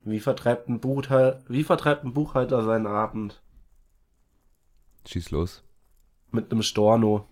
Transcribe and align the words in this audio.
Wie 0.00 0.20
vertreibt 0.20 0.68
ein, 0.68 0.80
Buchhalter, 0.80 1.42
wie 1.48 1.64
vertreibt 1.64 2.04
ein 2.04 2.14
Buchhalter 2.14 2.62
seinen 2.62 2.86
Abend? 2.86 3.42
Schieß 5.06 5.30
los. 5.30 5.64
Mit 6.30 6.52
einem 6.52 6.62
Storno. 6.62 7.26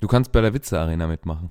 Du 0.00 0.08
kannst 0.08 0.32
bei 0.32 0.40
der 0.40 0.54
Witze-Arena 0.54 1.06
mitmachen. 1.06 1.50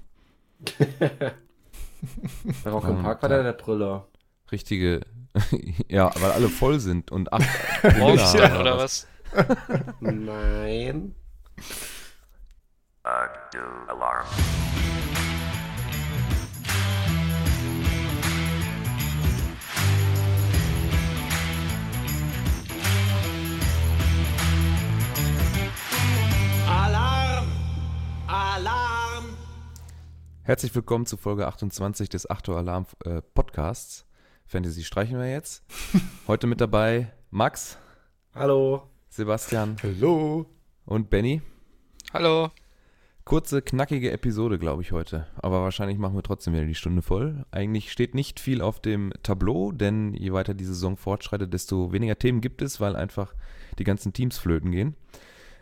Bei 2.63 2.69
Rock 2.69 2.87
im 2.87 3.01
Park 3.01 3.21
war 3.21 3.29
der 3.29 3.43
der 3.43 3.53
Brüller. 3.53 4.07
Richtige, 4.51 5.01
ja, 5.87 6.11
weil 6.19 6.31
alle 6.31 6.49
voll 6.49 6.79
sind 6.79 7.11
und 7.11 7.31
acht 7.31 7.47
Brüller 7.81 8.59
oder 8.59 8.77
was? 8.77 9.07
Nein. 9.99 11.15
Alarm! 13.87 14.25
Alarm! 28.27 29.23
Herzlich 30.43 30.75
willkommen 30.75 31.05
zu 31.05 31.15
Folge 31.15 31.47
28 31.47 32.09
des 32.09 32.29
8 32.29 32.49
Uhr 32.49 32.57
Alarm 32.57 32.85
äh, 33.05 33.21
Podcasts. 33.21 34.05
Fantasy 34.45 34.83
streichen 34.83 35.17
wir 35.17 35.31
jetzt. 35.31 35.63
Heute 36.27 36.45
mit 36.45 36.59
dabei 36.59 37.13
Max, 37.31 37.77
Hallo. 38.35 38.83
Sebastian 39.07 39.77
Hallo. 39.81 40.45
und 40.83 41.09
Benny. 41.09 41.41
Hallo. 42.13 42.51
Kurze, 43.23 43.61
knackige 43.61 44.11
Episode, 44.11 44.59
glaube 44.59 44.81
ich, 44.81 44.91
heute. 44.91 45.27
Aber 45.37 45.61
wahrscheinlich 45.61 45.97
machen 45.97 46.15
wir 46.15 46.23
trotzdem 46.23 46.53
wieder 46.53 46.65
die 46.65 46.75
Stunde 46.75 47.01
voll. 47.01 47.45
Eigentlich 47.51 47.93
steht 47.93 48.13
nicht 48.13 48.41
viel 48.41 48.61
auf 48.61 48.81
dem 48.81 49.13
Tableau, 49.23 49.71
denn 49.71 50.13
je 50.13 50.33
weiter 50.33 50.53
die 50.53 50.65
Saison 50.65 50.97
fortschreitet, 50.97 51.53
desto 51.53 51.93
weniger 51.93 52.19
Themen 52.19 52.41
gibt 52.41 52.61
es, 52.61 52.81
weil 52.81 52.97
einfach 52.97 53.33
die 53.79 53.83
ganzen 53.85 54.11
Teams 54.11 54.37
flöten 54.37 54.71
gehen. 54.71 54.95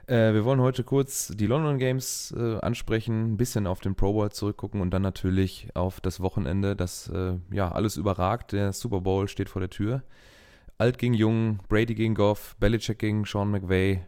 Äh, 0.07 0.33
wir 0.35 0.45
wollen 0.45 0.61
heute 0.61 0.83
kurz 0.83 1.29
die 1.29 1.47
London 1.47 1.79
Games 1.79 2.33
äh, 2.37 2.59
ansprechen, 2.59 3.33
ein 3.33 3.37
bisschen 3.37 3.65
auf 3.65 3.79
den 3.79 3.95
Pro 3.95 4.13
Bowl 4.13 4.31
zurückgucken 4.31 4.81
und 4.81 4.91
dann 4.91 5.01
natürlich 5.01 5.69
auf 5.73 5.99
das 5.99 6.19
Wochenende, 6.19 6.75
das 6.75 7.09
äh, 7.09 7.37
ja 7.51 7.71
alles 7.71 7.97
überragt. 7.97 8.51
Der 8.51 8.71
Super 8.71 9.01
Bowl 9.01 9.27
steht 9.27 9.49
vor 9.49 9.61
der 9.61 9.71
Tür. 9.71 10.03
Alt 10.77 10.99
gegen 10.99 11.15
Jung, 11.15 11.59
Brady 11.69 11.95
gegen 11.95 12.13
Goff, 12.13 12.55
Belichick 12.59 12.99
gegen 12.99 13.25
Sean 13.25 13.49
McVay. 13.49 14.05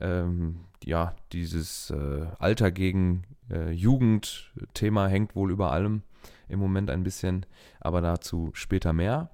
Ähm, 0.00 0.60
ja, 0.84 1.14
dieses 1.32 1.90
äh, 1.90 2.26
Alter 2.38 2.70
gegen 2.70 3.22
äh, 3.50 3.70
Jugend-Thema 3.70 5.08
hängt 5.08 5.34
wohl 5.36 5.50
über 5.50 5.72
allem 5.72 6.02
im 6.48 6.58
Moment 6.58 6.90
ein 6.90 7.02
bisschen, 7.02 7.46
aber 7.80 8.02
dazu 8.02 8.50
später 8.52 8.92
mehr. 8.92 9.30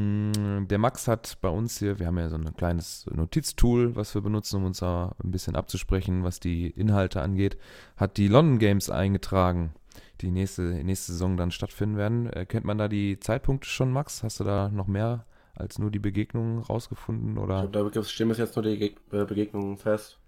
Mm, 0.00 0.66
Der 0.68 0.78
Max 0.78 1.08
hat 1.08 1.38
bei 1.40 1.48
uns 1.48 1.78
hier, 1.78 1.98
wir 1.98 2.06
haben 2.06 2.18
ja 2.18 2.28
so 2.28 2.36
ein 2.36 2.54
kleines 2.56 3.06
Notiztool, 3.06 3.96
was 3.96 4.14
wir 4.14 4.22
benutzen, 4.22 4.56
um 4.56 4.64
uns 4.64 4.78
da 4.78 5.14
ein 5.22 5.30
bisschen 5.30 5.56
abzusprechen, 5.56 6.22
was 6.24 6.40
die 6.40 6.68
Inhalte 6.70 7.22
angeht, 7.22 7.56
hat 7.96 8.16
die 8.16 8.28
London 8.28 8.58
Games 8.58 8.90
eingetragen, 8.90 9.72
die 10.20 10.30
nächste, 10.30 10.62
nächste 10.62 11.12
Saison 11.12 11.36
dann 11.36 11.50
stattfinden 11.50 11.96
werden. 11.96 12.26
Äh, 12.32 12.46
Kennt 12.46 12.64
man 12.66 12.78
da 12.78 12.88
die 12.88 13.18
Zeitpunkte 13.20 13.68
schon, 13.68 13.92
Max? 13.92 14.22
Hast 14.22 14.40
du 14.40 14.44
da 14.44 14.68
noch 14.68 14.86
mehr 14.86 15.24
als 15.54 15.78
nur 15.78 15.90
die 15.90 15.98
Begegnungen 15.98 16.58
rausgefunden? 16.58 17.36
Ich 17.36 17.42
Oder? 17.42 17.66
glaube, 17.68 17.90
da 17.90 18.02
stehen 18.02 18.28
bis 18.28 18.38
jetzt 18.38 18.56
nur 18.56 18.64
die 18.64 18.82
äh, 19.12 19.24
Begegnungen 19.24 19.78
fest. 19.78 20.18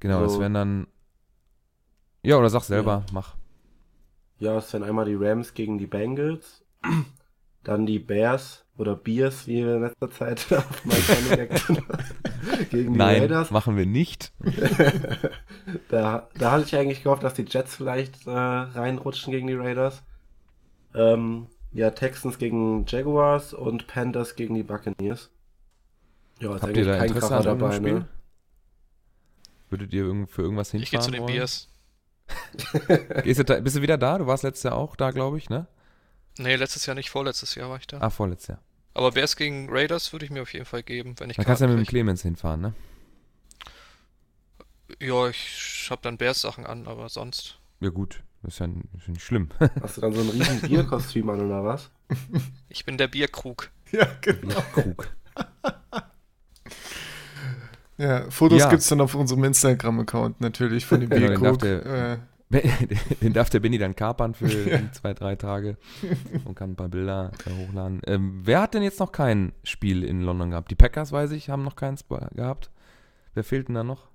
Genau, 0.00 0.22
das 0.22 0.34
so- 0.34 0.40
wären 0.40 0.54
dann. 0.54 0.86
Ja, 2.22 2.38
oder 2.38 2.48
sag 2.48 2.62
selber, 2.64 3.04
mach. 3.12 3.36
Ja, 4.38 4.56
es 4.56 4.72
wären 4.72 4.82
einmal 4.82 5.04
die 5.04 5.14
Rams 5.14 5.52
gegen 5.54 5.78
die 5.78 5.86
Bengals, 5.86 6.64
dann 7.64 7.86
die 7.86 7.98
Bears 7.98 8.64
oder 8.76 8.94
Bears, 8.96 9.46
wie 9.46 9.64
wir 9.64 9.76
in 9.76 9.82
letzter 9.82 10.10
Zeit 10.10 10.52
auf 10.52 10.84
meinem 10.84 11.48
gegen 12.70 12.92
die 12.92 12.98
Nein, 12.98 13.22
Raiders. 13.22 13.50
machen 13.50 13.76
wir 13.76 13.86
nicht. 13.86 14.32
da, 15.88 16.28
da 16.38 16.50
hatte 16.52 16.64
ich 16.64 16.76
eigentlich 16.76 17.02
gehofft, 17.02 17.22
dass 17.22 17.34
die 17.34 17.44
Jets 17.48 17.76
vielleicht 17.76 18.26
äh, 18.26 18.30
reinrutschen 18.30 19.32
gegen 19.32 19.46
die 19.46 19.54
Raiders. 19.54 20.02
Ähm, 20.94 21.46
ja, 21.72 21.90
Texans 21.90 22.38
gegen 22.38 22.84
Jaguars 22.86 23.52
und 23.54 23.86
Panthers 23.86 24.36
gegen 24.36 24.54
die 24.54 24.62
Buccaneers. 24.62 25.30
Ja, 26.40 26.54
ist 26.54 26.62
Habt 26.62 26.76
ihr 26.76 26.82
eigentlich 26.82 26.86
da 26.86 26.98
kein 26.98 27.08
Interesse 27.08 27.28
Kracher 27.28 27.50
an 27.50 27.58
dabei, 27.58 27.76
Spiel? 27.76 27.92
ne? 27.94 28.08
Würdet 29.70 29.92
ihr 29.92 30.04
irgend- 30.04 30.30
für 30.30 30.42
irgendwas 30.42 30.70
hinfahren 30.70 30.82
Ich 30.84 30.90
gehe 30.90 31.00
zu 31.00 31.10
den 31.10 31.22
wollen? 31.22 31.32
Biers. 31.32 31.68
Gehst 33.24 33.40
du 33.40 33.44
da, 33.44 33.60
bist 33.60 33.76
du 33.76 33.82
wieder 33.82 33.98
da? 33.98 34.18
Du 34.18 34.26
warst 34.26 34.44
letztes 34.44 34.62
Jahr 34.64 34.74
auch 34.76 34.96
da, 34.96 35.10
glaube 35.10 35.36
ich, 35.38 35.50
ne? 35.50 35.66
Nee, 36.38 36.56
letztes 36.56 36.86
Jahr 36.86 36.94
nicht, 36.94 37.10
vorletztes 37.10 37.54
Jahr 37.54 37.70
war 37.70 37.78
ich 37.78 37.86
da. 37.86 37.98
Ah, 38.00 38.10
vorletztes 38.10 38.48
Jahr. 38.48 38.60
Aber 38.94 39.12
Bears 39.12 39.36
gegen 39.36 39.68
Raiders 39.70 40.12
würde 40.12 40.24
ich 40.24 40.30
mir 40.30 40.42
auf 40.42 40.52
jeden 40.52 40.64
Fall 40.66 40.82
geben, 40.82 41.14
wenn 41.18 41.30
ich 41.30 41.36
Dann 41.36 41.44
kannst 41.44 41.60
du 41.62 41.66
ja 41.66 41.70
mit 41.70 41.78
dem. 41.78 41.86
Clemens 41.88 42.22
hinfahren, 42.22 42.60
ne? 42.60 42.74
Ja, 45.00 45.28
ich 45.28 45.86
hab 45.90 46.02
dann 46.02 46.16
Bears-Sachen 46.18 46.66
an, 46.66 46.86
aber 46.86 47.08
sonst. 47.08 47.58
Ja 47.80 47.90
gut, 47.90 48.22
das 48.42 48.54
ist 48.54 48.58
ja, 48.60 48.66
ja 48.66 48.72
nicht 49.08 49.22
schlimm. 49.22 49.48
Hast 49.82 49.96
du 49.96 50.00
dann 50.02 50.12
so 50.12 50.20
ein 50.20 50.28
riesen 50.30 50.60
Bierkostüm 50.68 51.28
an 51.30 51.40
oder 51.40 51.64
was? 51.64 51.90
Ich 52.68 52.84
bin 52.84 52.96
der 52.98 53.08
Bierkrug. 53.08 53.70
Ja, 53.92 54.06
genau. 54.20 54.60
Krug. 54.72 55.08
Ja, 57.96 58.28
Fotos 58.30 58.58
Ja. 58.60 58.70
gibt's 58.70 58.88
dann 58.88 59.00
auf 59.00 59.14
unserem 59.14 59.44
Instagram-Account 59.44 60.40
natürlich 60.40 60.84
von 60.84 61.00
dem 61.00 61.10
Genau, 61.10 61.40
darf 61.40 61.58
Bierkrug. 61.58 61.86
Äh, 61.92 62.18
Den 63.20 63.32
darf 63.32 63.50
der 63.50 63.60
Benny 63.60 63.78
dann 63.78 63.96
kapern 63.96 64.34
für 64.34 64.48
zwei, 64.92 65.14
drei 65.14 65.36
Tage 65.36 65.76
und 66.44 66.54
kann 66.54 66.72
ein 66.72 66.76
paar 66.76 66.88
Bilder 66.88 67.32
hochladen. 67.46 68.00
Ähm, 68.06 68.42
wer 68.44 68.60
hat 68.60 68.74
denn 68.74 68.82
jetzt 68.82 69.00
noch 69.00 69.12
kein 69.12 69.52
Spiel 69.64 70.04
in 70.04 70.20
London 70.20 70.50
gehabt? 70.50 70.70
Die 70.70 70.76
Packers, 70.76 71.12
weiß 71.12 71.32
ich, 71.32 71.50
haben 71.50 71.64
noch 71.64 71.76
keins 71.76 72.04
gehabt. 72.08 72.70
Wer 73.34 73.44
fehlt 73.44 73.68
denn 73.68 73.74
da 73.74 73.82
noch? 73.84 74.08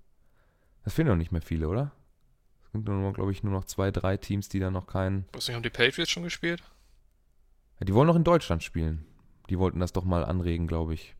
Das 0.83 0.94
fehlen 0.94 1.07
doch 1.07 1.16
nicht 1.16 1.31
mehr 1.31 1.41
viele, 1.41 1.67
oder? 1.67 1.91
Es 2.66 2.72
sind 2.72 2.88
nur, 2.88 3.13
glaube 3.13 3.31
ich, 3.31 3.44
nur 3.44 3.53
noch 3.53 3.66
zwei, 3.66 3.91
drei 3.91 4.17
Teams, 4.17 4.47
die 4.47 4.59
da 4.59 4.71
noch 4.71 4.88
keinen. 4.88 5.25
Was 5.33 5.47
nicht, 5.47 5.56
haben 5.56 5.63
die 5.63 5.69
Patriots 5.69 6.11
schon 6.11 6.23
gespielt? 6.23 6.63
Ja, 7.79 7.85
die 7.85 7.94
wollen 7.94 8.07
noch 8.07 8.16
in 8.16 8.23
Deutschland 8.23 8.63
spielen. 8.63 9.06
Die 9.50 9.59
wollten 9.59 9.79
das 9.79 9.94
doch 9.94 10.06
mal 10.06 10.23
anregen, 10.23 10.67
glaube 10.67 10.94
ich. 10.94 11.16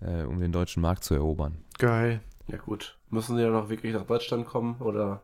Äh, 0.00 0.24
um 0.24 0.40
den 0.40 0.52
deutschen 0.52 0.82
Markt 0.82 1.04
zu 1.04 1.14
erobern. 1.14 1.58
geil. 1.78 2.20
Ja 2.48 2.56
gut. 2.58 2.98
Müssen 3.10 3.36
sie 3.36 3.42
dann 3.42 3.52
noch 3.52 3.68
wirklich 3.68 3.92
nach 3.94 4.06
Deutschland 4.06 4.46
kommen 4.46 4.76
oder? 4.80 5.22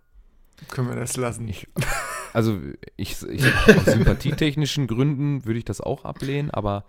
Können 0.69 0.89
wir 0.89 0.97
das 0.97 1.17
lassen? 1.17 1.47
Ich, 1.49 1.69
also 2.33 2.61
ich, 2.97 3.23
ich 3.23 3.45
aus 3.69 3.85
sympathietechnischen 3.85 4.87
Gründen 4.87 5.45
würde 5.45 5.59
ich 5.59 5.65
das 5.65 5.81
auch 5.81 6.05
ablehnen, 6.05 6.51
aber 6.51 6.85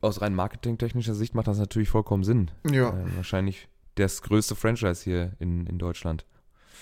aus 0.00 0.20
rein 0.20 0.34
marketingtechnischer 0.34 1.14
Sicht 1.14 1.34
macht 1.34 1.48
das 1.48 1.58
natürlich 1.58 1.88
vollkommen 1.88 2.24
Sinn. 2.24 2.50
ja. 2.70 2.90
Äh, 2.90 3.16
wahrscheinlich 3.16 3.68
das 3.96 4.22
größte 4.22 4.54
Franchise 4.54 5.02
hier 5.04 5.32
in, 5.38 5.66
in 5.66 5.78
Deutschland. 5.78 6.24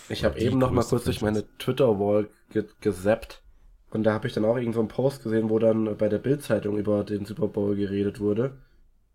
Ich 0.09 0.25
habe 0.25 0.39
eben 0.39 0.59
noch 0.59 0.71
mal 0.71 0.85
kurz 0.85 1.05
durch 1.05 1.19
Franchise. 1.19 1.45
meine 1.45 1.59
Twitter-Wall 1.59 2.29
ge 2.51 2.67
gesappt 2.81 3.43
und 3.91 4.05
da 4.05 4.13
habe 4.13 4.27
ich 4.27 4.35
dann 4.35 4.45
auch 4.45 4.57
irgend 4.57 4.75
so 4.75 4.81
einen 4.81 4.89
Post 4.89 5.23
gesehen, 5.23 5.49
wo 5.49 5.59
dann 5.59 5.97
bei 5.97 6.09
der 6.09 6.19
Bild-Zeitung 6.19 6.77
über 6.77 7.05
den 7.05 7.25
Super 7.25 7.49
Bowl 7.49 7.77
geredet 7.77 8.21
wurde. 8.21 8.59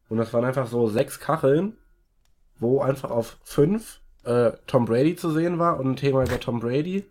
Und 0.10 0.18
das 0.18 0.34
waren 0.34 0.46
einfach 0.46 0.68
so 0.68 0.88
sechs 0.88 1.20
Kacheln, 1.20 1.78
wo 2.58 2.82
einfach 2.82 3.12
auf 3.12 3.38
fünf 3.44 4.02
äh, 4.24 4.52
Tom 4.68 4.86
Brady 4.86 5.16
zu 5.16 5.32
sehen 5.32 5.60
war 5.60 5.80
und 5.80 5.88
ein 5.92 5.96
Thema 5.96 6.24
über 6.24 6.40
Tom 6.40 6.60
Brady. 6.60 7.06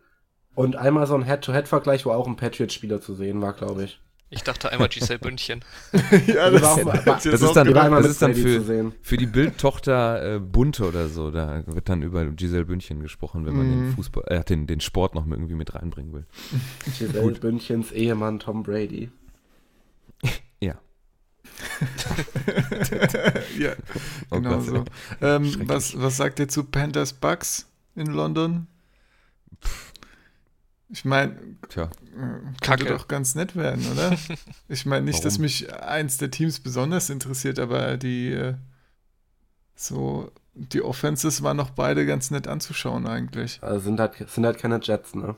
Und 0.54 0.76
einmal 0.76 1.06
so 1.06 1.14
ein 1.14 1.24
Head-to-Head-Vergleich, 1.24 2.04
wo 2.06 2.10
auch 2.10 2.26
ein 2.26 2.36
Patriots-Spieler 2.36 3.00
zu 3.00 3.14
sehen 3.14 3.40
war, 3.40 3.52
glaube 3.52 3.84
ich. 3.84 4.00
Ich 4.32 4.42
dachte 4.44 4.70
einmal 4.70 4.88
Giselle 4.88 5.18
Bündchen. 5.20 5.60
ja, 6.26 6.52
war 6.62 6.72
auch- 6.74 7.04
das 7.14 7.24
ist 7.24 7.56
dann- 7.56 7.72
das 7.72 8.06
ist 8.06 8.22
dann 8.22 8.34
für-. 8.34 8.92
Für 9.02 9.16
die 9.16 9.26
Bildtochter 9.26 10.36
äh, 10.36 10.38
Bunte 10.38 10.86
oder 10.86 11.08
so, 11.08 11.30
da 11.32 11.64
wird 11.66 11.88
dann 11.88 12.02
über 12.02 12.24
Giselle 12.26 12.64
Bündchen 12.64 13.00
gesprochen, 13.00 13.44
wenn 13.46 13.56
man 13.56 13.68
den 13.70 13.86
Mhm. 13.88 13.92
Fußball, 13.94 14.24
äh, 14.28 14.44
den, 14.44 14.66
den 14.68 14.80
Sport 14.80 15.14
noch 15.16 15.26
irgendwie 15.26 15.54
mit 15.54 15.74
reinbringen 15.74 16.12
will. 16.12 16.26
Giselle 16.84 17.32
Bündchens 17.32 17.90
Ehemann 17.92 18.38
Tom 18.38 18.62
Brady. 18.62 19.10
Ja. 23.58 23.72
Oh 24.30 24.36
genau 24.40 24.58
Gott, 24.58 24.66
so. 24.66 24.84
Ähm, 25.20 25.62
was, 25.68 25.98
was 26.00 26.16
sagt 26.16 26.38
ihr 26.38 26.48
zu 26.48 26.64
Panthers 26.64 27.12
Bucks 27.12 27.66
in 27.94 28.06
London? 28.06 28.66
Ich 30.88 31.04
meine, 31.04 31.36
Tja, 31.68 31.88
könnte 32.14 32.54
Kacke. 32.60 32.84
doch 32.86 33.06
ganz 33.08 33.34
nett 33.34 33.54
werden, 33.56 33.86
oder? 33.92 34.16
Ich 34.68 34.86
meine 34.86 35.04
nicht, 35.04 35.24
dass 35.24 35.34
Warum? 35.34 35.42
mich 35.42 35.72
eins 35.72 36.16
der 36.18 36.30
Teams 36.30 36.60
besonders 36.60 37.10
interessiert, 37.10 37.58
aber 37.58 37.96
die 37.96 38.32
äh, 38.32 38.54
so 39.76 40.32
die 40.54 40.82
Offenses 40.82 41.42
waren 41.42 41.56
noch 41.56 41.70
beide 41.70 42.04
ganz 42.06 42.30
nett 42.32 42.48
anzuschauen 42.48 43.06
eigentlich. 43.06 43.62
Also 43.62 43.80
sind 43.80 44.00
halt, 44.00 44.16
sind 44.28 44.44
halt 44.44 44.58
keine 44.58 44.80
Jets, 44.82 45.14
ne? 45.14 45.36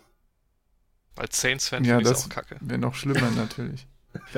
Als 1.17 1.39
Saints-Fan 1.41 1.85
Ja, 1.85 1.97
finde 1.99 2.11
ich 2.11 2.17
das- 2.17 2.25
auch 2.25 2.29
kacke. 2.31 2.57
Wäre 2.61 2.79
noch 2.81 2.95
schlimmer 2.95 3.31
natürlich. 3.31 3.87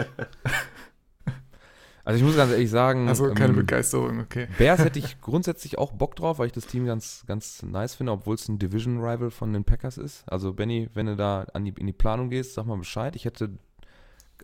Also 2.05 2.19
ich 2.19 2.25
muss 2.25 2.37
ganz 2.37 2.53
ehrlich 2.53 2.69
sagen, 2.71 3.09
Also 3.09 3.33
keine 3.33 3.51
ähm, 3.55 3.57
Begeisterung, 3.57 4.21
okay. 4.21 4.47
Bears 4.59 4.81
hätte 4.81 4.99
ich 4.99 5.21
grundsätzlich 5.23 5.79
auch 5.79 5.93
Bock 5.93 6.17
drauf, 6.17 6.39
weil 6.39 6.47
ich 6.49 6.53
das 6.53 6.67
Team 6.67 6.85
ganz, 6.85 7.25
ganz 7.27 7.63
nice 7.63 7.95
finde, 7.95 8.13
obwohl 8.13 8.35
es 8.35 8.47
ein 8.49 8.59
Division-Rival 8.59 9.31
von 9.31 9.53
den 9.55 9.65
Packers 9.65 9.97
ist. 9.97 10.23
Also 10.31 10.53
Benny, 10.53 10.91
wenn 10.93 11.07
du 11.07 11.17
da 11.17 11.47
an 11.55 11.65
die, 11.65 11.73
in 11.79 11.87
die 11.87 11.93
Planung 11.95 12.29
gehst, 12.29 12.55
sag 12.55 12.67
mal 12.67 12.77
Bescheid. 12.77 13.17
Ich 13.17 13.25
hätte 13.25 13.59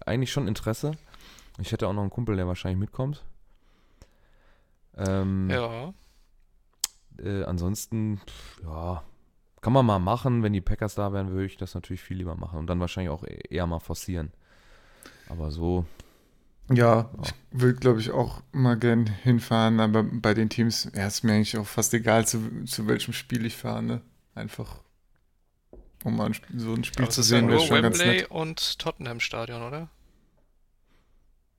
eigentlich 0.07 0.33
schon 0.33 0.49
Interesse. 0.49 0.93
Ich 1.59 1.71
hätte 1.73 1.87
auch 1.87 1.93
noch 1.93 2.01
einen 2.01 2.11
Kumpel, 2.11 2.37
der 2.37 2.47
wahrscheinlich 2.47 2.79
mitkommt. 2.81 3.25
Ähm, 4.97 5.51
Ja. 5.51 5.93
äh, 7.19 7.45
ansonsten, 7.45 8.21
ja, 8.63 9.03
kann 9.61 9.73
man 9.75 9.85
mal 9.85 9.99
machen. 9.99 10.43
Wenn 10.43 10.55
die 10.55 10.61
Packers 10.63 10.95
da 10.95 11.13
wären, 11.13 11.31
würde 11.31 11.45
ich 11.47 11.57
das 11.59 11.75
natürlich 11.75 12.01
viel 12.01 12.17
lieber 12.17 12.35
machen 12.37 12.59
und 12.59 12.67
dann 12.69 12.81
wahrscheinlich 12.81 13.11
auch 13.11 13.25
e- 13.25 13.41
eher 13.51 13.67
mal 13.67 13.81
forcieren. 13.81 14.33
Aber 15.29 15.51
so, 15.51 15.85
Ja, 16.73 17.11
ich 17.23 17.33
würde, 17.51 17.79
glaube 17.81 18.01
ich, 18.01 18.11
auch 18.13 18.43
mal 18.53 18.79
gern 18.79 19.07
hinfahren, 19.07 19.81
aber 19.81 20.05
bei 20.05 20.35
den 20.35 20.49
Teams 20.49 20.91
ja, 20.95 21.07
ist 21.07 21.25
mir 21.25 21.33
eigentlich 21.35 21.59
auch 21.59 21.67
fast 21.67 21.93
egal, 21.95 22.27
zu, 22.27 22.65
zu 22.65 22.87
welchem 22.87 23.13
Spiel 23.13 23.45
ich 23.45 23.57
fahre. 23.57 23.83
Ne? 23.83 24.03
Einfach, 24.35 24.81
um 26.05 26.17
mal 26.17 26.27
ein, 26.27 26.37
so 26.57 26.73
ein 26.73 26.85
Spiel 26.85 27.07
Aber 27.07 27.11
zu 27.11 27.23
ja 27.23 27.25
sehen, 27.25 27.49
wäre 27.49 27.61
schon 27.61 27.83
ganz 27.83 27.99
Wembley 27.99 28.19
nett. 28.19 28.31
und 28.31 28.79
Tottenham 28.79 29.19
Stadion, 29.21 29.63
oder? 29.63 29.89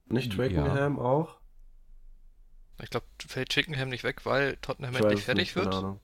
Nicht 0.07 0.33
Ja. 0.33 0.37
Twickenham 0.37 0.97
auch? 0.99 1.37
Ich 2.81 2.89
glaube, 2.89 3.05
fällt 3.27 3.49
Twickenham 3.49 3.89
nicht 3.89 4.03
weg, 4.03 4.25
weil 4.25 4.57
Tottenham 4.57 4.93
Ich 4.95 4.99
endlich 5.01 5.23
fertig 5.25 5.41
nicht, 5.47 5.53
keine 5.55 5.65
wird. 5.65 5.75
Ahnung. 5.75 5.99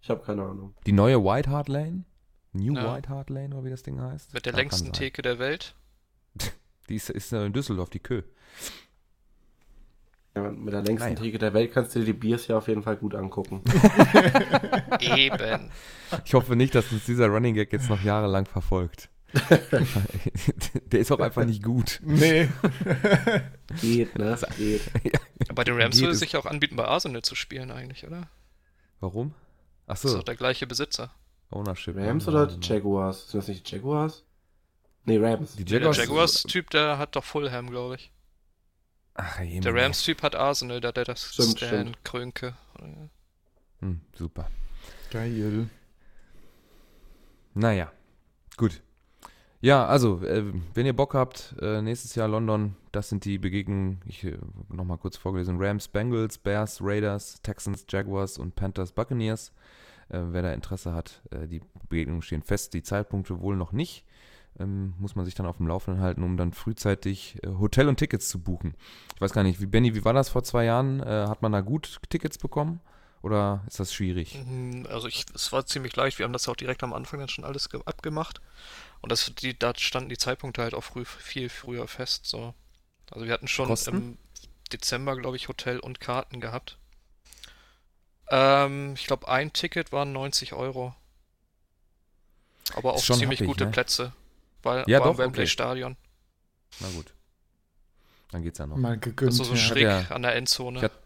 Ich 0.00 0.10
habe 0.10 0.24
keine 0.24 0.42
Ahnung. 0.42 0.74
die 0.86 0.92
neue 0.92 1.22
White 1.24 1.50
Hart 1.50 1.68
Lane, 1.68 2.04
New 2.52 2.74
Ja. 2.74 2.94
White 2.96 3.08
Hart 3.08 3.30
Lane 3.30 3.54
oder 3.54 3.64
wie 3.64 3.70
das 3.70 3.82
Ding 3.82 4.00
heißt. 4.00 4.34
Mit 4.34 4.46
der 4.46 4.52
Ja, 4.52 4.56
kann 4.56 4.60
längsten. 4.60 4.92
Theke 4.92 5.22
der 5.22 5.38
Welt. 5.38 5.74
Die 6.88 6.96
ist, 6.96 7.10
ist 7.10 7.32
in 7.32 7.52
Düsseldorf, 7.52 7.90
die 7.90 8.00
Kö. 8.00 8.22
Ja, 10.34 10.50
mit 10.50 10.72
der 10.72 10.82
längsten 10.82 11.10
Naja. 11.14 11.20
Theke 11.20 11.38
der 11.38 11.52
Welt 11.54 11.72
kannst 11.72 11.94
du 11.94 12.00
dir 12.00 12.06
die 12.06 12.12
Biers 12.12 12.46
ja 12.46 12.58
auf 12.58 12.68
jeden 12.68 12.82
Fall 12.82 12.96
gut 12.96 13.14
angucken. 13.14 13.62
Eben. 15.00 15.70
Ich 16.24 16.34
hoffe 16.34 16.54
nicht, 16.56 16.74
dass 16.74 16.90
uns 16.92 17.04
dieser 17.06 17.26
Running 17.28 17.54
Gag 17.54 17.72
jetzt 17.72 17.90
noch 17.90 18.02
jahrelang 18.02 18.46
verfolgt. 18.46 19.08
Der 20.86 21.00
ist 21.00 21.12
auch 21.12 21.18
einfach 21.20 21.44
nicht 21.44 21.62
gut. 21.62 22.00
Nee, 22.02 22.48
Geht, 23.80 24.16
ne? 24.18 24.38
Geht. 24.56 24.82
Bei 25.54 25.64
den 25.64 25.78
Rams 25.78 25.96
Geht 25.96 26.02
würde 26.04 26.12
es. 26.14 26.20
sich 26.20 26.36
auch 26.36 26.46
anbieten, 26.46 26.76
bei 26.76 26.86
Arsenal 26.86 27.20
zu 27.22 27.34
spielen 27.34 27.70
eigentlich, 27.70 28.06
oder? 28.06 28.30
Warum? 29.00 29.34
Ach 29.86 29.94
Das 29.94 30.04
ist 30.04 30.12
so, 30.12 30.16
doch 30.18 30.24
der 30.24 30.36
gleiche 30.36 30.66
Besitzer. 30.66 31.10
Ownership. 31.50 31.96
Rams 31.96 32.26
oder. 32.26 32.48
Jaguars? 32.60 33.30
Sind 33.30 33.40
das 33.42 33.48
nicht 33.48 33.70
die 33.70 33.74
Jaguars? 33.74 34.24
Nee, 35.08 35.18
Rams. 35.18 35.56
Die 35.56 35.64
Der 35.64 35.78
Jaguars. 35.78 35.96
Jaguars-Typ, 35.98 36.70
der 36.70 36.98
hat 36.98 37.16
doch 37.16 37.24
Fulham, 37.24 37.70
glaube 37.70 37.96
ich. 37.96 38.12
Ach, 39.14 39.40
je, 39.40 39.60
Der. 39.60 39.74
Rams-Typ 39.74 40.22
hat 40.22 40.34
Arsenal, 40.36 40.80
da 40.80 40.92
der 40.92 41.04
das 41.04 41.32
Stimmt, 41.32 41.56
Stan 41.58 41.68
stimmt. 41.68 42.04
Krönke. 42.04 42.54
Hm, 43.80 44.00
super. 44.14 44.50
geil. 45.10 45.68
Naja, 47.54 47.90
gut. 48.56 48.80
Ja, 49.60 49.86
also, 49.86 50.22
äh, 50.22 50.44
wenn 50.74 50.86
ihr 50.86 50.94
Bock 50.94 51.14
habt, 51.14 51.56
äh, 51.60 51.82
nächstes 51.82 52.14
Jahr 52.14 52.28
London, 52.28 52.76
das 52.92 53.08
sind 53.08 53.24
die 53.24 53.38
Begegnungen, 53.38 54.00
ich 54.06 54.22
äh, 54.22 54.38
nochmal 54.68 54.98
kurz 54.98 55.16
vorgelesen, 55.16 55.56
Rams, 55.58 55.88
Bengals, 55.88 56.38
Bears, 56.38 56.78
Raiders, 56.80 57.40
Texans, 57.42 57.84
Jaguars 57.88 58.38
und 58.38 58.54
Panthers, 58.54 58.92
Buccaneers. 58.92 59.52
Äh, 60.10 60.20
wer 60.28 60.42
da 60.42 60.52
Interesse 60.52 60.92
hat, 60.94 61.22
äh, 61.30 61.48
die 61.48 61.60
Begegnungen 61.88 62.22
stehen 62.22 62.42
fest, 62.42 62.72
die 62.74 62.82
Zeitpunkte 62.84 63.40
wohl 63.40 63.56
noch 63.56 63.72
nicht. 63.72 64.04
Ähm, 64.58 64.94
muss 64.98 65.14
man 65.14 65.24
sich 65.24 65.34
dann 65.34 65.46
auf 65.46 65.58
dem 65.58 65.68
Laufenden 65.68 66.02
halten, 66.02 66.22
um 66.22 66.36
dann 66.36 66.52
frühzeitig 66.52 67.38
äh, 67.44 67.48
Hotel 67.48 67.88
und 67.88 67.96
Tickets 67.96 68.28
zu 68.28 68.40
buchen. 68.40 68.74
Ich 69.14 69.20
weiß 69.20 69.32
gar 69.32 69.42
nicht, 69.44 69.60
wie 69.60 69.66
Benny, 69.66 69.94
wie 69.94 70.04
war 70.04 70.12
das 70.14 70.28
vor 70.28 70.42
zwei 70.44 70.64
Jahren? 70.64 71.00
Äh, 71.00 71.26
hat 71.28 71.42
man 71.42 71.52
da 71.52 71.60
gut 71.60 71.98
Tickets 72.08 72.38
bekommen? 72.38 72.80
Oder 73.22 73.62
ist 73.68 73.80
das 73.80 73.92
schwierig? 73.92 74.44
Mhm, 74.46 74.86
Also 74.90 75.08
ich, 75.08 75.24
es 75.34 75.52
war 75.52 75.66
ziemlich 75.66 75.94
leicht. 75.96 76.18
Wir 76.18 76.24
haben 76.24 76.32
das 76.32 76.48
auch 76.48 76.56
direkt 76.56 76.82
am 76.82 76.92
Anfang 76.92 77.20
dann 77.20 77.28
schon 77.28 77.44
alles 77.44 77.68
ge- 77.70 77.80
abgemacht. 77.84 78.40
Und 79.02 79.12
das, 79.12 79.32
die, 79.36 79.58
da 79.58 79.74
standen 79.76 80.10
die 80.10 80.18
Zeitpunkte 80.18 80.62
halt 80.62 80.74
auch 80.74 80.84
früh, 80.84 81.04
viel 81.04 81.48
früher 81.50 81.88
fest. 81.88 82.26
So. 82.26 82.54
Also 83.10 83.26
wir 83.26 83.34
hatten 83.34 83.48
schon 83.48 83.68
Kosten? 83.68 83.96
im 83.96 84.18
Dezember, 84.72 85.16
glaube 85.16 85.36
ich, 85.36 85.48
Hotel 85.48 85.80
und 85.80 86.00
Karten 86.00 86.40
gehabt. 86.40 86.78
Ähm, 88.30 88.94
ich 88.94 89.06
glaube, 89.06 89.28
ein 89.28 89.52
Ticket 89.52 89.92
waren 89.92 90.12
90 90.12 90.54
Euro. 90.54 90.94
Aber 92.74 92.94
auch 92.94 93.02
ziemlich 93.12 93.40
happig, 93.40 93.46
gute 93.46 93.64
ne? 93.64 93.70
Plätze. 93.72 94.12
Weil 94.62 94.84
Ja, 94.86 95.00
war 95.00 95.06
im 95.08 95.12
doch, 95.12 95.18
Wembley 95.18 95.42
okay. 95.42 95.46
Stadion. 95.50 95.96
Na 96.80 96.88
gut. 96.96 97.14
Dann 98.30 98.42
geht's 98.42 98.58
ja 98.58 98.66
noch. 98.66 98.76
Mal 98.76 98.98
gegönnt. 98.98 99.30
Also 99.32 99.44
so 99.44 99.52
ja. 99.52 99.56
schräg 99.58 99.82
Ja. 99.84 100.00
an 100.10 100.22
der 100.22 100.34
Endzone. 100.36 100.78
Ich 100.78 100.84
hatte- 100.84 100.98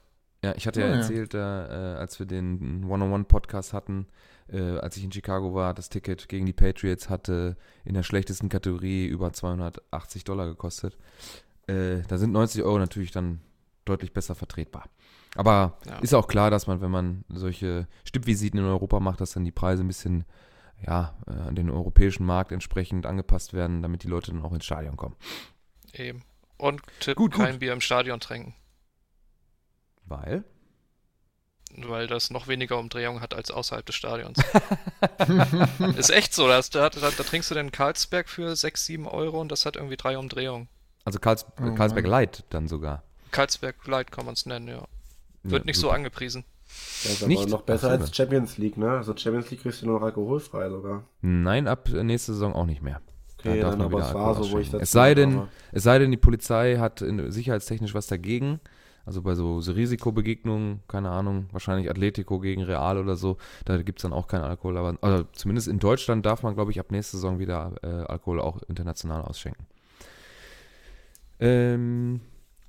Ja, 0.45 0.55
ich 0.57 0.67
hatte 0.67 0.81
ja 0.81 0.87
Ah, 0.87 0.91
ja. 0.91 0.97
erzählt, 0.97 1.35
äh, 1.35 1.39
äh, 1.39 1.97
als 1.99 2.19
wir 2.19 2.27
den 2.27 2.83
One-on-One-Podcast 2.85 3.73
hatten, 3.73 4.09
äh, 4.49 4.61
als 4.79 4.97
ich 4.97 5.05
in 5.05 5.13
Chicago 5.13 5.55
war, 5.55 5.73
das 5.73 5.89
Ticket 5.89 6.29
gegen 6.29 6.47
die 6.47 6.53
Patriots 6.53 7.09
hatte 7.09 7.57
in 7.85 7.95
der 7.95 8.03
schlechtesten 8.03 8.49
Kategorie 8.49 9.07
über 9.07 9.33
280 9.33 10.25
Dollar 10.25 10.47
gekostet. 10.47 10.97
Äh, 11.69 12.01
da 12.09 12.19
sind 12.19 12.33
90 12.33 12.65
Euro 12.65 12.79
natürlich 12.81 13.13
dann 13.13 13.41
deutlich 13.85 14.13
besser 14.13 14.35
vertretbar. 14.35 14.87
Aber 15.37 15.79
Ja. 15.87 15.99
ist 16.01 16.13
auch 16.13 16.27
klar, 16.27 16.51
dass 16.51 16.67
man, 16.67 16.81
wenn 16.81 16.91
man 16.91 17.25
solche 17.29 17.87
Stippvisiten 18.05 18.59
in 18.59 18.67
Europa 18.67 18.99
macht, 18.99 19.21
dass 19.21 19.33
dann 19.35 19.45
die 19.45 19.53
Preise 19.53 19.85
ein 19.85 19.89
bisschen 19.89 20.25
ja, 20.87 21.17
äh, 21.27 21.31
an 21.31 21.55
den 21.55 21.71
europäischen 21.71 22.25
Markt 22.27 22.53
entsprechend 22.53 23.07
angepasst 23.07 23.53
werden, 23.55 23.83
damit 23.83 24.03
die 24.03 24.09
Leute 24.09 24.33
dann 24.33 24.43
auch 24.43 24.53
ins 24.53 24.65
Stadion 24.65 24.97
kommen. 24.97 25.17
Eben. 25.93 26.23
Und 26.59 26.81
Tipp, 27.01 27.17
Gut, 27.17 27.33
gut. 27.33 27.45
kein 27.45 27.59
Bier 27.59 27.73
im 27.73 27.81
Stadion 27.81 28.21
trinken. 28.21 28.55
Weil? 30.05 30.45
Weil 31.77 32.07
das 32.07 32.31
noch 32.31 32.49
weniger 32.49 32.79
Umdrehung 32.79 33.21
hat 33.21 33.33
als 33.35 33.51
außerhalb 33.51 33.85
des 33.87 33.95
Stadions. 33.95 34.39
ist 35.97 36.11
echt 36.11 36.35
so. 36.35 36.47
Da, 36.47 36.61
da, 36.61 36.91
da, 36.91 37.11
da 37.11 37.23
trinkst 37.23 37.51
du 37.51 37.55
den 37.55 37.73
Carlsberg 37.73 38.29
für 38.29 38.55
6, 38.55 38.85
7 38.87 39.07
Euro 39.09 39.41
und 39.41 39.51
das 39.51 39.65
hat 39.65 39.77
irgendwie 39.77 39.97
drei 39.97 40.19
Umdrehungen. 40.19 40.69
Also 41.05 41.19
Karls 41.19 41.47
Oh 41.61 41.75
Karlsberg. 41.75 42.07
Light 42.07 42.45
dann 42.51 42.69
sogar. 42.69 43.03
Carlsberg 43.31 43.87
Light 43.87 44.13
kann 44.13 44.27
man 44.27 44.35
es 44.35 44.45
nennen, 44.47 44.69
ja. 44.69 44.85
Wird 45.43 45.63
Ja, 45.63 45.67
nicht 45.67 45.77
so 45.77 45.83
super. 45.89 45.95
angepriesen. 45.95 46.45
Das 47.03 47.13
ist 47.13 47.23
aber 47.23 47.29
Nicht? 47.29 47.49
noch 47.49 47.63
besser 47.63 47.91
als 47.91 48.15
Champions 48.15 48.59
League, 48.59 48.77
ne? 48.77 48.91
Also 48.91 49.17
Champions 49.17 49.51
League 49.51 49.63
kriegst 49.63 49.83
du 49.83 49.87
nur 49.87 49.99
noch 49.99 50.07
alkoholfrei 50.07 50.69
sogar. 50.71 51.05
Nein, 51.21 51.67
ab 51.67 51.89
nächste 51.91 52.33
Saison 52.33 52.55
auch 52.55 52.67
nicht 52.67 52.83
mehr. 52.83 53.01
Okay, 53.39 53.61
Da 53.61 53.63
darf 53.63 53.71
dann 53.71 53.79
man 53.79 53.87
aber 53.89 53.99
wieder 53.99 54.09
es 54.09 54.15
war 54.15 54.27
Alkohol 54.29 54.45
so, 54.45 54.53
wo 54.53 54.59
ich 54.59 54.67
ausschenken. 54.67 54.83
Es 54.83 54.93
sei 54.93 55.15
denn, 55.15 55.43
es 55.73 55.83
sei 55.83 55.99
denn, 55.99 56.11
die 56.11 56.17
Polizei 56.17 56.77
hat 56.77 57.03
in, 57.03 57.31
sicherheitstechnisch 57.31 57.95
was 57.95 58.07
dagegen. 58.07 58.61
Also 59.05 59.21
bei 59.21 59.35
so, 59.35 59.61
so 59.61 59.73
Risikobegegnungen, 59.73 60.81
keine 60.87 61.11
Ahnung, 61.11 61.47
wahrscheinlich 61.51 61.91
Atletico 61.91 62.39
gegen 62.39 62.63
Real 62.63 62.99
oder 62.99 63.17
so, 63.17 63.37
da 63.65 63.83
gibt 63.83 63.99
es 63.99 64.03
dann 64.03 64.13
auch 64.13 64.29
keinen 64.29 64.45
Alkohol. 64.45 64.77
Aber 64.77 64.97
also 65.01 65.25
zumindest 65.33 65.67
in 65.67 65.81
Deutschland 65.81 66.25
darf 66.25 66.45
man, 66.45 66.55
glaube 66.55 66.71
ich, 66.71 66.79
ab 66.79 66.93
nächster 66.93 67.17
Saison 67.17 67.41
wieder 67.41 67.73
äh, 67.83 67.87
Alkohol 67.87 68.41
auch 68.41 68.63
international 68.69 69.23
ausschenken. 69.23 69.67
Ähm, 71.41 72.21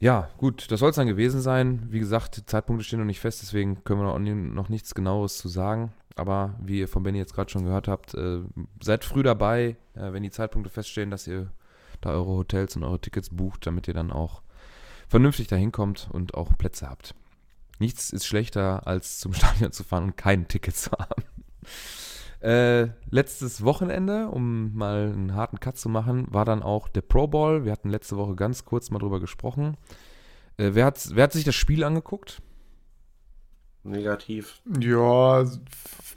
ja, 0.04 0.30
gut, 0.38 0.70
das 0.70 0.82
soll 0.82 0.90
es 0.90 0.98
dann 0.98 1.08
gewesen 1.08 1.40
sein. 1.40 1.88
Wie 1.90 2.00
gesagt, 2.00 2.36
die 2.36 2.46
Zeitpunkte 2.46 2.84
stehen 2.84 3.00
noch 3.00 3.06
nicht 3.06 3.22
fest, 3.22 3.42
deswegen 3.42 3.86
können 3.86 4.02
wir 4.02 4.20
noch, 4.54 4.68
nichts 4.68 4.94
genaues 4.94 5.38
zu 5.38 5.48
sagen. 5.48 5.94
Aber 6.18 6.56
wie 6.60 6.80
ihr 6.80 6.90
von 6.90 7.04
Benny 7.04 7.20
jetzt 7.20 7.34
gerade 7.34 7.50
schon 7.50 7.64
gehört 7.64 7.88
habt, 7.88 8.14
äh, 8.14 8.42
seid 8.82 9.06
früh 9.06 9.24
dabei, 9.24 9.78
äh, 9.96 10.12
wenn 10.12 10.22
die 10.22 10.30
Zeitpunkte 10.30 10.70
feststehen, 10.70 11.10
dass 11.10 11.26
ihr 11.26 11.54
da 12.02 12.10
eure 12.10 12.34
Hotels 12.34 12.76
und 12.76 12.84
eure 12.84 13.00
Tickets 13.00 13.30
bucht, 13.30 13.66
damit 13.66 13.88
ihr 13.88 13.94
dann 13.94 14.12
auch 14.12 14.42
vernünftig 15.08 15.48
dahin 15.48 15.72
kommt 15.72 16.10
und 16.12 16.34
auch 16.34 16.58
Plätze 16.58 16.90
habt. 16.90 17.16
Nichts 17.80 18.10
ist 18.10 18.26
schlechter, 18.26 18.86
als 18.86 19.20
zum 19.20 19.34
Stadion 19.34 19.72
zu 19.72 19.86
fahren 19.86 20.04
und 20.04 20.18
kein 20.18 20.50
Ticket 20.50 20.76
zu 20.76 20.92
haben. 20.92 21.24
Äh, 22.44 22.90
letztes 23.10 23.64
Wochenende, 23.64 24.28
um 24.28 24.74
mal 24.76 25.14
einen 25.14 25.34
harten 25.34 25.62
Cut 25.62 25.78
zu 25.78 25.88
machen, 25.88 26.28
war 26.30 26.44
dann 26.44 26.62
auch 26.62 26.90
der 26.90 27.02
Pro 27.02 27.26
Bowl. 27.28 27.64
Wir 27.64 27.72
hatten 27.72 27.90
letzte 27.90 28.18
Woche 28.18 28.36
ganz 28.36 28.66
kurz 28.66 28.92
mal 28.92 29.00
drüber 29.00 29.22
gesprochen. 29.22 29.78
Äh, 30.58 30.72
wer, 30.74 30.86
hat, 30.86 31.10
wer 31.14 31.24
hat 31.24 31.32
sich 31.32 31.46
das 31.46 31.56
Spiel 31.56 31.86
angeguckt? 31.86 32.42
Negativ. 33.84 34.62
Ja, 34.80 35.46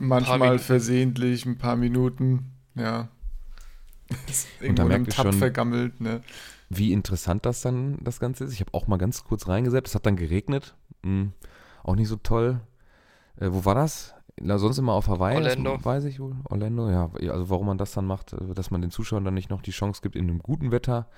manchmal 0.00 0.58
versehentlich, 0.58 1.46
ein 1.46 1.58
paar 1.58 1.76
Minuten, 1.76 2.52
ja. 2.74 3.08
Ist 4.28 4.48
irgendwo 4.60 4.84
merkt 4.84 5.06
ihr 5.08 5.12
Tab 5.12 5.26
schon- 5.26 5.34
vergammelt, 5.34 6.00
ne? 6.00 6.22
wie 6.68 6.92
interessant 6.92 7.46
das 7.46 7.60
dann 7.60 7.98
das 8.02 8.18
Ganze 8.18 8.42
ist. 8.42 8.52
Ich 8.52 8.58
habe 8.58 8.74
auch 8.74 8.88
mal 8.88 8.96
ganz 8.98 9.22
kurz 9.22 9.46
reingesetzt. 9.46 9.90
Es 9.90 9.94
hat 9.94 10.06
dann 10.06 10.16
geregnet. 10.16 10.74
Hm, 11.04 11.32
auch 11.84 11.94
nicht 11.94 12.08
so 12.08 12.16
toll. 12.16 12.60
Äh, 13.38 13.50
wo 13.52 13.64
war 13.64 13.76
das? 13.76 14.15
Na, 14.40 14.58
sonst 14.58 14.78
immer 14.78 14.92
auf 14.92 15.08
Hawaii. 15.08 15.36
Orlando. 15.36 15.76
Das 15.76 15.84
weiß 15.84 16.04
ich 16.04 16.20
wohl. 16.20 16.36
Orlando, 16.44 16.90
ja. 16.90 17.10
Also 17.30 17.48
warum 17.48 17.66
man 17.66 17.78
das 17.78 17.92
dann 17.92 18.06
macht, 18.06 18.34
äh, 18.34 18.54
dass 18.54 18.70
man 18.70 18.82
den 18.82 18.90
Zuschauern 18.90 19.24
dann 19.24 19.34
nicht 19.34 19.50
noch 19.50 19.62
die 19.62 19.70
Chance 19.70 20.02
gibt, 20.02 20.16
in 20.16 20.28
einem 20.28 20.40
guten 20.40 20.70
Wetter 20.70 21.08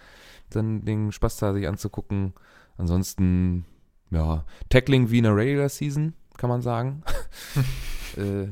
dann 0.50 0.84
den 0.84 1.12
Spaß 1.12 1.36
da 1.38 1.52
sich 1.52 1.66
anzugucken. 1.66 2.34
Ansonsten, 2.76 3.64
ja, 4.10 4.44
Tackling 4.68 5.10
wie 5.10 5.18
in 5.18 5.24
der 5.24 5.36
Regular 5.36 5.68
Season, 5.68 6.14
kann 6.36 6.48
man 6.48 6.62
sagen. 6.62 7.02
äh, 8.16 8.48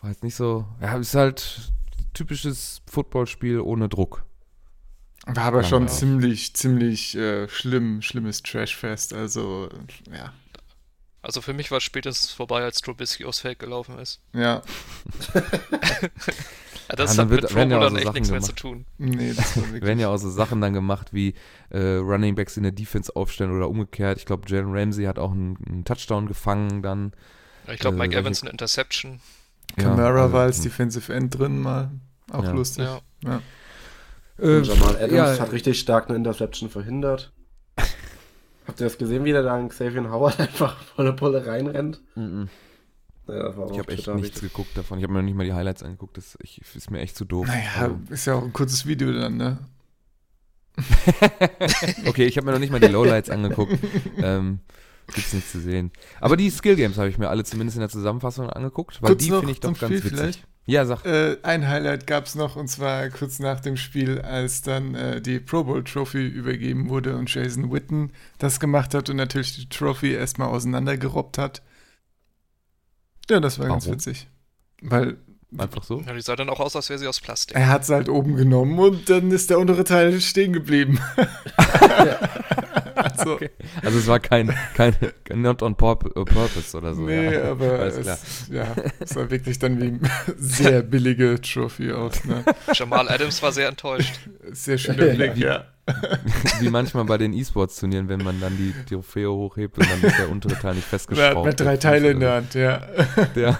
war 0.00 0.10
jetzt 0.10 0.24
nicht 0.24 0.34
so. 0.34 0.64
Ja, 0.80 0.96
ist 0.96 1.14
halt 1.14 1.72
typisches 2.14 2.82
Footballspiel 2.90 3.60
ohne 3.60 3.88
Druck. 3.88 4.24
War 5.26 5.44
aber 5.44 5.62
schon 5.62 5.82
Langweilig. 5.82 5.98
ziemlich, 5.98 6.56
ziemlich 6.56 7.16
äh, 7.16 7.48
schlimm, 7.48 8.00
schlimmes 8.00 8.42
Trashfest. 8.42 9.12
Also, 9.12 9.68
ja. 10.10 10.32
Also 11.28 11.42
für 11.42 11.52
mich 11.52 11.70
war 11.70 11.76
es 11.76 11.84
spätestens 11.84 12.32
vorbei, 12.32 12.62
als 12.64 12.80
Trubisky 12.80 13.26
aufs 13.26 13.40
Feld 13.40 13.58
gelaufen 13.58 13.98
ist. 13.98 14.20
Ja, 14.32 14.62
Ja, 16.90 16.96
das 16.96 17.16
Ja, 17.16 17.24
dann 17.24 17.26
hat 17.26 17.30
wird- 17.30 17.42
mit 17.42 17.54
werden 17.54 17.70
ja 17.70 17.90
so 17.90 17.96
echt 17.96 18.04
Sachen 18.06 18.14
nichts 18.14 18.30
mehr 18.30 18.40
zu 18.40 18.52
tun. 18.52 18.86
nee, 18.96 19.34
das 19.34 19.56
werden 19.82 19.98
ja 19.98 20.08
auch 20.08 20.16
so 20.16 20.30
Sachen 20.30 20.62
dann 20.62 20.72
gemacht 20.72 21.12
wie 21.12 21.34
äh, 21.68 21.96
Running 21.96 22.34
Backs 22.34 22.56
in 22.56 22.62
der 22.62 22.72
Defense 22.72 23.14
aufstellen 23.14 23.54
oder 23.54 23.68
umgekehrt. 23.68 24.16
Ich 24.18 24.24
glaube, 24.24 24.44
Jalen 24.48 24.72
Ramsey 24.74 25.04
hat 25.04 25.18
auch 25.18 25.32
einen, 25.32 25.58
einen 25.68 25.84
Touchdown 25.84 26.26
gefangen 26.28 26.80
dann. 26.82 27.12
Ich 27.70 27.78
glaube, 27.78 27.96
Äh, 27.96 28.00
Mike 28.00 28.16
Evans 28.16 28.40
eine 28.40 28.50
Interception. 28.50 29.20
Camara 29.76 30.22
also, 30.22 30.32
war 30.32 30.42
als 30.44 30.56
hm. 30.56 30.62
Defensive 30.64 31.12
End 31.12 31.38
drin 31.38 31.58
mal. 31.60 31.90
Auch 32.32 32.44
Ja. 32.44 32.52
lustig. 32.52 32.84
Ja. 32.86 33.00
Ja. 33.22 33.42
Äh, 34.42 34.60
Jamal 34.62 34.96
Adams 34.96 35.12
ja, 35.12 35.38
hat 35.40 35.52
richtig 35.52 35.78
stark 35.78 36.08
eine 36.08 36.16
Interception 36.16 36.70
verhindert. 36.70 37.32
Habt 38.68 38.80
ihr 38.80 38.84
das 38.86 38.98
gesehen, 38.98 39.24
wie 39.24 39.32
der 39.32 39.42
da 39.42 39.54
an 39.56 39.70
Xavier 39.70 40.08
Howard 40.10 40.38
einfach 40.40 40.76
volle 40.82 41.14
Pulle 41.14 41.44
reinrennt? 41.46 42.00
Ja, 42.14 42.44
das 43.26 43.56
war 43.56 43.64
auch 43.64 43.72
Ich 43.72 43.78
habe 43.78 43.92
echt 43.92 44.06
nichts 44.08 44.22
wichtig. 44.36 44.42
geguckt 44.52 44.76
davon. 44.76 44.98
Ich 44.98 45.04
habe 45.04 45.12
mir 45.12 45.20
noch 45.20 45.24
nicht 45.26 45.36
mal 45.36 45.44
die 45.46 45.54
Highlights 45.54 45.82
angeguckt. 45.82 46.16
Das 46.18 46.36
ich, 46.42 46.60
ist 46.76 46.90
mir 46.90 47.00
echt 47.00 47.16
zu 47.16 47.24
doof. 47.24 47.46
Naja, 47.46 47.70
Also, 47.80 47.98
ist 48.10 48.26
ja 48.26 48.34
auch 48.34 48.44
ein 48.44 48.52
kurzes 48.52 48.86
Video 48.86 49.12
dann, 49.12 49.36
ne? 49.36 49.58
okay, 52.06 52.26
ich 52.26 52.36
habe 52.36 52.46
mir 52.46 52.52
noch 52.52 52.60
nicht 52.60 52.70
mal 52.70 52.78
die 52.80 52.86
Lowlights 52.86 53.30
angeguckt. 53.30 53.72
Ähm, 54.18 54.60
gibt's 55.14 55.32
nichts 55.32 55.52
zu 55.52 55.60
sehen. 55.60 55.90
Aber 56.20 56.36
die 56.36 56.50
Skill 56.50 56.76
Games 56.76 56.98
habe 56.98 57.08
ich 57.08 57.18
mir 57.18 57.30
alle 57.30 57.44
zumindest 57.44 57.76
in 57.76 57.80
der 57.80 57.88
Zusammenfassung 57.88 58.50
angeguckt, 58.50 59.00
weil 59.00 59.12
Kurz 59.12 59.24
die 59.24 59.30
finde 59.30 59.50
ich 59.52 59.60
doch 59.60 59.68
ganz 59.68 59.78
Spiel 59.78 60.04
witzig. 60.04 60.10
vielleicht? 60.18 60.46
Ja, 60.68 60.84
sag. 60.84 61.06
Äh, 61.06 61.38
ein 61.44 61.66
Highlight 61.66 62.06
gab 62.06 62.26
es 62.26 62.34
noch, 62.34 62.54
und 62.56 62.68
zwar 62.68 63.08
kurz 63.08 63.38
nach 63.38 63.58
dem 63.58 63.78
Spiel, 63.78 64.20
als 64.20 64.60
dann 64.60 64.94
äh, 64.94 65.22
die 65.22 65.40
Pro 65.40 65.64
Bowl 65.64 65.82
Trophy 65.82 66.26
übergeben 66.26 66.90
wurde 66.90 67.16
und 67.16 67.32
Jason 67.32 67.72
Witten 67.72 68.12
das 68.36 68.60
gemacht 68.60 68.92
hat 68.92 69.08
und 69.08 69.16
natürlich 69.16 69.56
die 69.56 69.70
Trophy 69.70 70.12
erstmal 70.12 70.48
auseinandergerobbt 70.48 71.38
hat. 71.38 71.62
Ja, 73.30 73.40
das 73.40 73.58
war 73.58 73.66
ganz 73.66 73.86
Warum? 73.86 73.94
witzig. 73.94 74.28
Weil 74.82 75.16
Einfach 75.56 75.82
so. 75.82 76.02
Ja, 76.06 76.12
die 76.12 76.20
sah 76.20 76.36
dann 76.36 76.50
auch 76.50 76.60
aus, 76.60 76.76
als 76.76 76.90
wäre 76.90 76.98
sie 76.98 77.06
aus 77.06 77.20
Plastik. 77.20 77.56
er 77.56 77.68
hat 77.68 77.84
es 77.84 77.88
halt 77.88 78.10
oben 78.10 78.36
genommen 78.36 78.78
und 78.78 79.08
dann 79.08 79.30
ist 79.30 79.48
der 79.48 79.58
untere 79.58 79.84
Teil 79.84 80.20
stehen 80.20 80.52
geblieben. 80.52 81.00
also, 82.98 83.34
Okay. 83.34 83.50
Also 83.82 83.98
es 83.98 84.06
war 84.06 84.20
kein, 84.20 84.54
kein, 84.74 84.94
Not 85.34 85.62
on 85.62 85.72
uh, 85.72 85.74
Purpose 85.74 86.76
oder 86.76 86.94
so. 86.94 87.02
nee, 87.02 87.34
ja. 87.34 87.50
aber 87.50 87.80
es, 87.86 88.48
ja, 88.50 88.74
es 89.00 89.10
sah 89.10 89.30
wirklich 89.30 89.58
dann 89.58 89.80
wie 89.80 89.88
eine 89.88 90.00
sehr 90.36 90.82
billige 90.82 91.40
Trophy 91.40 91.92
aus. 91.92 92.24
Ne? 92.24 92.44
Jamal 92.72 93.08
Adams 93.08 93.42
war 93.42 93.52
sehr 93.52 93.68
enttäuscht. 93.68 94.18
Sehr 94.50 94.78
schöner 94.78 95.06
Blick, 95.06 95.36
ja. 95.36 95.66
Wie 96.60 96.68
manchmal 96.68 97.04
bei 97.04 97.18
den 97.18 97.32
E-Sports-Turnieren, 97.32 98.08
wenn 98.08 98.22
man 98.22 98.40
dann 98.40 98.56
die 98.56 98.74
Trophäe 98.88 99.30
hochhebt 99.30 99.78
und 99.78 99.90
dann 99.90 100.02
ist 100.02 100.18
der 100.18 100.30
untere 100.30 100.54
Teil 100.58 100.74
nicht 100.74 100.84
Er 100.92 100.92
hat 100.92 101.00
festgeschraubt. 101.00 101.46
mit 101.46 101.60
drei 101.60 101.76
Teile 101.76 102.10
in 102.10 102.20
der 102.20 102.32
Hand, 102.34 102.54
ja. 102.54 102.82
Ja. 103.34 103.58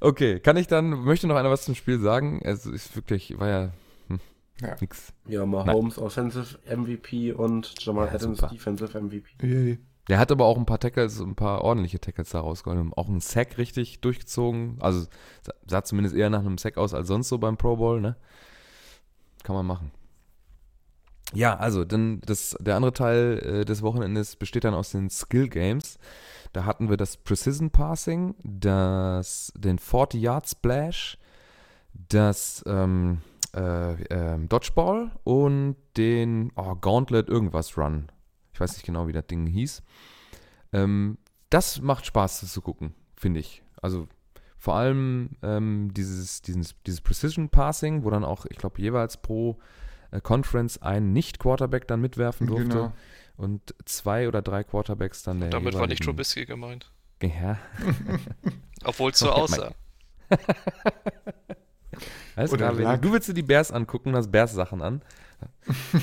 okay, 0.00 0.40
kann 0.40 0.56
ich 0.56 0.66
dann, 0.66 0.90
möchte 0.90 1.26
noch 1.26 1.36
einer 1.36 1.50
was 1.50 1.64
zum 1.64 1.74
Spiel 1.74 2.00
sagen? 2.00 2.40
Also 2.44 2.70
ist 2.70 2.96
wirklich, 2.96 3.38
war 3.38 3.48
ja, 3.48 3.70
Ja. 4.60 4.76
nix. 4.80 5.12
Ja, 5.26 5.46
Mahomes 5.46 5.98
Offensive 5.98 6.58
MVP 6.66 7.32
und 7.32 7.74
Jamal 7.84 8.08
Ja, 8.08 8.14
Adams 8.14 8.38
super. 8.38 8.52
Defensive 8.52 9.00
MVP. 9.00 9.28
Yay. 9.46 9.78
Der 10.08 10.18
hat 10.18 10.32
aber 10.32 10.44
auch 10.46 10.56
ein 10.58 10.66
paar 10.66 10.80
Tackles, 10.80 11.20
ein 11.20 11.36
paar 11.36 11.62
ordentliche 11.62 12.00
Tackles 12.00 12.30
da 12.30 12.40
rausgeholt. 12.40 12.92
Auch 12.96 13.08
einen 13.08 13.20
Sack 13.20 13.58
richtig 13.58 14.00
durchgezogen. 14.00 14.76
Also 14.80 15.06
sa- 15.42 15.52
sah 15.66 15.84
zumindest 15.84 16.16
eher 16.16 16.30
nach 16.30 16.40
einem 16.40 16.58
Sack 16.58 16.78
aus 16.78 16.94
als 16.94 17.06
sonst 17.08 17.28
so 17.28 17.38
beim 17.38 17.56
Pro 17.56 17.76
Bowl, 17.76 18.00
ne? 18.00 18.16
Kann 19.44 19.54
man 19.54 19.66
machen. 19.66 19.92
Ja, 21.32 21.56
also 21.56 21.84
dann 21.84 22.20
das, 22.22 22.56
der 22.60 22.74
andere 22.74 22.92
Teil 22.92 23.38
äh, 23.60 23.64
des 23.64 23.82
Wochenendes 23.82 24.34
besteht 24.34 24.64
dann 24.64 24.74
aus 24.74 24.90
den 24.90 25.10
Skill 25.10 25.48
Games. 25.48 25.98
Da 26.52 26.64
hatten 26.64 26.90
wir 26.90 26.96
das 26.96 27.16
Precision 27.16 27.70
Passing, 27.70 28.34
das, 28.42 29.52
den 29.56 29.78
40 29.78 30.20
Yard 30.20 30.48
Splash, 30.48 31.18
das 31.92 32.64
ähm, 32.66 33.18
äh, 33.54 34.02
ähm, 34.04 34.48
Dodgeball 34.48 35.12
und 35.24 35.76
den 35.96 36.52
oh, 36.56 36.74
Gauntlet 36.76 37.28
irgendwas 37.28 37.76
Run. 37.76 38.10
Ich 38.52 38.60
weiß 38.60 38.72
nicht 38.74 38.84
genau, 38.84 39.06
wie 39.08 39.12
das 39.12 39.26
Ding 39.26 39.46
hieß. 39.46 39.82
Ähm, 40.72 41.18
das 41.50 41.80
macht 41.80 42.06
Spaß 42.06 42.40
das 42.40 42.52
zu 42.52 42.60
gucken, 42.60 42.94
finde 43.16 43.40
ich. 43.40 43.62
Also 43.82 44.06
vor 44.56 44.74
allem 44.74 45.30
ähm, 45.42 45.90
dieses, 45.94 46.42
dieses, 46.42 46.74
dieses 46.86 47.00
Precision 47.00 47.48
Passing, 47.48 48.04
wo 48.04 48.10
dann 48.10 48.24
auch, 48.24 48.46
ich 48.46 48.58
glaube, 48.58 48.80
jeweils 48.80 49.16
pro 49.16 49.58
äh, 50.10 50.20
Conference 50.20 50.80
ein 50.82 51.12
Nicht-Quarterback 51.12 51.88
dann 51.88 52.00
mitwerfen 52.00 52.46
durfte 52.46 52.68
Genau. 52.68 52.92
und 53.36 53.74
zwei 53.86 54.28
oder 54.28 54.42
drei 54.42 54.62
Quarterbacks 54.64 55.22
dann 55.22 55.40
der 55.40 55.50
Damit 55.50 55.74
war 55.74 55.86
nicht 55.86 56.02
Trubisky 56.02 56.44
gemeint. 56.44 56.92
Ja, 57.22 57.58
Obwohl 58.84 59.10
es 59.12 59.18
so 59.18 59.30
aussah. 59.32 59.72
alles 62.36 62.52
Oder 62.52 62.68
klar. 62.68 62.78
Wenn, 62.78 62.84
Luck. 62.84 63.02
du 63.02 63.12
willst 63.12 63.28
dir 63.28 63.34
die 63.34 63.42
Bears 63.42 63.72
angucken, 63.72 64.14
hast 64.14 64.30
Bears-Sachen 64.30 64.82
an. 64.82 65.02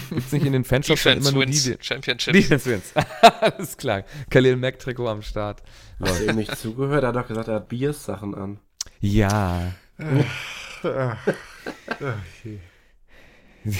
Gibt's 0.09 0.31
nicht 0.31 0.45
in 0.45 0.53
den 0.53 0.63
Fanshops 0.63 1.05
immer 1.05 1.31
nur 1.31 1.43
wins 1.43 1.63
die... 1.63 1.77
Championship. 1.79 2.33
Defense 2.33 2.69
wins. 2.69 2.93
alles 3.41 3.77
klar. 3.77 4.03
Khalil 4.29 4.55
Mack 4.55 4.79
Trikot 4.79 5.07
am 5.07 5.21
Start. 5.21 5.61
Hast 5.99 6.21
du 6.21 6.25
ihm 6.25 6.35
nicht 6.35 6.55
zugehört? 6.57 7.03
Er 7.03 7.09
hat 7.09 7.15
doch 7.15 7.27
gesagt, 7.27 7.47
er 7.47 7.55
hat 7.55 7.69
Biers 7.69 8.03
Sachen 8.03 8.35
an. 8.35 8.59
Ja. 8.99 9.73
Okay. 9.99 10.25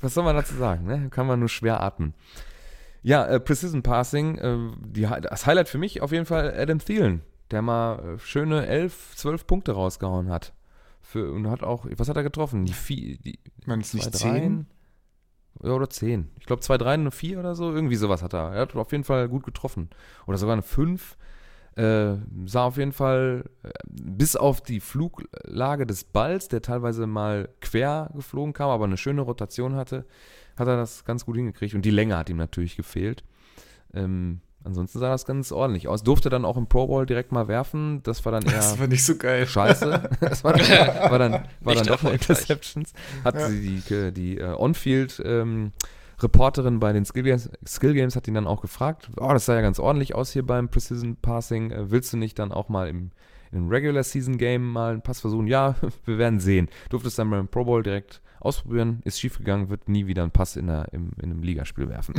Was 0.00 0.14
soll 0.14 0.24
man 0.24 0.36
dazu 0.36 0.54
sagen? 0.54 0.86
Ne? 0.86 1.08
Kann 1.10 1.26
man 1.26 1.40
nur 1.40 1.48
schwer 1.48 1.80
atmen. 1.80 2.14
Ja, 3.02 3.26
äh, 3.26 3.40
Precision 3.40 3.82
Passing, 3.82 4.38
äh, 4.38 4.56
die, 4.80 5.08
das 5.22 5.46
Highlight 5.46 5.68
für 5.68 5.78
mich 5.78 6.02
auf 6.02 6.12
jeden 6.12 6.26
Fall 6.26 6.54
Adam 6.56 6.78
Thielen, 6.78 7.22
der 7.50 7.62
mal 7.62 7.98
äh, 7.98 8.18
schöne 8.18 8.66
11, 8.66 9.16
12 9.16 9.46
Punkte 9.46 9.72
rausgehauen 9.72 10.30
hat. 10.30 10.52
Für, 11.00 11.32
und 11.32 11.48
hat 11.48 11.62
auch, 11.62 11.86
was 11.96 12.08
hat 12.08 12.16
er 12.16 12.22
getroffen? 12.22 12.66
Die, 12.66 12.72
vier, 12.72 13.16
die 13.18 13.38
Man 13.64 13.80
ist 13.80 13.92
zwei 13.92 13.98
nicht 13.98 14.14
zehn. 14.14 14.66
Ja, 15.62 15.70
oder 15.72 15.90
10. 15.90 16.30
Ich 16.38 16.46
glaube, 16.46 16.62
zwei 16.62 16.78
Dreien, 16.78 17.00
eine 17.00 17.10
4 17.10 17.40
oder 17.40 17.54
so. 17.54 17.72
Irgendwie 17.72 17.96
sowas 17.96 18.22
hat 18.22 18.34
er. 18.34 18.52
Er 18.52 18.60
hat 18.62 18.76
auf 18.76 18.92
jeden 18.92 19.04
Fall 19.04 19.28
gut 19.28 19.44
getroffen. 19.44 19.90
Oder 20.26 20.38
sogar 20.38 20.52
eine 20.52 20.62
5. 20.62 21.16
Äh, 21.76 22.16
sah 22.46 22.64
auf 22.64 22.76
jeden 22.76 22.92
Fall, 22.92 23.44
äh, 23.62 23.70
bis 23.88 24.36
auf 24.36 24.60
die 24.60 24.80
Fluglage 24.80 25.86
des 25.86 26.04
Balls, 26.04 26.48
der 26.48 26.60
teilweise 26.60 27.06
mal 27.06 27.48
quer 27.60 28.10
geflogen 28.14 28.52
kam, 28.52 28.70
aber 28.70 28.84
eine 28.84 28.96
schöne 28.96 29.20
Rotation 29.20 29.76
hatte, 29.76 30.04
hat 30.56 30.66
er 30.66 30.76
das 30.76 31.04
ganz 31.04 31.24
gut 31.24 31.36
hingekriegt. 31.36 31.74
Und 31.74 31.84
die 31.84 31.90
Länge 31.90 32.16
hat 32.16 32.30
ihm 32.30 32.36
natürlich 32.36 32.76
gefehlt. 32.76 33.22
Ähm, 33.94 34.40
ansonsten 34.64 34.98
sah 34.98 35.10
das 35.10 35.24
ganz 35.26 35.52
ordentlich 35.52 35.88
aus. 35.88 36.02
Durfte 36.02 36.28
dann 36.30 36.44
auch 36.44 36.56
im 36.56 36.66
Pro 36.66 36.86
Bowl 36.86 37.06
direkt 37.06 37.32
mal 37.32 37.48
werfen. 37.48 38.02
Das 38.02 38.24
war 38.24 38.32
dann 38.32 38.42
eher 38.44 38.52
Das 38.56 38.78
war 38.78 38.86
nicht 38.86 39.04
so 39.04 39.16
geil. 39.16 39.46
scheiße. 39.46 40.10
Das 40.20 40.44
war, 40.44 40.52
dann- 40.54 41.10
war 41.10 41.18
dann, 41.18 41.32
war 41.60 41.74
dann 41.74 41.86
doch 41.86 42.02
eine 42.02 42.12
erfolgreich. 42.12 42.12
Interceptions. 42.12 42.92
Hat 43.24 43.34
Ja. 43.36 43.48
sie 43.48 43.80
die, 43.80 43.94
äh, 43.94 44.12
die 44.12 44.38
äh, 44.38 44.52
On-Field 44.54 45.22
ähm, 45.24 45.72
Reporterin 46.20 46.80
bei 46.80 46.92
den 46.92 47.04
Skill 47.04 47.22
Games, 47.22 47.48
Skill 47.66 47.94
Games 47.94 48.16
hat 48.16 48.26
ihn 48.26 48.34
dann 48.34 48.46
auch 48.48 48.60
gefragt, 48.60 49.08
oh, 49.18 49.28
das 49.32 49.46
sah 49.46 49.54
ja 49.54 49.60
ganz 49.60 49.78
ordentlich 49.78 50.14
aus 50.16 50.32
hier 50.32 50.44
beim 50.44 50.68
Precision 50.68 51.16
Passing. 51.16 51.70
Äh, 51.70 51.90
willst 51.90 52.12
du 52.12 52.16
nicht 52.16 52.38
dann 52.40 52.50
auch 52.52 52.68
mal 52.68 52.88
im, 52.88 53.10
im 53.52 53.68
Regular 53.68 54.02
Season 54.02 54.36
Game 54.36 54.68
mal 54.72 54.92
einen 54.94 55.02
Pass 55.02 55.20
versuchen? 55.20 55.46
Ja, 55.46 55.76
wir 56.04 56.18
werden 56.18 56.40
sehen. 56.40 56.68
Durftest 56.90 57.18
dann 57.20 57.30
beim 57.30 57.46
Pro 57.48 57.64
Bowl 57.64 57.82
direkt 57.84 58.20
ausprobieren, 58.40 59.00
ist 59.04 59.18
schiefgegangen, 59.20 59.68
wird 59.68 59.88
nie 59.88 60.06
wieder 60.08 60.22
einen 60.22 60.30
Pass 60.32 60.56
in, 60.56 60.66
der, 60.68 60.92
im, 60.92 61.10
in 61.22 61.30
einem 61.30 61.42
Ligaspiel 61.42 61.88
werfen. 61.88 62.14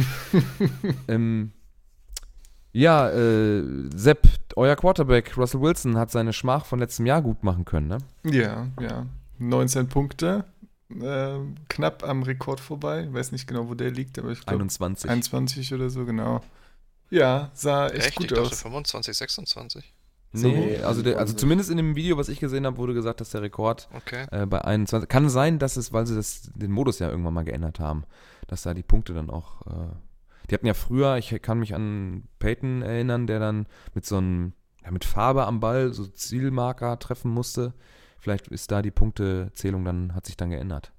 ähm, 1.08 1.51
ja, 2.72 3.10
äh, 3.10 3.64
Sepp, 3.96 4.28
euer 4.56 4.76
Quarterback 4.76 5.36
Russell 5.38 5.62
Wilson 5.62 5.98
hat 5.98 6.12
seine 6.12 6.34
Schmach 6.34 6.66
von 6.66 6.80
letztem 6.80 7.06
Jahr 7.06 7.22
gut 7.22 7.44
machen 7.44 7.66
können, 7.66 7.88
ne? 7.88 7.98
Ja, 8.24 8.68
ja. 8.80 9.06
19 9.40 9.88
Punkte. 9.88 10.46
Äh, 10.90 11.38
knapp 11.70 12.04
am 12.04 12.24
Rekord 12.24 12.60
vorbei. 12.60 13.06
Ich 13.08 13.14
weiß 13.14 13.32
nicht 13.32 13.48
genau, 13.48 13.70
wo 13.70 13.76
der 13.76 13.92
liegt, 13.92 14.18
aber 14.20 14.30
ich 14.32 14.40
glaube 14.42 14.54
21. 14.64 15.10
21 15.10 15.74
oder 15.74 15.90
so, 15.90 16.04
genau. 16.06 16.42
Ja, 17.12 17.52
sah 17.54 17.88
echt, 17.88 18.08
Echt? 18.08 18.22
Ich 18.22 18.30
gut 18.30 18.38
aus. 18.38 18.62
25, 18.62 19.16
26. 19.18 19.94
Nee, 20.32 20.78
So, 20.80 20.86
also, 20.86 21.02
der, 21.02 21.14
also 21.14 21.22
also- 21.22 21.34
zumindest 21.36 21.72
in 21.72 21.78
dem 21.78 21.96
Video, 21.96 22.18
was 22.18 22.30
ich 22.30 22.40
gesehen 22.40 22.66
habe, 22.66 22.78
wurde 22.78 22.94
gesagt, 22.94 23.20
dass 23.22 23.32
der 23.32 23.42
Rekord 23.42 23.88
Okay. 23.96 24.26
äh, 24.32 24.46
bei 24.46 24.62
21. 24.62 25.08
Kann 25.10 25.28
sein, 25.30 25.58
dass 25.58 25.76
es, 25.78 25.92
weil 25.94 26.06
sie 26.06 26.16
das, 26.16 26.52
den 26.54 26.72
Modus 26.72 27.00
ja 27.00 27.10
irgendwann 27.10 27.34
mal 27.34 27.46
geändert 27.46 27.80
haben, 27.80 28.04
dass 28.48 28.62
da 28.64 28.74
die 28.76 28.84
Punkte 28.84 29.14
dann 29.14 29.30
auch. 29.32 29.66
Äh, 29.68 29.96
die 30.50 30.53
hatten 30.56 30.65
ja 30.68 30.74
früher, 30.74 31.18
ich 31.18 31.29
kann 31.41 31.60
mich 31.60 31.75
an 31.75 32.24
Peyton 32.39 32.82
erinnern, 32.82 33.27
der 33.27 33.39
dann 33.39 33.68
mit 33.94 34.06
so 34.06 34.18
einem, 34.18 34.53
ja, 34.84 34.91
mit 34.91 35.06
Farbe 35.06 35.46
am 35.46 35.60
Ball 35.60 35.94
so 35.94 36.06
Zielmarker 36.08 36.98
treffen 37.00 37.32
musste. 37.32 37.74
Vielleicht 38.20 38.48
ist 38.50 38.72
da 38.72 38.82
die 38.82 38.91
Punktezählung 38.91 39.86
dann, 39.86 40.13
hat 40.15 40.25
sich 40.25 40.36
dann 40.38 40.50
geändert. 40.50 40.91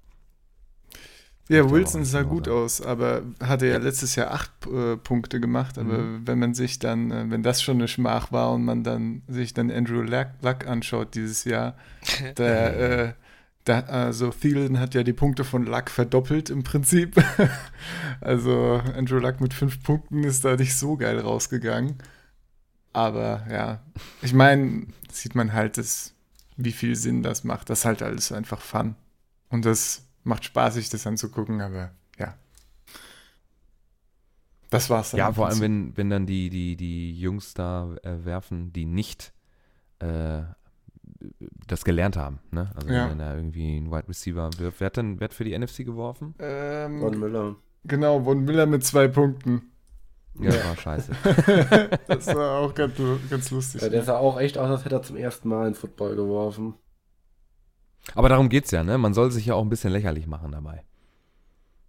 Ja, 1.49 1.69
Wilson 1.69 2.05
sah 2.05 2.21
gut 2.21 2.45
sagen. 2.45 2.57
aus, 2.57 2.81
aber 2.81 3.23
hatte 3.41 3.65
ja, 3.67 3.73
Ja. 3.73 3.79
letztes 3.79 4.15
Jahr 4.15 4.31
acht 4.31 4.51
äh, 4.67 4.95
Punkte 4.95 5.41
gemacht. 5.41 5.77
Aber 5.77 5.97
Mhm. 5.97 6.21
wenn 6.25 6.39
man 6.39 6.53
sich 6.53 6.79
dann, 6.79 7.11
äh, 7.11 7.25
wenn 7.29 7.43
das 7.43 7.61
schon 7.61 7.75
eine 7.77 7.89
Schmach 7.89 8.31
war 8.31 8.53
und 8.53 8.63
man 8.63 8.83
dann 8.85 9.23
sich 9.27 9.53
dann 9.53 9.69
Andrew 9.69 10.01
Luck, 10.01 10.27
Luck 10.41 10.65
anschaut 10.65 11.13
dieses 11.13 11.43
Jahr, 11.43 11.75
der, 12.37 12.79
äh, 13.09 13.13
Da, 13.63 13.81
also 13.81 14.31
Thielen 14.31 14.79
hat 14.79 14.95
ja 14.95 15.03
die 15.03 15.13
Punkte 15.13 15.43
von 15.43 15.65
Luck 15.65 15.89
verdoppelt 15.89 16.49
im 16.49 16.63
Prinzip. 16.63 17.23
also 18.21 18.81
Andrew 18.95 19.19
Luck 19.19 19.39
mit 19.39 19.53
fünf 19.53 19.83
Punkten 19.83 20.23
ist 20.23 20.43
da 20.43 20.55
nicht 20.55 20.75
so 20.75 20.97
geil 20.97 21.19
rausgegangen. 21.19 21.97
Aber 22.93 23.45
ja, 23.49 23.81
ich 24.21 24.33
meine, 24.33 24.87
sieht 25.11 25.35
man 25.35 25.53
halt, 25.53 25.77
dass, 25.77 26.13
wie 26.57 26.71
viel 26.71 26.95
Sinn 26.95 27.23
das 27.23 27.43
macht. 27.43 27.69
Das 27.69 27.79
ist 27.79 27.85
halt 27.85 28.01
alles 28.01 28.31
einfach 28.31 28.61
Fun. 28.61 28.95
Und 29.49 29.65
das 29.65 30.07
macht 30.23 30.45
Spaß, 30.45 30.75
sich 30.75 30.89
das 30.89 31.05
anzugucken, 31.05 31.61
aber 31.61 31.91
ja. 32.17 32.35
Das 34.69 34.89
war's 34.89 35.11
dann. 35.11 35.19
Ja, 35.19 35.33
vor 35.33 35.47
allem, 35.47 35.59
wenn, 35.59 35.97
wenn 35.97 36.09
dann 36.09 36.25
die, 36.25 36.49
die, 36.49 36.75
die 36.75 37.19
Jungs 37.19 37.53
da 37.53 37.95
äh, 38.03 38.25
werfen, 38.25 38.73
die 38.73 38.85
nicht 38.85 39.33
äh, 39.99 40.41
das 41.67 41.83
gelernt 41.85 42.17
haben. 42.17 42.39
Ne? 42.51 42.71
Also 42.75 42.89
Ja. 42.89 43.09
wenn 43.09 43.19
da 43.19 43.35
irgendwie 43.35 43.77
ein 43.77 43.91
Wide 43.91 44.07
Receiver 44.07 44.49
wirft. 44.57 44.79
Wer 44.79 44.85
hat 44.87 44.97
denn 44.97 45.19
wer 45.19 45.25
hat 45.25 45.33
für 45.33 45.43
die 45.43 45.57
NFC 45.57 45.83
geworfen? 45.85 46.33
Von 46.37 46.45
Ähm, 46.47 47.19
Müller. 47.19 47.55
genau, 47.83 48.23
Von 48.23 48.43
Miller 48.43 48.65
mit 48.65 48.83
zwei 48.83 49.07
Punkten. 49.07 49.63
Ja, 50.39 50.51
das 50.51 50.65
war 50.65 50.77
scheiße. 50.77 51.11
das 52.07 52.27
war 52.27 52.59
auch 52.59 52.73
ganz, 52.73 52.93
ganz 53.29 53.51
lustig. 53.51 53.81
Ja, 53.81 53.89
der 53.89 54.03
sah 54.03 54.17
auch 54.17 54.39
echt 54.39 54.57
aus, 54.57 54.69
als 54.69 54.85
hätte 54.85 54.95
er 54.95 55.01
zum 55.03 55.17
ersten 55.17 55.49
Mal 55.49 55.67
in 55.67 55.75
Football 55.75 56.15
geworfen. 56.15 56.75
Aber 58.15 58.29
darum 58.29 58.49
geht's 58.49 58.71
ja, 58.71 58.83
ne? 58.83 58.97
Man 58.97 59.13
soll 59.13 59.29
sich 59.31 59.45
ja 59.45 59.53
auch 59.55 59.61
ein 59.61 59.69
bisschen 59.69 59.91
lächerlich 59.91 60.27
machen 60.27 60.51
dabei. 60.53 60.83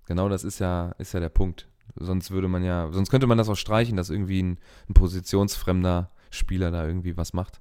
Genau 0.06 0.28
das 0.28 0.44
ist 0.44 0.58
ja, 0.58 0.92
ist 0.98 1.14
ja 1.14 1.20
der 1.20 1.28
Punkt. 1.28 1.68
Sonst 1.94 2.30
würde 2.30 2.48
man 2.48 2.64
ja, 2.64 2.90
sonst 2.90 3.10
könnte 3.10 3.26
man 3.26 3.38
das 3.38 3.48
auch 3.48 3.56
streichen, 3.56 3.96
dass 3.96 4.10
irgendwie 4.10 4.42
ein, 4.42 4.58
ein 4.88 4.94
positionsfremder 4.94 6.10
Spieler 6.30 6.70
da 6.70 6.86
irgendwie 6.86 7.16
was 7.16 7.32
macht. 7.32 7.60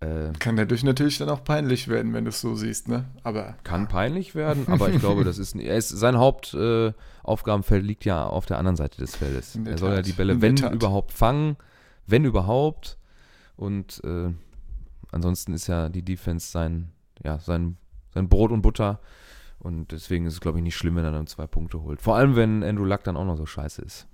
Äh, 0.00 0.32
Kann 0.38 0.56
dadurch 0.56 0.82
natürlich 0.82 1.18
dann 1.18 1.28
auch 1.28 1.44
peinlich 1.44 1.88
werden, 1.88 2.14
wenn 2.14 2.24
du 2.24 2.30
es 2.30 2.40
so 2.40 2.54
siehst, 2.54 2.88
ne? 2.88 3.04
Aber 3.22 3.56
kann 3.64 3.86
peinlich 3.86 4.34
werden, 4.34 4.66
aber 4.68 4.88
ich 4.88 4.98
glaube, 4.98 5.24
das 5.24 5.36
ist, 5.36 5.54
er 5.54 5.76
ist 5.76 5.90
sein 5.90 6.16
Hauptaufgabenfeld 6.16 7.82
äh, 7.82 7.86
liegt 7.86 8.06
ja 8.06 8.24
auf 8.24 8.46
der 8.46 8.56
anderen 8.56 8.76
Seite 8.76 8.98
des 8.98 9.16
Feldes. 9.16 9.58
Er 9.62 9.76
soll 9.76 9.90
ja 9.90 9.96
Tat, 9.96 10.06
die 10.06 10.12
Bälle, 10.12 10.40
wenn 10.40 10.56
Tat. 10.56 10.72
überhaupt, 10.72 11.12
fangen, 11.12 11.56
wenn 12.06 12.24
überhaupt. 12.24 12.96
Und 13.56 14.02
äh, 14.04 14.32
ansonsten 15.12 15.52
ist 15.52 15.66
ja 15.66 15.90
die 15.90 16.02
Defense 16.02 16.50
sein, 16.50 16.92
ja, 17.22 17.38
sein, 17.38 17.76
sein 18.14 18.28
Brot 18.30 18.52
und 18.52 18.62
Butter. 18.62 19.00
Und 19.58 19.92
deswegen 19.92 20.24
ist 20.24 20.32
es, 20.32 20.40
glaube 20.40 20.56
ich, 20.56 20.64
nicht 20.64 20.76
schlimm, 20.76 20.96
wenn 20.96 21.04
er 21.04 21.12
dann 21.12 21.26
zwei 21.26 21.46
Punkte 21.46 21.82
holt. 21.82 22.00
Vor 22.00 22.16
allem, 22.16 22.36
wenn 22.36 22.64
Andrew 22.64 22.86
Luck 22.86 23.04
dann 23.04 23.18
auch 23.18 23.26
noch 23.26 23.36
so 23.36 23.44
scheiße 23.44 23.82
ist. 23.82 24.06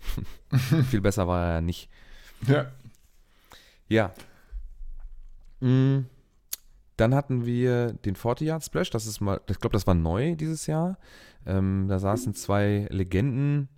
Viel 0.91 1.01
besser 1.01 1.29
war 1.29 1.47
er 1.47 1.53
ja 1.55 1.61
nicht. 1.61 1.89
ja, 2.49 2.67
Ja. 3.89 4.13
Mm, 5.61 6.01
Dann 6.97 7.15
hatten 7.15 7.45
wir 7.45 7.93
den 7.93 8.17
40 8.17 8.49
Yard 8.49 8.65
Splash. 8.65 8.91
Das 8.91 9.07
ist 9.07 9.21
mal, 9.21 9.41
ich 9.49 9.59
glaube, 9.59 9.75
das 9.75 9.87
war 9.87 9.95
neu 9.95 10.35
dieses 10.37 10.67
Jahr. 10.67 10.99
Ähm, 11.45 11.87
da 11.89 11.99
saßen 11.99 12.35
zwei 12.35 12.87
Legenden 12.91 13.69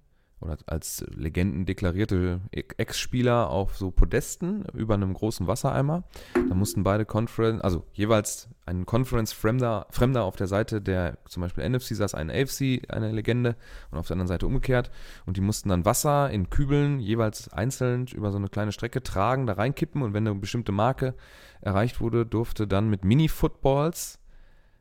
oder 0.41 0.57
als 0.67 1.05
Legenden 1.15 1.67
deklarierte 1.67 2.41
Ex-Spieler 2.53 3.51
auf 3.51 3.77
so 3.77 3.91
Podesten 3.91 4.65
über 4.73 4.95
einem 4.95 5.13
großen 5.13 5.47
Wassereimer. 5.47 6.05
Da 6.35 6.55
mussten 6.55 6.85
beide 6.85 7.05
Conference, 7.05 7.61
also 7.61 7.85
jeweils 7.93 8.49
ein 8.67 8.87
Conference-Fremder 8.87 9.87
Fremder 9.91 10.25
auf 10.25 10.37
der 10.37 10.47
Seite 10.47 10.81
der 10.81 11.19
zum 11.27 11.43
Beispiel 11.43 11.69
NFC 11.69 11.95
saß 11.95 12.15
ein 12.15 12.31
AFC, 12.31 12.83
eine 12.89 13.11
Legende, 13.13 13.57
und 13.91 13.99
auf 13.99 14.07
der 14.07 14.15
anderen 14.15 14.29
Seite 14.29 14.47
umgekehrt. 14.47 14.91
Und 15.27 15.37
die 15.37 15.41
mussten 15.41 15.69
dann 15.71 15.85
Wasser 15.85 16.31
in 16.31 16.51
Kübeln 16.51 17.01
jeweils 17.01 17.53
einzeln 17.53 18.07
über 18.07 18.31
so 18.31 18.39
eine 18.39 18.49
kleine 18.49 18.73
Strecke 18.73 19.03
tragen, 19.03 19.47
da 19.47 19.55
reinkippen 19.55 20.03
und 20.03 20.15
wenn 20.15 20.27
eine 20.27 20.39
bestimmte 20.39 20.73
Marke 20.73 21.15
erreicht 21.61 22.01
wurde, 22.01 22.25
durfte 22.27 22.67
dann 22.67 22.89
mit 22.89 23.05
Mini-Footballs 23.05 24.21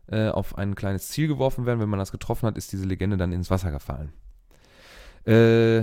äh, 0.07 0.29
auf 0.29 0.57
ein 0.57 0.75
kleines 0.75 1.09
Ziel 1.09 1.27
geworfen 1.27 1.65
werden. 1.65 1.79
Wenn 1.79 1.89
man 1.89 1.99
das 1.99 2.11
getroffen 2.11 2.47
hat, 2.47 2.57
ist 2.57 2.71
diese 2.71 2.85
Legende 2.85 3.17
dann 3.17 3.31
ins 3.31 3.49
Wasser 3.49 3.71
gefallen. 3.71 4.13
Äh, 5.27 5.79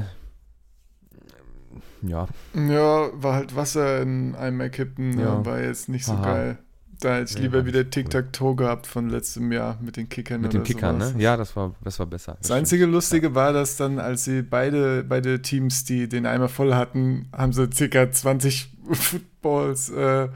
ja, 2.03 2.29
ja, 2.55 3.11
war 3.15 3.35
halt 3.35 3.57
Wasser 3.57 4.03
in 4.03 4.35
einem 4.35 4.61
Erkippen, 4.61 5.19
Ja. 5.19 5.25
ja. 5.39 5.45
war 5.47 5.61
jetzt 5.61 5.89
nicht 5.89 6.05
so 6.05 6.13
Aha. 6.13 6.23
geil. 6.25 6.59
Da 7.01 7.17
hätte 7.17 7.31
ich 7.31 7.35
Ja, 7.37 7.43
lieber 7.43 7.67
wieder. 7.67 7.89
Tic-Tac-Toe 7.91 8.55
gehabt 8.57 8.87
von 8.87 9.09
letztem 9.11 9.51
Jahr 9.53 9.79
mit 9.83 9.97
den 9.97 10.09
Kickern 10.09 10.41
mit 10.43 10.51
oder 10.55 10.61
den 10.61 10.65
Kickern, 10.65 11.01
sowas. 11.01 11.15
ne? 11.15 11.23
Ja, 11.23 11.37
das 11.37 11.57
war, 11.57 11.75
das 11.83 11.99
war 11.99 12.07
besser. 12.07 12.37
Das 12.41 12.51
einzige 12.51 12.87
Lustige 12.87 13.35
war, 13.35 13.53
dass 13.53 13.77
dann, 13.77 13.99
als 13.99 14.25
sie 14.25 14.43
beide, 14.43 15.03
beide 15.05 15.43
Teams, 15.43 15.85
die 15.85 16.09
den 16.09 16.25
Eimer 16.25 16.49
voll 16.49 16.75
hatten, 16.75 17.29
haben 17.33 17.53
sie 17.53 17.69
circa 17.73 18.11
20 18.11 18.73
Footballs 18.93 19.91
äh, 19.91 20.29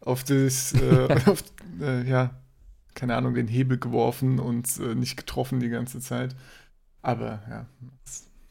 auf 0.00 0.22
das, 0.24 0.74
äh, 0.74 1.08
auf, 1.26 1.42
äh, 1.80 2.02
ja, 2.08 2.30
keine 2.94 3.16
Ahnung, 3.16 3.34
den 3.34 3.48
Hebel 3.48 3.78
geworfen 3.78 4.38
und 4.38 4.68
äh, 4.80 4.94
nicht 4.94 5.16
getroffen 5.16 5.60
die 5.60 5.70
ganze 5.70 6.00
Zeit. 6.00 6.36
Aber 7.00 7.42
ja, 7.48 7.66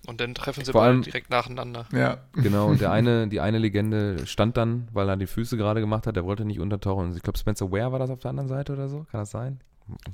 Und 0.07 0.19
dann 0.19 0.33
treffen 0.33 0.65
sie 0.65 0.71
Vor 0.71 0.81
beide 0.81 0.93
allem- 0.93 1.01
direkt 1.03 1.29
nacheinander. 1.29 1.85
ja, 1.93 2.17
Genau, 2.33 2.67
und 2.67 2.81
der 2.81 2.91
eine, 2.97 3.27
die 3.27 3.39
eine 3.39 3.59
Legende 3.59 4.25
stand 4.25 4.57
dann, 4.57 4.87
weil 4.93 5.07
er 5.07 5.15
die 5.17 5.27
Füße 5.27 5.57
gerade 5.57 5.79
gemacht 5.79 6.07
hat, 6.07 6.15
der 6.15 6.25
wollte 6.25 6.43
nicht 6.43 6.59
untertauchen. 6.59 7.09
Und 7.11 7.15
ich 7.17 7.21
glaube, 7.23 7.37
Spencer 7.37 7.71
Ware 7.71 7.91
war 7.91 7.99
das 7.99 8.09
auf 8.09 8.19
der 8.19 8.29
anderen 8.29 8.49
Seite 8.49 8.73
oder 8.73 8.87
so. 8.89 9.05
Kann 9.11 9.19
das 9.21 9.29
sein? 9.31 9.59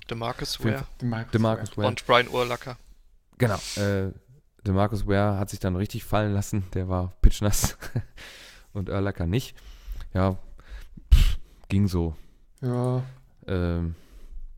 DeMarcus 0.10 0.64
Ware 0.64 0.84
DeMarcus, 1.02 1.32
DeMarcus 1.32 1.78
Ware. 1.78 1.88
und 1.88 2.06
Brian 2.06 2.28
Urlacher. 2.30 2.78
Genau. 3.38 3.58
Äh, 3.78 4.12
DeMarcus 4.66 5.08
Ware 5.08 5.38
hat 5.40 5.50
sich 5.50 5.60
dann 5.60 5.76
richtig 5.76 6.04
fallen 6.04 6.34
lassen. 6.34 6.66
Der 6.74 6.90
war 6.90 7.14
pitchnass. 7.22 7.78
und 8.74 8.90
Erlacher 8.90 9.26
nicht. 9.28 9.56
Ja, 10.14 10.38
pff, 11.14 11.38
ging 11.70 11.88
so. 11.88 12.16
Ja, 12.62 13.04
Ähm, 13.48 13.96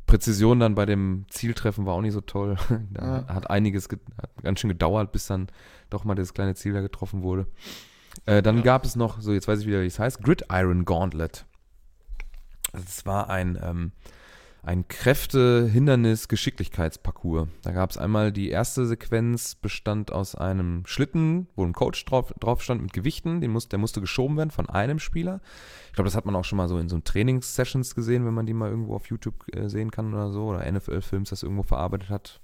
Präzision 0.09 0.59
dann 0.59 0.75
bei 0.75 0.85
dem 0.85 1.25
Zieltreffen 1.29 1.85
war 1.85 1.93
auch 1.93 2.01
nicht 2.01 2.13
so 2.13 2.21
toll. 2.21 2.57
da 2.91 3.23
Ja. 3.27 3.33
hat 3.35 3.49
einiges 3.49 3.89
ge- 3.89 3.99
hat 4.21 4.31
ganz 4.43 4.59
schön 4.59 4.69
gedauert, 4.69 5.11
bis 5.11 5.27
dann 5.27 5.47
doch 5.89 6.03
mal 6.03 6.15
das 6.15 6.33
kleine 6.33 6.55
Ziel 6.55 6.73
da 6.73 6.81
getroffen 6.81 7.21
wurde. 7.23 7.47
Äh, 8.25 8.41
dann 8.41 8.57
Ja. 8.57 8.63
gab 8.63 8.85
es 8.85 8.95
noch, 8.95 9.21
so 9.21 9.33
jetzt 9.33 9.47
weiß 9.47 9.61
ich 9.61 9.67
wieder, 9.67 9.81
wie 9.81 9.85
es 9.85 9.99
heißt, 9.99 10.21
Gridiron 10.23 10.85
Gauntlet. 10.85 11.45
Das 12.71 13.05
war 13.05 13.29
ein, 13.29 13.57
ähm, 13.61 13.91
ein 14.61 14.87
Kräfte-Hindernis-Geschicklichkeitsparcours. 14.87 17.47
Da 17.61 17.71
gab 17.71 17.91
es 17.91 17.97
einmal 17.97 18.31
die 18.31 18.49
erste 18.49 18.85
Sequenz, 18.85 19.55
bestand 19.55 20.11
aus 20.11 20.35
einem 20.35 20.83
Schlitten, 20.85 21.47
wo 21.55 21.63
ein 21.63 21.73
Coach 21.73 22.03
drauf, 22.05 22.33
drauf 22.39 22.61
stand 22.61 22.81
mit 22.81 22.93
Gewichten. 22.93 23.41
Den 23.41 23.51
muss, 23.51 23.69
der 23.69 23.79
musste 23.79 24.01
geschoben 24.01 24.37
werden 24.37 24.51
von 24.51 24.69
einem 24.69 24.99
Spieler. 24.99 25.41
Ich 25.87 25.93
glaube, 25.93 26.07
das 26.07 26.15
hat 26.15 26.25
man 26.25 26.35
auch 26.35 26.45
schon 26.45 26.57
mal 26.57 26.67
so 26.67 26.77
in 26.77 26.89
so 26.89 26.99
Trainings-Sessions 26.99 27.95
gesehen, 27.95 28.25
wenn 28.25 28.33
man 28.33 28.45
die 28.45 28.53
mal 28.53 28.69
irgendwo 28.69 28.95
auf 28.95 29.07
YouTube 29.07 29.45
äh, 29.55 29.69
sehen 29.69 29.91
kann 29.91 30.13
oder 30.13 30.31
so. 30.31 30.47
Oder 30.47 30.69
NFL-Films 30.71 31.29
das 31.29 31.43
irgendwo 31.43 31.63
verarbeitet 31.63 32.09
hat. 32.09 32.41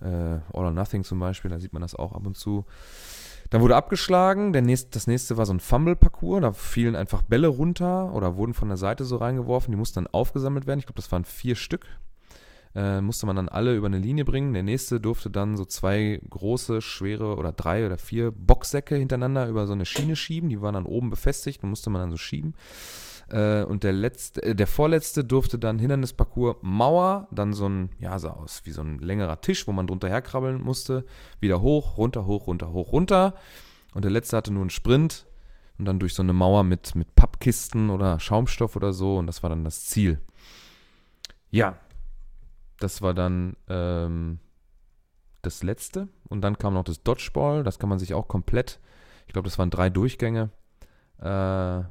Äh, 0.00 0.06
All 0.06 0.64
or 0.64 0.72
Nothing 0.72 1.04
zum 1.04 1.20
Beispiel, 1.20 1.50
da 1.50 1.58
sieht 1.58 1.72
man 1.72 1.82
das 1.82 1.94
auch 1.94 2.12
ab 2.12 2.26
und 2.26 2.36
zu. 2.36 2.64
Dann 3.50 3.62
wurde 3.62 3.76
abgeschlagen. 3.76 4.52
Der 4.52 4.62
nächst, 4.62 4.94
das 4.94 5.06
nächste 5.06 5.36
war 5.36 5.44
so 5.44 5.52
ein 5.52 5.60
Fumble-Parcours. 5.60 6.40
Da 6.40 6.52
fielen 6.52 6.96
einfach 6.96 7.22
Bälle 7.22 7.48
runter 7.48 8.14
oder 8.14 8.36
wurden 8.36 8.54
von 8.54 8.68
der 8.68 8.76
Seite 8.76 9.04
so 9.04 9.16
reingeworfen. 9.16 9.72
Die 9.72 9.76
mussten 9.76 10.04
dann 10.04 10.12
aufgesammelt 10.12 10.66
werden. 10.66 10.78
Ich 10.78 10.86
glaube, 10.86 11.00
das 11.00 11.10
waren 11.10 11.24
vier 11.24 11.56
Stück. 11.56 11.86
Äh, 12.76 13.00
musste 13.00 13.26
man 13.26 13.34
dann 13.34 13.48
alle 13.48 13.74
über 13.74 13.88
eine 13.88 13.98
Linie 13.98 14.24
bringen. 14.24 14.54
Der 14.54 14.62
nächste 14.62 15.00
durfte 15.00 15.28
dann 15.28 15.56
so 15.56 15.64
zwei 15.64 16.20
große, 16.30 16.80
schwere 16.80 17.36
oder 17.36 17.50
drei 17.50 17.84
oder 17.84 17.98
vier 17.98 18.30
Boxsäcke 18.30 18.94
hintereinander 18.94 19.48
über 19.48 19.66
so 19.66 19.72
eine 19.72 19.84
Schiene 19.84 20.14
schieben. 20.14 20.48
Die 20.48 20.62
waren 20.62 20.74
dann 20.74 20.86
oben 20.86 21.10
befestigt 21.10 21.64
und 21.64 21.70
musste 21.70 21.90
man 21.90 22.02
dann 22.02 22.10
so 22.12 22.16
schieben. 22.16 22.54
Äh, 23.30 23.64
und 23.64 23.84
der 23.84 23.92
letzte, 23.92 24.42
äh, 24.42 24.54
der 24.54 24.66
vorletzte 24.66 25.24
durfte 25.24 25.58
dann 25.58 25.78
Hindernisparcours 25.78 26.56
Mauer, 26.62 27.28
dann 27.30 27.52
so 27.52 27.68
ein, 27.68 27.90
ja, 27.98 28.18
sah 28.18 28.30
aus 28.30 28.62
wie 28.64 28.72
so 28.72 28.82
ein 28.82 28.98
längerer 28.98 29.40
Tisch, 29.40 29.66
wo 29.66 29.72
man 29.72 29.86
drunter 29.86 30.08
herkrabbeln 30.08 30.60
musste. 30.60 31.04
Wieder 31.38 31.60
hoch, 31.60 31.96
runter, 31.96 32.26
hoch, 32.26 32.46
runter, 32.46 32.72
hoch, 32.72 32.92
runter. 32.92 33.34
Und 33.94 34.04
der 34.04 34.10
letzte 34.10 34.36
hatte 34.36 34.52
nur 34.52 34.62
einen 34.62 34.70
Sprint 34.70 35.26
und 35.78 35.84
dann 35.84 35.98
durch 35.98 36.14
so 36.14 36.22
eine 36.22 36.32
Mauer 36.32 36.64
mit, 36.64 36.94
mit 36.94 37.14
Pappkisten 37.14 37.90
oder 37.90 38.18
Schaumstoff 38.18 38.76
oder 38.76 38.92
so. 38.92 39.16
Und 39.18 39.26
das 39.26 39.42
war 39.42 39.50
dann 39.50 39.64
das 39.64 39.84
Ziel. 39.84 40.20
Ja, 41.50 41.78
das 42.78 43.02
war 43.02 43.14
dann 43.14 43.56
ähm, 43.68 44.40
das 45.42 45.62
letzte. 45.62 46.08
Und 46.28 46.42
dann 46.42 46.58
kam 46.58 46.74
noch 46.74 46.84
das 46.84 47.02
Dodgeball. 47.02 47.62
Das 47.62 47.78
kann 47.78 47.88
man 47.88 47.98
sich 47.98 48.14
auch 48.14 48.26
komplett, 48.26 48.80
ich 49.26 49.32
glaube, 49.32 49.48
das 49.48 49.58
waren 49.58 49.70
drei 49.70 49.88
Durchgänge. 49.88 50.50
Äh, 51.18 51.82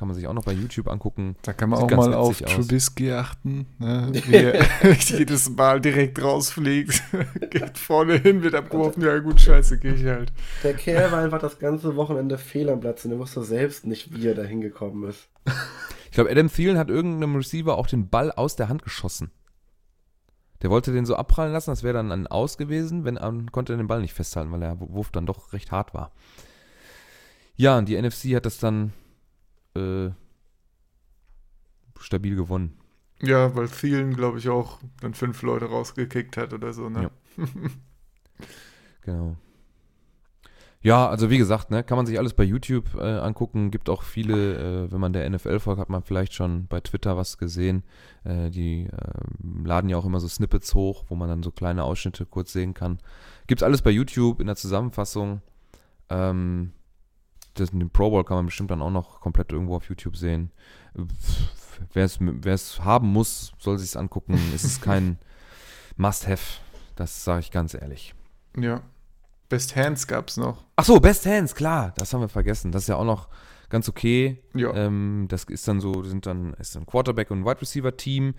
kann 0.00 0.08
man 0.08 0.14
sich 0.14 0.26
auch 0.26 0.32
noch 0.32 0.44
bei 0.46 0.52
YouTube 0.52 0.88
angucken. 0.88 1.36
da 1.42 1.52
kann 1.52 1.68
man 1.68 1.78
Sieht 1.78 1.92
auch 1.92 1.96
mal 1.98 2.14
auf 2.14 2.42
aus. 2.42 2.50
Trubisky 2.54 3.12
achten, 3.12 3.66
ne? 3.78 4.10
wie 4.14 4.34
er 4.34 4.64
jedes 4.98 5.50
Mal 5.50 5.78
direkt 5.78 6.22
rausfliegt, 6.22 7.02
geht 7.50 7.76
vorne 7.76 8.14
hin, 8.16 8.42
wird 8.42 8.54
abgeworfen, 8.54 9.02
ja 9.02 9.18
gut, 9.18 9.38
scheiße, 9.38 9.78
gehe 9.78 9.92
ich 9.92 10.06
halt. 10.06 10.32
Der 10.64 10.72
Kerl 10.72 11.12
war 11.12 11.20
einfach 11.22 11.38
das 11.38 11.58
ganze 11.58 11.96
Wochenende 11.96 12.38
fehl 12.38 12.70
am 12.70 12.80
Platz 12.80 13.04
und 13.04 13.12
er 13.12 13.18
wusste 13.18 13.44
selbst 13.44 13.86
nicht, 13.86 14.14
wie 14.14 14.26
er 14.26 14.34
da 14.34 14.42
hingekommen 14.42 15.06
ist. 15.06 15.28
Ich 16.06 16.12
glaube, 16.12 16.30
Adam 16.30 16.50
Thielen 16.50 16.78
hat 16.78 16.88
irgendeinem 16.88 17.36
Receiver 17.36 17.76
auch 17.76 17.86
den 17.86 18.08
Ball 18.08 18.32
aus 18.32 18.56
der 18.56 18.70
Hand 18.70 18.82
geschossen. 18.82 19.30
Der 20.62 20.70
wollte 20.70 20.92
den 20.92 21.04
so 21.04 21.14
abprallen 21.14 21.52
lassen, 21.52 21.72
das 21.72 21.82
wäre 21.82 21.94
dann 21.94 22.10
ein 22.10 22.26
Aus 22.26 22.56
gewesen, 22.56 23.04
wenn 23.04 23.18
er 23.18 23.34
konnte 23.52 23.74
er 23.74 23.76
den 23.76 23.86
Ball 23.86 24.00
nicht 24.00 24.14
festhalten, 24.14 24.50
weil 24.50 24.60
der 24.60 24.80
Wurf 24.80 25.10
dann 25.10 25.26
doch 25.26 25.52
recht 25.52 25.70
hart 25.70 25.92
war. 25.92 26.10
Ja, 27.56 27.76
und 27.76 27.90
die 27.90 28.00
NFC 28.00 28.34
hat 28.34 28.46
das 28.46 28.56
dann 28.56 28.94
äh, 29.74 30.10
stabil 31.98 32.36
gewonnen. 32.36 32.76
Ja, 33.22 33.54
weil 33.54 33.68
Thielen, 33.68 34.14
glaube 34.14 34.38
ich, 34.38 34.48
auch 34.48 34.80
dann 35.00 35.14
fünf 35.14 35.42
Leute 35.42 35.66
rausgekickt 35.66 36.36
hat 36.36 36.52
oder 36.52 36.72
so, 36.72 36.88
ne? 36.88 37.10
Ja. 37.36 37.44
Genau. 39.02 39.36
Ja, 40.82 41.08
also 41.08 41.28
wie 41.28 41.36
gesagt, 41.36 41.70
ne, 41.70 41.84
kann 41.84 41.96
man 41.96 42.06
sich 42.06 42.18
alles 42.18 42.32
bei 42.32 42.44
YouTube 42.44 42.94
äh, 42.94 43.18
angucken. 43.18 43.70
Gibt 43.70 43.90
auch 43.90 44.02
viele, 44.02 44.86
äh, 44.86 44.92
wenn 44.92 45.00
man 45.00 45.12
der 45.12 45.28
NFL 45.28 45.58
folgt, 45.60 45.78
hat 45.78 45.90
man 45.90 46.02
vielleicht 46.02 46.32
schon 46.32 46.66
bei 46.68 46.80
Twitter 46.80 47.18
was 47.18 47.36
gesehen. 47.36 47.82
Äh, 48.24 48.50
die 48.50 48.86
äh, 48.86 49.64
laden 49.64 49.90
ja 49.90 49.98
auch 49.98 50.06
immer 50.06 50.20
so 50.20 50.28
Snippets 50.28 50.74
hoch, 50.74 51.04
wo 51.08 51.16
man 51.16 51.28
dann 51.28 51.42
so 51.42 51.50
kleine 51.50 51.84
Ausschnitte 51.84 52.24
kurz 52.24 52.52
sehen 52.52 52.72
kann. 52.72 52.98
Gibt's 53.46 53.62
alles 53.62 53.82
bei 53.82 53.90
YouTube 53.90 54.40
in 54.40 54.46
der 54.46 54.56
Zusammenfassung. 54.56 55.42
Ähm, 56.08 56.72
das, 57.60 57.70
den 57.70 57.90
Pro 57.90 58.10
Bowl 58.10 58.24
kann 58.24 58.36
man 58.36 58.46
bestimmt 58.46 58.70
dann 58.70 58.82
auch 58.82 58.90
noch 58.90 59.20
komplett 59.20 59.52
irgendwo 59.52 59.76
auf 59.76 59.88
YouTube 59.88 60.16
sehen. 60.16 60.50
Wer 61.92 62.04
es 62.54 62.80
haben 62.80 63.08
muss, 63.08 63.52
soll 63.58 63.78
sich 63.78 63.98
angucken. 63.98 64.38
es 64.54 64.64
ist 64.64 64.82
kein 64.82 65.18
Must-Have. 65.96 66.60
Das 66.96 67.24
sage 67.24 67.40
ich 67.40 67.50
ganz 67.50 67.74
ehrlich. 67.74 68.14
Ja. 68.56 68.82
Best 69.48 69.74
Hands 69.74 70.06
gab's 70.06 70.36
noch. 70.36 70.64
Ach 70.76 70.84
so, 70.84 71.00
Best 71.00 71.26
Hands, 71.26 71.52
klar, 71.54 71.92
das 71.96 72.14
haben 72.14 72.20
wir 72.20 72.28
vergessen. 72.28 72.70
Das 72.70 72.82
ist 72.82 72.88
ja 72.88 72.96
auch 72.96 73.04
noch 73.04 73.28
ganz 73.68 73.88
okay. 73.88 74.42
Ja. 74.54 74.74
Ähm, 74.74 75.26
das 75.28 75.44
ist 75.44 75.66
dann 75.66 75.80
so, 75.80 76.02
sind 76.04 76.26
dann 76.26 76.54
ist 76.54 76.76
ein 76.76 76.86
Quarterback 76.86 77.30
und 77.30 77.40
ein 77.40 77.44
Wide 77.44 77.60
Receiver 77.60 77.96
Team. 77.96 78.34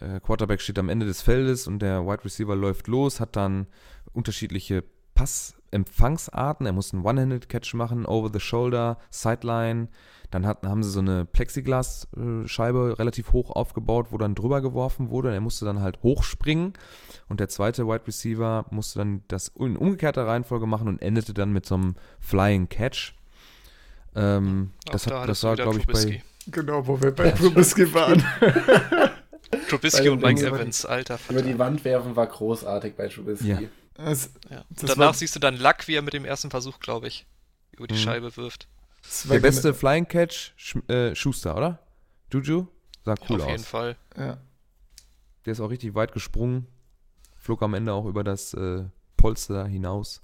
Äh, 0.00 0.20
Quarterback 0.20 0.60
steht 0.60 0.78
am 0.78 0.88
Ende 0.88 1.06
des 1.06 1.22
Feldes 1.22 1.66
und 1.66 1.80
der 1.80 2.06
Wide 2.06 2.24
Receiver 2.24 2.56
läuft 2.56 2.88
los, 2.88 3.20
hat 3.20 3.36
dann 3.36 3.66
unterschiedliche 4.12 4.82
Passempfangsarten. 5.16 6.66
Er 6.66 6.72
muss 6.72 6.92
einen 6.92 7.04
One-Handed 7.04 7.48
Catch 7.48 7.74
machen, 7.74 8.06
over 8.06 8.30
the 8.32 8.38
shoulder, 8.38 8.98
Sideline. 9.10 9.88
Dann 10.30 10.46
hat, 10.46 10.64
haben 10.66 10.82
sie 10.82 10.90
so 10.90 11.00
eine 11.00 11.24
Plexiglasscheibe 11.24 12.98
relativ 12.98 13.32
hoch 13.32 13.50
aufgebaut, 13.50 14.08
wo 14.10 14.18
dann 14.18 14.34
drüber 14.34 14.60
geworfen 14.60 15.10
wurde. 15.10 15.32
Er 15.32 15.40
musste 15.40 15.64
dann 15.64 15.80
halt 15.80 16.02
hochspringen. 16.02 16.74
Und 17.28 17.40
der 17.40 17.48
zweite 17.48 17.86
Wide 17.86 18.06
Receiver 18.06 18.66
musste 18.70 19.00
dann 19.00 19.22
das 19.28 19.48
in 19.58 19.76
umgekehrter 19.76 20.26
Reihenfolge 20.26 20.66
machen 20.66 20.88
und 20.88 21.00
endete 21.00 21.32
dann 21.32 21.52
mit 21.52 21.66
so 21.66 21.76
einem 21.76 21.94
Flying 22.20 22.68
Catch. 22.68 23.14
Ähm, 24.14 24.72
das, 24.90 25.04
da 25.04 25.22
hat, 25.22 25.28
das 25.28 25.42
war, 25.44 25.56
glaube 25.56 25.78
ich, 25.78 25.86
bei. 25.86 26.22
Genau, 26.48 26.86
wo 26.86 27.00
wir 27.00 27.12
bei 27.12 27.30
Trubisky 27.30 27.92
waren. 27.92 28.22
Trubisky 29.68 30.08
und 30.08 30.22
Mike 30.22 30.44
Evans, 30.46 30.84
alter 30.86 31.18
Vater. 31.18 31.40
Über 31.40 31.48
die 31.48 31.58
Wand 31.58 31.84
werfen 31.84 32.16
war 32.16 32.26
großartig 32.26 32.94
bei 32.94 33.08
Trubisky. 33.08 33.48
Ja. 33.48 33.58
Das, 33.96 34.30
ja. 34.50 34.64
danach 34.70 35.14
siehst 35.14 35.34
du 35.34 35.40
dann 35.40 35.56
Luck, 35.56 35.86
wie 35.88 35.94
er 35.94 36.02
mit 36.02 36.14
dem 36.14 36.24
ersten 36.24 36.50
Versuch, 36.50 36.80
glaube 36.80 37.08
ich, 37.08 37.26
über 37.72 37.86
die 37.86 37.94
mhm. 37.94 37.98
Scheibe 37.98 38.36
wirft. 38.36 38.68
Der 39.24 39.38
beste 39.38 39.72
Flying 39.72 40.08
Catch, 40.08 40.52
Sch 40.56 40.76
äh, 40.88 41.14
Schuster, 41.14 41.56
oder? 41.56 41.78
Juju? 42.32 42.66
Sah 43.04 43.14
cool 43.28 43.36
aus. 43.36 43.42
Auf 43.42 43.50
jeden 43.50 43.64
Fall. 43.64 43.96
Ja. 44.16 44.38
Der 45.44 45.52
ist 45.52 45.60
auch 45.60 45.70
richtig 45.70 45.94
weit 45.94 46.12
gesprungen. 46.12 46.66
Flog 47.36 47.62
am 47.62 47.74
Ende 47.74 47.92
auch 47.92 48.06
über 48.06 48.24
das 48.24 48.52
äh, 48.54 48.84
Polster 49.16 49.66
hinaus. 49.66 50.22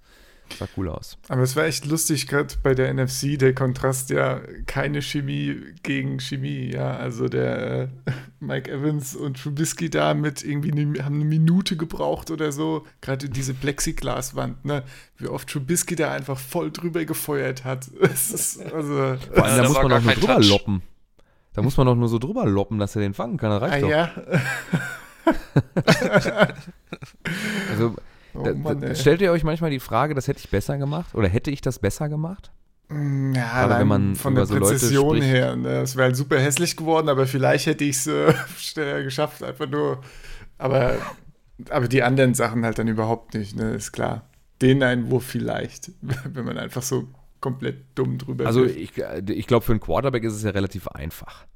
Sah 0.58 0.68
cool 0.76 0.88
aus. 0.88 1.18
Aber 1.28 1.42
es 1.42 1.56
war 1.56 1.64
echt 1.64 1.86
lustig, 1.86 2.26
gerade 2.26 2.54
bei 2.62 2.74
der 2.74 2.92
NFC, 2.92 3.38
der 3.38 3.54
Kontrast 3.54 4.10
ja 4.10 4.40
keine 4.66 5.02
Chemie 5.02 5.56
gegen 5.82 6.20
Chemie, 6.20 6.70
ja. 6.72 6.96
Also 6.96 7.28
der 7.28 7.82
äh, 7.82 7.88
Mike 8.40 8.70
Evans 8.70 9.14
und 9.14 9.42
Trubisky 9.42 9.90
da 9.90 10.14
mit 10.14 10.44
irgendwie 10.44 10.72
ne, 10.72 11.04
haben 11.04 11.16
eine 11.16 11.24
Minute 11.24 11.76
gebraucht 11.76 12.30
oder 12.30 12.52
so. 12.52 12.86
Gerade 13.00 13.28
diese 13.28 13.54
Plexiglaswand, 13.54 14.64
ne? 14.64 14.84
Wie 15.16 15.28
oft 15.28 15.48
Trubisky 15.48 15.96
da 15.96 16.12
einfach 16.12 16.38
voll 16.38 16.70
drüber 16.70 17.04
gefeuert 17.04 17.64
hat. 17.64 17.88
Ist, 17.98 18.60
also, 18.60 19.16
Vor 19.32 19.44
allem, 19.44 19.56
da, 19.56 19.62
da 19.62 19.68
muss 19.68 19.82
man 19.82 19.92
auch 19.92 20.00
nur 20.02 20.14
drüber 20.14 20.36
Touch. 20.36 20.48
loppen. 20.48 20.82
Da 21.54 21.62
muss 21.62 21.76
man 21.76 21.86
doch 21.86 21.94
nur 21.94 22.08
so 22.08 22.18
drüber 22.18 22.46
loppen, 22.46 22.78
dass 22.78 22.96
er 22.96 23.02
den 23.02 23.14
fangen 23.14 23.36
kann. 23.36 23.50
Das 23.50 23.62
reicht 23.62 23.76
ah, 23.76 23.80
doch. 23.80 23.90
Ja. 23.90 24.10
also 27.70 27.94
Oh 28.34 28.48
Mann, 28.54 28.94
stellt 28.96 29.20
ihr 29.20 29.32
euch 29.32 29.44
manchmal 29.44 29.70
die 29.70 29.80
Frage, 29.80 30.14
das 30.14 30.28
hätte 30.28 30.40
ich 30.40 30.50
besser 30.50 30.78
gemacht? 30.78 31.14
Oder 31.14 31.28
hätte 31.28 31.50
ich 31.50 31.60
das 31.60 31.78
besser 31.78 32.08
gemacht? 32.08 32.50
Mm, 32.88 33.34
ja, 33.34 33.66
Gerade 33.66 33.80
wenn 33.80 33.88
man 33.88 34.16
von 34.16 34.34
der 34.34 34.46
so 34.46 34.56
Präzision 34.56 35.20
her. 35.22 35.56
Ne? 35.56 35.80
Es 35.80 35.96
wäre 35.96 36.06
halt 36.06 36.16
super 36.16 36.38
hässlich 36.38 36.76
geworden, 36.76 37.08
aber 37.08 37.26
vielleicht 37.26 37.66
hätte 37.66 37.84
ich 37.84 37.96
es 37.96 38.06
äh, 38.06 38.34
schneller 38.56 39.02
geschafft. 39.02 39.42
Einfach 39.42 39.68
nur. 39.68 40.00
Aber, 40.58 40.96
aber 41.70 41.88
die 41.88 42.02
anderen 42.02 42.34
Sachen 42.34 42.64
halt 42.64 42.78
dann 42.78 42.88
überhaupt 42.88 43.34
nicht, 43.34 43.56
ne? 43.56 43.74
Ist 43.74 43.92
klar. 43.92 44.28
Den 44.60 44.82
Einwurf 44.82 45.24
vielleicht, 45.24 45.90
wenn 46.00 46.44
man 46.44 46.58
einfach 46.58 46.82
so 46.82 47.08
komplett 47.40 47.84
dumm 47.96 48.18
drüber 48.18 48.46
Also 48.46 48.64
ich, 48.64 48.96
äh, 48.98 49.22
ich 49.26 49.46
glaube, 49.46 49.64
für 49.64 49.72
einen 49.72 49.80
Quarterback 49.80 50.22
ist 50.24 50.34
es 50.34 50.42
ja 50.42 50.50
relativ 50.50 50.88
einfach. 50.88 51.46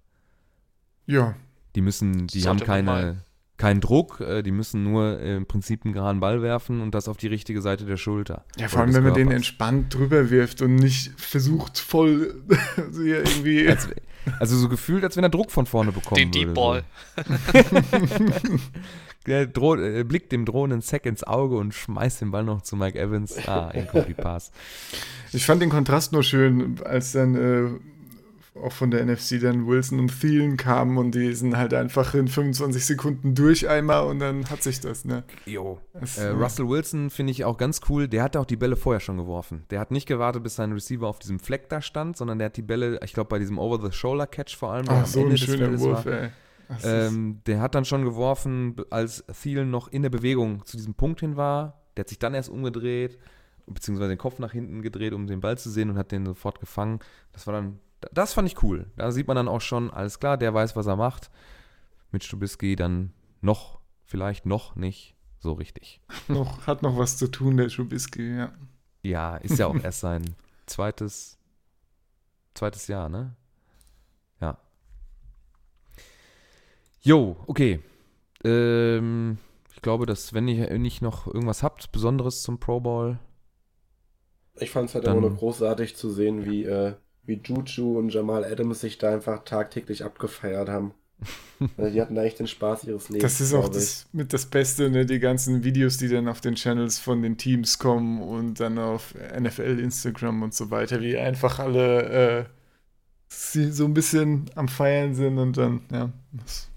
Ja. 1.07 1.37
Die 1.77 1.81
müssen, 1.81 2.27
die 2.27 2.47
haben 2.49 2.59
keine, 2.59 3.23
keinen 3.57 3.81
Druck, 3.81 4.21
äh, 4.21 4.43
die 4.43 4.51
müssen 4.51 4.83
nur 4.83 5.19
im 5.21 5.47
Prinzip 5.47 5.85
einen 5.85 5.95
geraden 5.95 6.21
Ball 6.21 6.43
werfen 6.43 6.81
und 6.81 6.95
das 6.95 7.09
auf 7.09 7.17
die 7.17 7.29
richtige 7.29 7.63
Seite 7.63 7.85
der 7.85 7.97
Schulter. 7.97 8.45
Ja, 8.59 8.69
vor 8.69 8.83
allem, 8.83 8.95
wenn 8.95 9.05
man 9.05 9.15
den 9.15 9.31
entspannt 9.31 9.95
drüber 9.95 10.31
wirft 10.31 10.63
und 10.63 10.77
nicht 10.77 11.13
versucht, 11.19 11.79
voll 11.79 12.43
hier 12.93 13.19
irgendwie. 13.19 13.69
Als, 13.69 13.89
also 14.39 14.57
so 14.57 14.69
gefühlt, 14.69 15.05
als 15.05 15.17
wenn 15.17 15.25
er 15.25 15.31
Druck 15.31 15.51
von 15.51 15.67
vorne 15.67 15.93
bekommen 15.93 16.31
den 16.31 16.55
würde. 16.55 16.85
Den 17.17 17.25
Deep 17.25 17.95
Ball. 17.95 18.21
So. 18.51 18.59
der 19.27 19.47
droht, 19.47 19.81
äh, 19.81 20.05
blickt 20.05 20.33
dem 20.33 20.45
drohenden 20.45 20.81
Sack 20.81 21.07
ins 21.07 21.25
Auge 21.25 21.57
und 21.57 21.75
schmeißt 21.75 22.21
den 22.21 22.31
Ball 22.31 22.45
noch 22.45 22.63
zu 22.63 22.77
Mike 22.77 22.99
Evans. 22.99 23.37
Ah, 23.49 23.71
Incomplete 23.71 24.21
Pass. 24.21 24.53
Ich 25.33 25.47
fand 25.47 25.63
den 25.63 25.71
Kontrast 25.71 26.13
nur 26.13 26.23
schön, 26.23 26.81
als 26.85 27.13
dann 27.13 27.35
äh, 27.35 27.69
auch 28.63 28.73
von 28.73 28.91
der 28.91 29.05
NFC 29.05 29.41
dann 29.41 29.67
Wilson 29.67 30.01
und 30.01 30.21
Thielen 30.21 30.57
kamen 30.57 30.99
und 30.99 31.15
die 31.15 31.33
sind 31.35 31.57
halt 31.57 31.75
einfach 31.75 32.15
in 32.15 32.29
25 32.29 32.85
Sekunden 32.85 33.35
durch 33.35 33.69
einmal 33.69 34.07
und 34.07 34.19
dann 34.19 34.49
hat 34.51 34.63
sich 34.63 34.81
das, 34.81 35.05
ne? 35.05 35.25
Jo. 35.45 35.81
Das, 35.93 36.19
äh, 36.19 36.29
Russell 36.29 36.69
Wilson 36.69 37.11
finde 37.11 37.33
ich 37.33 37.45
auch 37.45 37.57
ganz 37.57 37.81
cool. 37.89 38.09
Der 38.09 38.23
hatte 38.23 38.41
auch 38.41 38.47
die 38.47 38.57
Bälle 38.57 38.77
vorher 38.77 39.01
schon 39.01 39.17
geworfen. 39.17 39.65
Der 39.71 39.81
hat 39.81 39.91
nicht 39.91 40.07
gewartet, 40.07 40.43
bis 40.43 40.57
sein 40.57 40.73
Receiver 40.73 41.07
auf 41.07 41.19
diesem 41.19 41.39
Fleck 41.39 41.69
da 41.69 41.81
stand, 41.81 42.17
sondern 42.17 42.39
der 42.39 42.47
hat 42.47 42.57
die 42.57 42.63
Bälle, 42.63 43.01
ich 43.05 43.13
glaube, 43.13 43.29
bei 43.29 43.39
diesem 43.39 43.59
Over-the-Shoulder-Catch 43.59 44.57
vor 44.57 44.73
allem. 44.73 44.87
Ach, 44.89 45.07
so 45.07 45.21
Ende 45.21 45.35
ein 45.35 45.39
schöner 45.39 45.79
Wurf, 45.79 46.07
ey. 46.07 46.31
Ähm, 46.83 47.41
der 47.47 47.61
hat 47.61 47.75
dann 47.75 47.85
schon 47.85 48.05
geworfen, 48.05 48.75
als 48.91 49.25
Thielen 49.41 49.71
noch 49.71 49.89
in 49.89 50.03
der 50.03 50.11
Bewegung 50.11 50.65
zu 50.65 50.77
diesem 50.77 50.95
Punkt 50.95 51.21
hin 51.21 51.37
war. 51.37 51.81
Der 51.97 52.03
hat 52.03 52.09
sich 52.09 52.19
dann 52.19 52.35
erst 52.35 52.49
umgedreht, 52.49 53.19
beziehungsweise 53.67 54.09
den 54.09 54.19
Kopf 54.19 54.39
nach 54.39 54.53
hinten 54.53 54.83
gedreht, 54.83 55.13
um 55.13 55.27
den 55.27 55.41
Ball 55.41 55.57
zu 55.59 55.71
sehen 55.71 55.91
und 55.91 55.99
hat 55.99 56.13
den 56.13 56.27
sofort 56.27 56.61
gefangen. 56.61 56.99
Das 57.33 57.47
war 57.47 57.55
dann 57.55 57.79
das 58.01 58.35
fand 58.35 58.49
ich 58.49 58.63
cool. 58.63 58.91
Da 58.97 59.11
sieht 59.11 59.27
man 59.27 59.37
dann 59.37 59.49
auch 59.49 59.61
schon, 59.61 59.91
alles 59.91 60.19
klar, 60.21 60.37
der 60.37 60.53
weiß, 60.55 60.77
was 60.77 60.87
er 60.87 60.97
macht. 60.97 61.31
Mit 62.13 62.25
Stubisky 62.25 62.77
dann 62.77 63.13
noch, 63.41 63.81
vielleicht 64.05 64.47
noch 64.47 64.77
nicht 64.77 65.17
so 65.39 65.53
richtig. 65.53 66.01
noch, 66.29 66.67
hat 66.67 66.83
noch 66.83 66.97
was 66.99 67.17
zu 67.17 67.29
tun, 67.29 67.57
der 67.57 67.69
Stubisky, 67.69 68.37
ja. 68.37 68.53
Ja, 69.03 69.37
ist 69.37 69.59
ja 69.59 69.67
auch 69.67 69.77
erst 69.83 70.01
sein 70.01 70.37
zweites, 70.67 71.39
zweites 72.55 72.87
Jahr, 72.89 73.09
ne? 73.09 73.37
Ja. 74.41 74.59
Jo, 77.01 77.37
okay. 77.47 77.81
Ähm, 78.45 79.39
ich 79.75 79.83
glaube, 79.83 80.07
dass 80.07 80.35
wenn 80.35 80.49
ihr 80.49 80.79
nicht 80.79 81.03
noch 81.03 81.27
irgendwas 81.27 81.63
habt, 81.63 81.93
Besonderes 81.93 82.43
zum 82.43 82.59
Pro 82.59 82.81
Bowl. 82.81 83.19
Ich 84.59 84.71
fand 84.71 84.89
es 84.89 84.95
halt 84.95 85.05
immer 85.05 85.21
noch 85.21 85.37
großartig 85.37 85.97
zu 85.97 86.11
sehen, 86.11 86.47
wie 86.47 86.65
äh, 86.65 86.95
wie 87.27 87.41
Juju 87.43 87.99
und 87.99 88.13
Jamal 88.13 88.45
Adams 88.45 88.81
sich 88.81 88.99
da 88.99 89.13
einfach 89.13 89.45
tagtäglich 89.45 90.05
abgefeiert 90.05 90.69
haben. 90.69 90.95
Also 91.79 91.91
die 91.91 92.03
hatten 92.03 92.15
da 92.15 92.23
echt 92.23 92.39
den 92.39 92.47
Spaß 92.47 92.85
ihres 92.85 93.09
Lebens. 93.09 93.23
Das 93.23 93.41
ist 93.41 93.55
auch 93.55 93.71
das, 93.71 94.07
mit 94.13 94.35
das 94.35 94.45
Beste, 94.45 94.91
ne? 94.91 95.07
die 95.07 95.19
ganzen 95.19 95.65
Videos, 95.65 95.97
die 95.97 96.09
dann 96.09 96.29
auf 96.29 96.43
den 96.43 96.55
Channels 96.55 96.99
von 96.99 97.23
den 97.23 97.39
Teams 97.39 97.79
kommen 97.79 98.21
und 98.21 98.61
dann 98.61 98.79
auf 98.79 99.15
NFL, 99.15 99.79
Instagram 99.81 100.43
und 100.43 100.53
so 100.53 100.71
weiter, 100.71 101.01
wie 101.01 101.17
einfach 101.17 101.59
alle 101.59 102.41
äh, 102.41 102.45
so 103.31 103.87
ein 103.87 103.95
bisschen 103.95 104.51
am 104.55 104.69
Feiern 104.69 105.15
sind 105.15 105.39
und 105.39 105.57
dann, 105.57 105.81
ja. 105.91 106.13
Das 106.33 106.69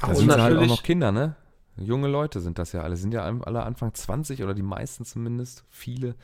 da 0.00 0.14
sind 0.14 0.30
halt 0.30 0.58
auch 0.58 0.66
noch 0.66 0.82
Kinder, 0.82 1.12
ne? 1.12 1.36
Junge 1.76 2.08
Leute 2.08 2.40
sind 2.40 2.58
das 2.58 2.72
ja 2.72 2.82
alle. 2.82 2.96
Sind 2.96 3.14
ja 3.14 3.24
alle 3.24 3.62
Anfang 3.62 3.92
20 3.94 4.42
oder 4.42 4.54
die 4.54 4.62
meisten 4.62 5.04
zumindest. 5.04 5.64
Viele 5.70 6.14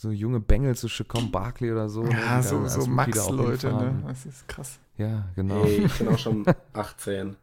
so 0.00 0.10
junge 0.10 0.40
Bengels, 0.40 0.80
so 0.80 0.88
Chacon 0.88 1.30
Barkley 1.30 1.72
oder 1.72 1.88
so. 1.88 2.04
Ja, 2.04 2.36
ne, 2.36 2.42
so, 2.42 2.66
so 2.66 2.86
Max-Leute, 2.86 3.72
ne? 3.72 4.02
Das 4.06 4.26
ist 4.26 4.46
krass. 4.48 4.78
Ja, 4.96 5.24
genau. 5.34 5.64
Hey, 5.64 5.84
ich 5.86 5.98
bin 5.98 6.08
auch 6.08 6.18
schon 6.18 6.44
18. 6.72 7.36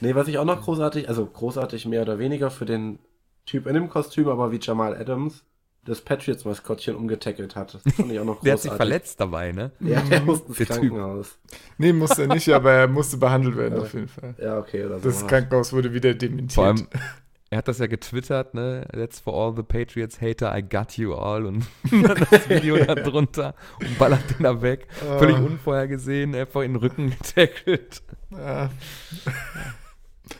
nee, 0.00 0.14
was 0.14 0.28
ich 0.28 0.38
auch 0.38 0.44
noch 0.44 0.62
großartig, 0.62 1.08
also 1.08 1.26
großartig 1.26 1.86
mehr 1.86 2.02
oder 2.02 2.18
weniger 2.18 2.50
für 2.50 2.64
den 2.64 2.98
Typ 3.46 3.66
in 3.66 3.74
dem 3.74 3.88
Kostüm, 3.88 4.28
aber 4.28 4.52
wie 4.52 4.60
Jamal 4.60 4.96
Adams 4.96 5.44
das 5.84 6.00
Patriots-Maskottchen 6.00 6.94
umgetackelt 6.94 7.56
hat. 7.56 7.74
Das 7.74 7.94
fand 7.94 8.12
ich 8.12 8.20
auch 8.20 8.24
noch 8.24 8.38
großartig. 8.38 8.42
Der 8.44 8.52
hat 8.52 8.60
sich 8.60 8.72
verletzt 8.72 9.20
dabei, 9.20 9.50
ne? 9.50 9.72
Ja, 9.80 10.00
der 10.00 10.20
musste 10.22 10.48
ins 10.48 10.68
Krankenhaus. 10.68 11.38
Nee, 11.76 11.92
musste 11.92 12.22
er 12.22 12.28
nicht, 12.28 12.48
aber 12.50 12.70
er 12.72 12.88
musste 12.88 13.16
behandelt 13.16 13.56
werden 13.56 13.80
auf 13.80 13.92
jeden 13.92 14.06
Fall. 14.06 14.34
Ja, 14.40 14.58
okay. 14.58 14.84
Oder 14.84 15.00
so 15.00 15.08
das 15.08 15.26
Krankenhaus 15.26 15.72
wurde 15.72 15.92
wieder 15.92 16.14
dementiert. 16.14 16.52
Vor 16.52 16.66
allem, 16.66 16.86
er 17.52 17.58
hat 17.58 17.68
das 17.68 17.78
ja 17.80 17.86
getwittert, 17.86 18.54
ne? 18.54 18.86
That's 18.92 19.20
for 19.20 19.34
all 19.34 19.54
the 19.54 19.62
Patriots 19.62 20.20
hater, 20.22 20.56
I 20.56 20.62
got 20.62 20.96
you 20.96 21.12
all. 21.14 21.44
Und 21.44 21.66
das 22.30 22.48
Video 22.48 22.82
da 22.82 22.94
drunter 22.94 23.54
und 23.78 23.98
ballert 23.98 24.22
den 24.30 24.44
da 24.44 24.62
weg. 24.62 24.86
Völlig 25.18 25.36
Ah. 25.36 25.40
unvorhergesehen, 25.42 26.34
einfach 26.34 26.62
in 26.62 26.72
den 26.72 26.76
Rücken 26.80 27.10
getackelt. 27.18 28.02
Ja. 28.30 28.70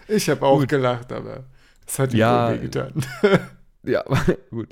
Ich 0.09 0.29
habe 0.31 0.45
auch 0.47 0.61
Gut. 0.61 0.69
gelacht, 0.69 1.13
aber 1.13 1.45
es 1.87 1.99
hat 1.99 2.15
ihm 2.15 2.21
Ja. 2.21 2.49
wohl 2.49 2.57
wehgetan. 2.59 2.93
Ja, 3.85 4.05
gut. 4.51 4.69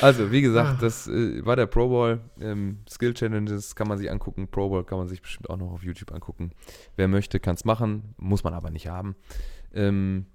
Also, 0.00 0.30
wie 0.30 0.40
gesagt, 0.40 0.80
das 0.80 1.08
äh, 1.08 1.44
war 1.44 1.56
der 1.56 1.66
Pro 1.66 1.88
Bowl. 1.88 2.20
Ähm, 2.40 2.78
Skill 2.88 3.12
Challenges 3.12 3.74
kann 3.74 3.88
man 3.88 3.98
sich 3.98 4.08
angucken. 4.10 4.48
Pro 4.48 4.68
Bowl 4.68 4.84
kann 4.84 4.98
man 4.98 5.08
sich 5.08 5.20
bestimmt 5.20 5.50
auch 5.50 5.56
noch 5.56 5.72
auf 5.72 5.82
YouTube 5.82 6.12
angucken. 6.12 6.52
Wer 6.94 7.08
möchte, 7.08 7.40
kann 7.40 7.56
es 7.56 7.64
machen. 7.64 8.14
Muss 8.18 8.44
man 8.44 8.54
aber 8.54 8.70
nicht 8.70 8.86
haben. 8.86 9.16
Ähm, 9.74 10.26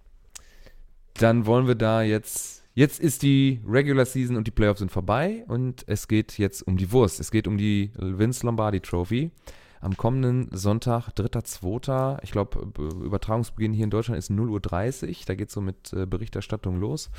dann 1.16 1.46
wollen 1.46 1.68
wir 1.68 1.76
da 1.76 2.02
jetzt. 2.02 2.60
Jetzt 2.74 3.02
ist 3.02 3.22
die 3.22 3.60
Regular 3.68 4.06
Season 4.06 4.38
und 4.38 4.48
die 4.48 4.52
Playoffs 4.52 4.80
sind 4.80 4.92
vorbei 4.94 5.44
und 5.50 5.84
es 5.88 6.08
geht 6.08 6.38
jetzt 6.38 6.66
um 6.66 6.78
die 6.78 6.90
Wurst. 6.94 7.20
Es 7.20 7.30
geht 7.30 7.46
um 7.46 7.58
die 7.58 7.92
Vince 7.98 8.46
Lombardi 8.46 8.80
Trophy. 8.80 9.32
Am 9.82 9.98
kommenden 9.98 10.48
Sonntag, 10.56 11.10
3.2., 11.10 12.20
ich 12.24 12.32
glaube, 12.32 12.72
Übertragungsbeginn 13.04 13.74
hier 13.74 13.84
in 13.84 13.90
Deutschland 13.90 14.20
ist 14.20 14.32
0.30 14.32 15.08
Uhr. 15.10 15.16
Da 15.26 15.36
geht 15.36 15.50
es 15.50 15.54
so 15.54 15.60
mit 15.60 15.92
äh, 15.92 16.06
Berichterstattung 16.06 16.80
los. 16.80 17.10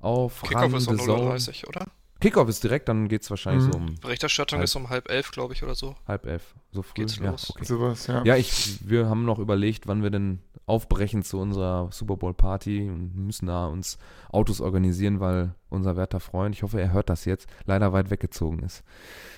Auf 0.00 0.42
Kickoff 0.42 0.74
ist 0.74 0.88
um 0.88 0.98
The 0.98 1.04
Zone. 1.04 1.34
0.30 1.34 1.62
Uhr, 1.64 1.68
oder? 1.68 1.86
Kickoff 2.20 2.48
ist 2.48 2.64
direkt, 2.64 2.88
dann 2.88 3.06
geht 3.06 3.22
es 3.22 3.30
wahrscheinlich 3.30 3.66
Mhm. 3.66 3.72
so 3.72 3.78
um 3.78 3.94
Berichterstattung 4.00 4.58
Halb- 4.58 4.64
ist 4.64 4.74
um 4.74 4.88
halb 4.90 5.08
elf, 5.08 5.30
glaube 5.30 5.54
ich, 5.54 5.62
oder 5.62 5.74
so. 5.76 5.94
halb 6.08 6.26
elf. 6.26 6.54
So 6.72 6.82
früh. 6.82 6.94
Geht's 7.02 7.16
ja, 7.18 7.30
los. 7.30 7.50
okay. 7.50 7.64
Sowas, 7.64 8.06
ja. 8.08 8.24
Ja, 8.24 8.36
ich, 8.36 8.78
wir 8.88 9.06
haben 9.08 9.24
noch 9.24 9.38
überlegt, 9.38 9.86
wann 9.86 10.02
wir 10.02 10.10
denn 10.10 10.40
aufbrechen 10.68 11.22
zu 11.22 11.38
unserer 11.38 11.90
Super 11.90 12.16
Bowl 12.16 12.34
Party 12.34 12.88
und 12.88 13.16
müssen 13.16 13.46
da 13.46 13.66
uns 13.66 13.98
Autos 14.30 14.60
organisieren, 14.60 15.20
weil 15.20 15.54
unser 15.68 15.96
werter 15.96 16.20
Freund, 16.20 16.54
ich 16.54 16.62
hoffe, 16.62 16.80
er 16.80 16.92
hört 16.92 17.08
das 17.10 17.24
jetzt, 17.24 17.48
leider 17.64 17.92
weit 17.92 18.10
weggezogen 18.10 18.60
ist. 18.60 18.84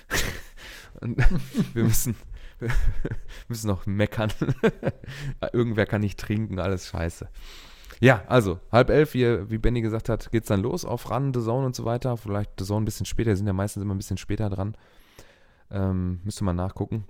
und 1.01 1.17
wir 1.73 1.83
müssen, 1.83 2.15
wir 2.59 2.69
müssen 3.47 3.67
noch 3.67 3.85
meckern. 3.85 4.31
Irgendwer 5.53 5.85
kann 5.85 6.01
nicht 6.01 6.19
trinken, 6.19 6.59
alles 6.59 6.87
scheiße. 6.87 7.29
Ja, 8.01 8.23
also 8.27 8.59
halb 8.71 8.89
elf, 8.89 9.13
wie, 9.13 9.49
wie 9.49 9.59
Benny 9.59 9.81
gesagt 9.81 10.09
hat, 10.09 10.31
geht's 10.31 10.47
dann 10.47 10.61
los 10.61 10.85
auf 10.85 11.09
Run, 11.11 11.33
The 11.33 11.41
Zone 11.41 11.67
und 11.67 11.75
so 11.75 11.85
weiter. 11.85 12.17
Vielleicht 12.17 12.51
The 12.57 12.65
Zone 12.65 12.81
ein 12.81 12.85
bisschen 12.85 13.05
später, 13.05 13.29
die 13.29 13.37
sind 13.37 13.47
ja 13.47 13.53
meistens 13.53 13.83
immer 13.83 13.93
ein 13.93 13.99
bisschen 13.99 14.17
später 14.17 14.49
dran. 14.49 14.75
Ähm, 15.69 16.19
müsste 16.23 16.43
man 16.43 16.55
nachgucken. 16.55 17.05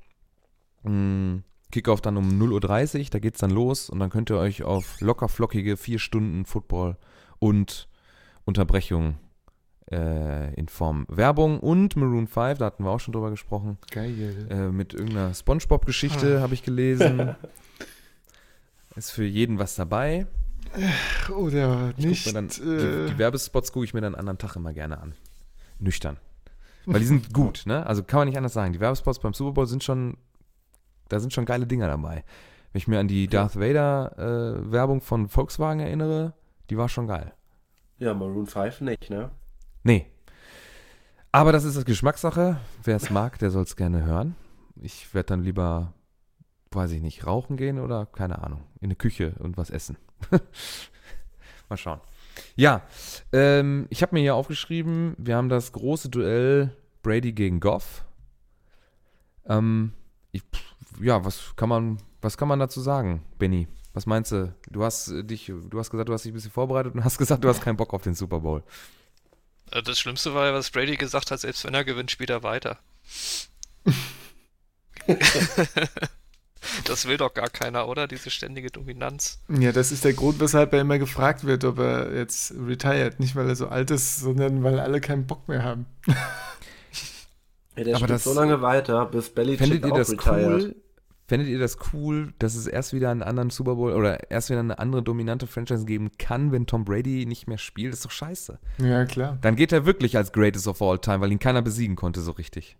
Mm, 0.83 1.37
Kickoff 1.71 2.01
dann 2.01 2.17
um 2.17 2.29
0.30 2.41 2.99
Uhr, 2.99 3.05
da 3.11 3.19
geht's 3.19 3.39
dann 3.39 3.51
los 3.51 3.89
und 3.89 3.99
dann 3.99 4.09
könnt 4.09 4.29
ihr 4.29 4.37
euch 4.37 4.63
auf 4.63 4.99
locker 5.01 5.27
flockige 5.29 5.77
vier 5.77 5.99
Stunden 5.99 6.45
Football 6.45 6.97
und 7.39 7.87
Unterbrechung 8.45 9.17
äh, 9.91 10.53
in 10.55 10.67
Form 10.67 11.05
Werbung 11.09 11.59
und 11.59 11.95
Maroon 11.95 12.27
5, 12.27 12.59
da 12.59 12.65
hatten 12.65 12.83
wir 12.83 12.91
auch 12.91 12.99
schon 12.99 13.13
drüber 13.13 13.29
gesprochen, 13.29 13.77
Geil. 13.91 14.47
äh, 14.49 14.67
mit 14.69 14.93
irgendeiner 14.93 15.33
Spongebob-Geschichte 15.33 16.41
habe 16.41 16.53
ich 16.53 16.63
gelesen. 16.63 17.35
Ist 18.95 19.11
für 19.11 19.23
jeden 19.25 19.57
was 19.57 19.75
dabei. 19.75 20.27
Oder 21.35 21.93
Ich 21.97 22.05
nicht. 22.05 22.35
dann, 22.35 22.47
äh, 22.47 22.49
die, 22.49 23.13
die 23.13 23.17
Werbespots 23.17 23.71
gucke 23.71 23.85
ich 23.85 23.93
mir 23.93 24.01
dann 24.01 24.15
anderen 24.15 24.37
Tag 24.37 24.55
immer 24.55 24.73
gerne 24.73 24.99
an. 25.01 25.15
Nüchtern. 25.79 26.17
Weil 26.85 26.99
die 26.99 27.05
sind 27.05 27.33
gut, 27.33 27.63
ne? 27.65 27.85
Also 27.85 28.03
kann 28.03 28.19
man 28.19 28.27
nicht 28.27 28.37
anders 28.37 28.53
sagen. 28.53 28.73
Die 28.73 28.79
Werbespots 28.79 29.19
beim 29.19 29.33
Super 29.33 29.51
Bowl 29.53 29.67
sind 29.67 29.83
schon, 29.83 30.17
da 31.11 31.19
sind 31.19 31.33
schon 31.33 31.45
geile 31.45 31.67
Dinger 31.67 31.87
dabei. 31.87 32.23
Wenn 32.71 32.79
ich 32.79 32.87
mir 32.87 32.99
an 32.99 33.07
die 33.07 33.27
Darth 33.27 33.59
Vader 33.59 34.17
äh, 34.17 34.71
Werbung 34.71 35.01
von 35.01 35.27
Volkswagen 35.27 35.81
erinnere, 35.81 36.33
die 36.69 36.77
war 36.77 36.87
schon 36.87 37.07
geil. 37.07 37.33
Ja, 37.97 38.13
Maroon 38.13 38.47
5 38.47 38.81
nicht, 38.81 39.09
ne? 39.09 39.31
Nee. 39.83 40.07
Aber 41.31 41.51
das 41.51 41.65
ist 41.65 41.77
das 41.77 41.85
Geschmackssache. 41.85 42.57
Wer 42.83 42.95
es 42.95 43.09
mag, 43.09 43.39
der 43.39 43.51
soll 43.51 43.63
es 43.63 43.75
gerne 43.75 44.03
hören. 44.03 44.35
Ich 44.81 45.13
werde 45.13 45.27
dann 45.27 45.43
lieber, 45.43 45.93
weiß 46.71 46.91
ich 46.91 47.01
nicht, 47.01 47.27
rauchen 47.27 47.57
gehen 47.57 47.79
oder 47.79 48.05
keine 48.05 48.41
Ahnung, 48.41 48.63
in 48.79 48.87
eine 48.87 48.95
Küche 48.95 49.35
und 49.39 49.57
was 49.57 49.69
essen. 49.69 49.97
Mal 51.69 51.77
schauen. 51.77 51.99
Ja, 52.55 52.81
ähm, 53.33 53.87
ich 53.89 54.01
habe 54.01 54.15
mir 54.15 54.21
hier 54.21 54.35
aufgeschrieben, 54.35 55.15
wir 55.17 55.35
haben 55.35 55.49
das 55.49 55.73
große 55.73 56.09
Duell 56.09 56.75
Brady 57.03 57.33
gegen 57.33 57.59
Goff. 57.59 58.05
Ähm, 59.45 59.93
ich, 60.31 60.43
ja, 60.99 61.23
was 61.23 61.55
kann 61.55 61.69
man, 61.69 61.97
was 62.21 62.37
kann 62.37 62.47
man 62.47 62.59
dazu 62.59 62.81
sagen, 62.81 63.23
Benny? 63.39 63.67
Was 63.93 64.05
meinst 64.05 64.31
du? 64.31 64.53
Du 64.69 64.83
hast 64.83 65.09
äh, 65.09 65.23
dich, 65.23 65.47
du 65.47 65.77
hast 65.79 65.89
gesagt, 65.91 66.09
du 66.09 66.13
hast 66.13 66.23
dich 66.23 66.31
ein 66.31 66.35
bisschen 66.35 66.51
vorbereitet 66.51 66.95
und 66.95 67.03
hast 67.03 67.17
gesagt, 67.17 67.43
du 67.43 67.49
hast 67.49 67.61
keinen 67.61 67.77
Bock 67.77 67.93
auf 67.93 68.03
den 68.03 68.13
Super 68.15 68.39
Bowl. 68.39 68.63
Äh, 69.71 69.83
Das 69.83 69.99
Schlimmste 69.99 70.33
war 70.33 70.45
ja, 70.47 70.53
was 70.53 70.69
Brady 70.71 70.95
gesagt 70.95 71.31
hat, 71.31 71.39
selbst 71.39 71.65
wenn 71.65 71.73
er 71.73 71.83
gewinnt, 71.83 72.09
spielt 72.11 72.29
er 72.29 72.43
weiter. 72.43 72.79
das 76.85 77.05
will 77.07 77.17
doch 77.17 77.33
gar 77.33 77.49
keiner, 77.49 77.87
oder? 77.87 78.07
Diese 78.07 78.29
ständige 78.29 78.69
Dominanz. 78.69 79.39
ja, 79.49 79.71
das 79.71 79.91
ist 79.91 80.05
der 80.05 80.13
Grund, 80.13 80.39
weshalb 80.39 80.73
er 80.73 80.81
immer 80.81 80.99
gefragt 80.99 81.43
wird, 81.43 81.63
ob 81.65 81.79
er 81.79 82.13
jetzt 82.15 82.53
retired. 82.57 83.19
Nicht, 83.19 83.35
weil 83.35 83.49
er 83.49 83.55
so 83.55 83.67
alt 83.67 83.91
ist, 83.91 84.19
sondern 84.19 84.63
weil 84.63 84.79
alle 84.79 85.01
keinen 85.01 85.25
Bock 85.27 85.47
mehr 85.47 85.63
haben. 85.63 85.85
Ja, 87.77 87.83
der 87.83 87.95
Aber 87.95 88.05
spielt 88.05 88.09
das- 88.11 88.23
so 88.25 88.33
lange 88.33 88.61
weiter, 88.61 89.05
bis 89.05 89.29
Belichick 89.29 89.59
Fändet 89.59 89.85
ihr 89.85 89.93
auch 89.93 89.97
das 89.97 90.11
retired. 90.11 90.63
cool? 90.63 90.75
Fändet 91.27 91.47
ihr 91.47 91.59
das 91.59 91.77
cool, 91.93 92.33
dass 92.39 92.55
es 92.55 92.67
erst 92.67 92.91
wieder 92.91 93.09
einen 93.09 93.23
anderen 93.23 93.49
Super 93.51 93.75
Bowl 93.75 93.93
oder 93.93 94.29
erst 94.29 94.49
wieder 94.49 94.59
eine 94.59 94.77
andere 94.79 95.01
dominante 95.01 95.47
Franchise 95.47 95.85
geben 95.85 96.11
kann, 96.17 96.51
wenn 96.51 96.67
Tom 96.67 96.83
Brady 96.83 97.25
nicht 97.25 97.47
mehr 97.47 97.57
spielt? 97.57 97.93
Das 97.93 97.99
ist 97.99 98.05
doch 98.05 98.11
scheiße. 98.11 98.59
Ja, 98.79 99.05
klar. 99.05 99.37
Dann 99.41 99.55
geht 99.55 99.71
er 99.71 99.85
wirklich 99.85 100.17
als 100.17 100.33
Greatest 100.33 100.67
of 100.67 100.81
All 100.81 100.99
Time, 100.99 101.21
weil 101.21 101.31
ihn 101.31 101.39
keiner 101.39 101.61
besiegen 101.61 101.95
konnte 101.95 102.19
so 102.19 102.31
richtig. 102.31 102.75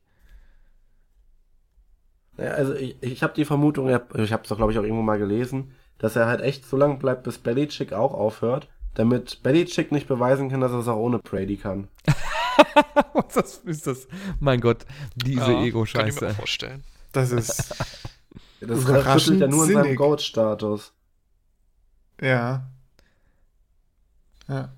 Ja, 2.37 2.51
also 2.51 2.73
ich, 2.73 3.01
ich 3.01 3.23
habe 3.23 3.33
die 3.33 3.45
Vermutung, 3.45 3.87
er- 3.87 4.07
ich 4.15 4.33
habe 4.33 4.43
es 4.43 4.49
doch 4.49 4.57
glaube 4.57 4.71
ich 4.71 4.79
auch 4.79 4.83
irgendwo 4.83 5.03
mal 5.03 5.17
gelesen, 5.19 5.71
dass 5.97 6.15
er 6.15 6.25
halt 6.27 6.41
echt 6.41 6.65
so 6.65 6.75
lange 6.77 6.95
bleibt, 6.97 7.23
bis 7.23 7.37
Belichick 7.37 7.93
auch 7.93 8.13
aufhört, 8.13 8.67
damit 8.93 9.41
Belichick 9.43 9.91
nicht 9.91 10.07
beweisen 10.07 10.49
kann, 10.49 10.61
dass 10.61 10.71
er 10.71 10.79
es 10.79 10.87
auch 10.87 10.97
ohne 10.97 11.19
Brady 11.19 11.57
kann. 11.57 11.87
Was 13.13 13.27
das 13.33 13.57
ist 13.59 13.87
das? 13.87 14.07
Mein 14.39 14.59
Gott, 14.61 14.85
diese 15.15 15.39
Ja, 15.39 15.45
Kann 15.45 15.53
ich 15.55 15.59
mir 15.61 15.67
Ego-Scheiße. 15.67 16.29
auch 16.29 16.35
vorstellen. 16.35 16.83
Das 17.11 17.31
ist, 17.31 17.75
Das 18.61 18.87
rüttelt 18.87 19.41
ja 19.41 19.47
nur 19.47 19.65
in 19.65 19.73
seinem. 19.73 19.95
Goat-Status. 19.95 20.93
ja. 22.21 22.67
Ja. 24.47 24.73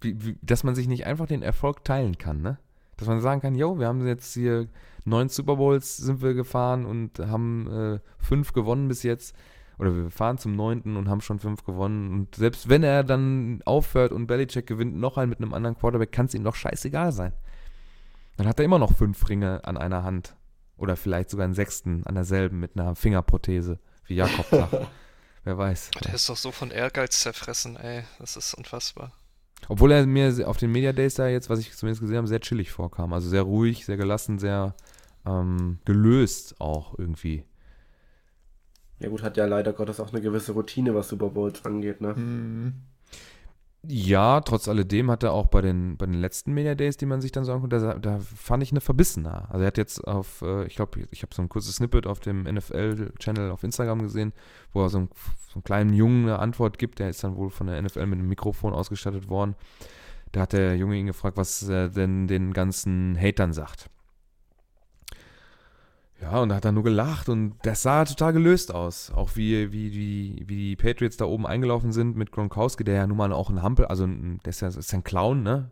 Wie, 0.00 0.24
wie, 0.24 0.38
dass 0.42 0.64
man 0.64 0.74
sich 0.74 0.88
nicht 0.88 1.06
einfach 1.06 1.26
den 1.26 1.42
Erfolg 1.42 1.84
teilen 1.84 2.18
kann, 2.18 2.40
ne? 2.40 2.58
Dass 2.96 3.06
man 3.06 3.20
sagen 3.20 3.40
kann, 3.40 3.54
yo, 3.54 3.78
wir 3.78 3.86
haben 3.86 4.06
jetzt 4.06 4.34
hier 4.34 4.68
neun 5.04 5.28
Super 5.28 5.56
Bowls 5.56 5.96
sind 5.96 6.22
wir 6.22 6.34
gefahren 6.34 6.84
und 6.86 7.18
haben 7.18 7.70
äh, 7.70 8.00
fünf 8.18 8.52
gewonnen 8.52 8.88
bis 8.88 9.02
jetzt. 9.02 9.34
Oder 9.80 9.96
wir 9.96 10.10
fahren 10.10 10.36
zum 10.36 10.56
neunten 10.56 10.96
und 10.98 11.08
haben 11.08 11.22
schon 11.22 11.38
fünf 11.38 11.64
gewonnen. 11.64 12.12
Und 12.12 12.34
selbst 12.34 12.68
wenn 12.68 12.82
er 12.82 13.02
dann 13.02 13.62
aufhört 13.64 14.12
und 14.12 14.26
Belichick 14.26 14.66
gewinnt 14.66 14.94
noch 14.94 15.16
einen 15.16 15.30
mit 15.30 15.38
einem 15.38 15.54
anderen 15.54 15.74
Quarterback, 15.74 16.12
kann 16.12 16.26
es 16.26 16.34
ihm 16.34 16.44
doch 16.44 16.54
scheißegal 16.54 17.12
sein. 17.12 17.32
Dann 18.36 18.46
hat 18.46 18.58
er 18.58 18.66
immer 18.66 18.78
noch 18.78 18.94
fünf 18.94 19.26
Ringe 19.30 19.64
an 19.64 19.78
einer 19.78 20.02
Hand. 20.02 20.36
Oder 20.76 20.96
vielleicht 20.96 21.30
sogar 21.30 21.44
einen 21.44 21.54
sechsten 21.54 22.04
an 22.04 22.14
derselben 22.14 22.60
mit 22.60 22.78
einer 22.78 22.94
Fingerprothese, 22.94 23.78
wie 24.04 24.16
Jakob 24.16 24.46
sagt. 24.50 24.86
Wer 25.44 25.56
weiß. 25.56 25.92
Der 26.04 26.14
ist 26.14 26.28
doch 26.28 26.36
so 26.36 26.52
von 26.52 26.70
Ehrgeiz 26.70 27.20
zerfressen, 27.20 27.76
ey. 27.76 28.04
Das 28.18 28.36
ist 28.36 28.52
unfassbar. 28.52 29.12
Obwohl 29.68 29.92
er 29.92 30.06
mir 30.06 30.46
auf 30.46 30.58
den 30.58 30.72
Media 30.72 30.92
Days 30.92 31.14
da 31.14 31.26
jetzt, 31.26 31.48
was 31.48 31.58
ich 31.58 31.74
zumindest 31.74 32.02
gesehen 32.02 32.18
habe, 32.18 32.26
sehr 32.26 32.40
chillig 32.40 32.70
vorkam. 32.70 33.14
Also 33.14 33.30
sehr 33.30 33.42
ruhig, 33.42 33.86
sehr 33.86 33.96
gelassen, 33.96 34.38
sehr 34.38 34.74
ähm, 35.24 35.78
gelöst 35.86 36.60
auch 36.60 36.98
irgendwie. 36.98 37.44
Ja 39.00 39.08
gut, 39.08 39.22
hat 39.22 39.36
ja 39.36 39.46
leider 39.46 39.72
Gottes 39.72 39.98
auch 39.98 40.12
eine 40.12 40.20
gewisse 40.20 40.52
Routine, 40.52 40.94
was 40.94 41.08
Super 41.08 41.30
Bowls 41.30 41.64
angeht, 41.64 42.00
ne? 42.00 42.14
Hm. 42.14 42.74
Ja, 43.82 44.40
trotz 44.42 44.68
alledem 44.68 45.10
hat 45.10 45.22
er 45.22 45.32
auch 45.32 45.46
bei 45.46 45.62
den, 45.62 45.96
bei 45.96 46.04
den 46.04 46.20
letzten 46.20 46.52
Media 46.52 46.74
Days, 46.74 46.98
die 46.98 47.06
man 47.06 47.22
sich 47.22 47.32
dann 47.32 47.46
sagen 47.46 47.62
konnte, 47.62 47.80
da, 47.80 47.94
da 47.94 48.18
fand 48.18 48.62
ich 48.62 48.72
eine 48.72 48.82
verbissener. 48.82 49.48
Also 49.48 49.62
er 49.62 49.68
hat 49.68 49.78
jetzt 49.78 50.06
auf, 50.06 50.42
äh, 50.42 50.66
ich 50.66 50.76
glaube, 50.76 51.00
ich 51.10 51.22
habe 51.22 51.34
so 51.34 51.40
ein 51.40 51.48
kurzes 51.48 51.76
Snippet 51.76 52.06
auf 52.06 52.20
dem 52.20 52.42
NFL-Channel 52.42 53.50
auf 53.50 53.64
Instagram 53.64 54.02
gesehen, 54.02 54.34
wo 54.74 54.82
er 54.82 54.90
so, 54.90 54.98
ein, 54.98 55.08
so 55.48 55.54
einen 55.54 55.64
kleinen 55.64 55.94
Jungen 55.94 56.24
eine 56.24 56.40
Antwort 56.40 56.78
gibt. 56.78 56.98
Der 56.98 57.08
ist 57.08 57.24
dann 57.24 57.36
wohl 57.36 57.48
von 57.48 57.68
der 57.68 57.80
NFL 57.80 58.04
mit 58.04 58.18
einem 58.18 58.28
Mikrofon 58.28 58.74
ausgestattet 58.74 59.30
worden. 59.30 59.54
Da 60.32 60.42
hat 60.42 60.52
der 60.52 60.76
Junge 60.76 60.96
ihn 60.96 61.06
gefragt, 61.06 61.38
was 61.38 61.66
er 61.66 61.88
denn 61.88 62.28
den 62.28 62.52
ganzen 62.52 63.18
Hatern 63.18 63.54
sagt. 63.54 63.88
Ja, 66.20 66.40
und 66.40 66.50
da 66.50 66.56
hat 66.56 66.64
er 66.66 66.72
nur 66.72 66.82
gelacht 66.82 67.28
und 67.30 67.54
das 67.62 67.82
sah 67.82 68.04
total 68.04 68.34
gelöst 68.34 68.74
aus. 68.74 69.10
Auch 69.10 69.36
wie, 69.36 69.72
wie, 69.72 69.92
wie, 69.94 70.44
wie 70.46 70.56
die 70.56 70.76
Patriots 70.76 71.16
da 71.16 71.24
oben 71.24 71.46
eingelaufen 71.46 71.92
sind 71.92 72.16
mit 72.16 72.30
Gronkowski, 72.30 72.84
der 72.84 72.94
ja 72.96 73.06
nun 73.06 73.16
mal 73.16 73.32
auch 73.32 73.48
ein 73.48 73.62
Hampel, 73.62 73.86
also 73.86 74.06
der 74.06 74.50
ist 74.50 74.60
ja, 74.60 74.68
ist 74.68 74.92
ja 74.92 74.98
ein 74.98 75.04
Clown, 75.04 75.42
ne? 75.42 75.70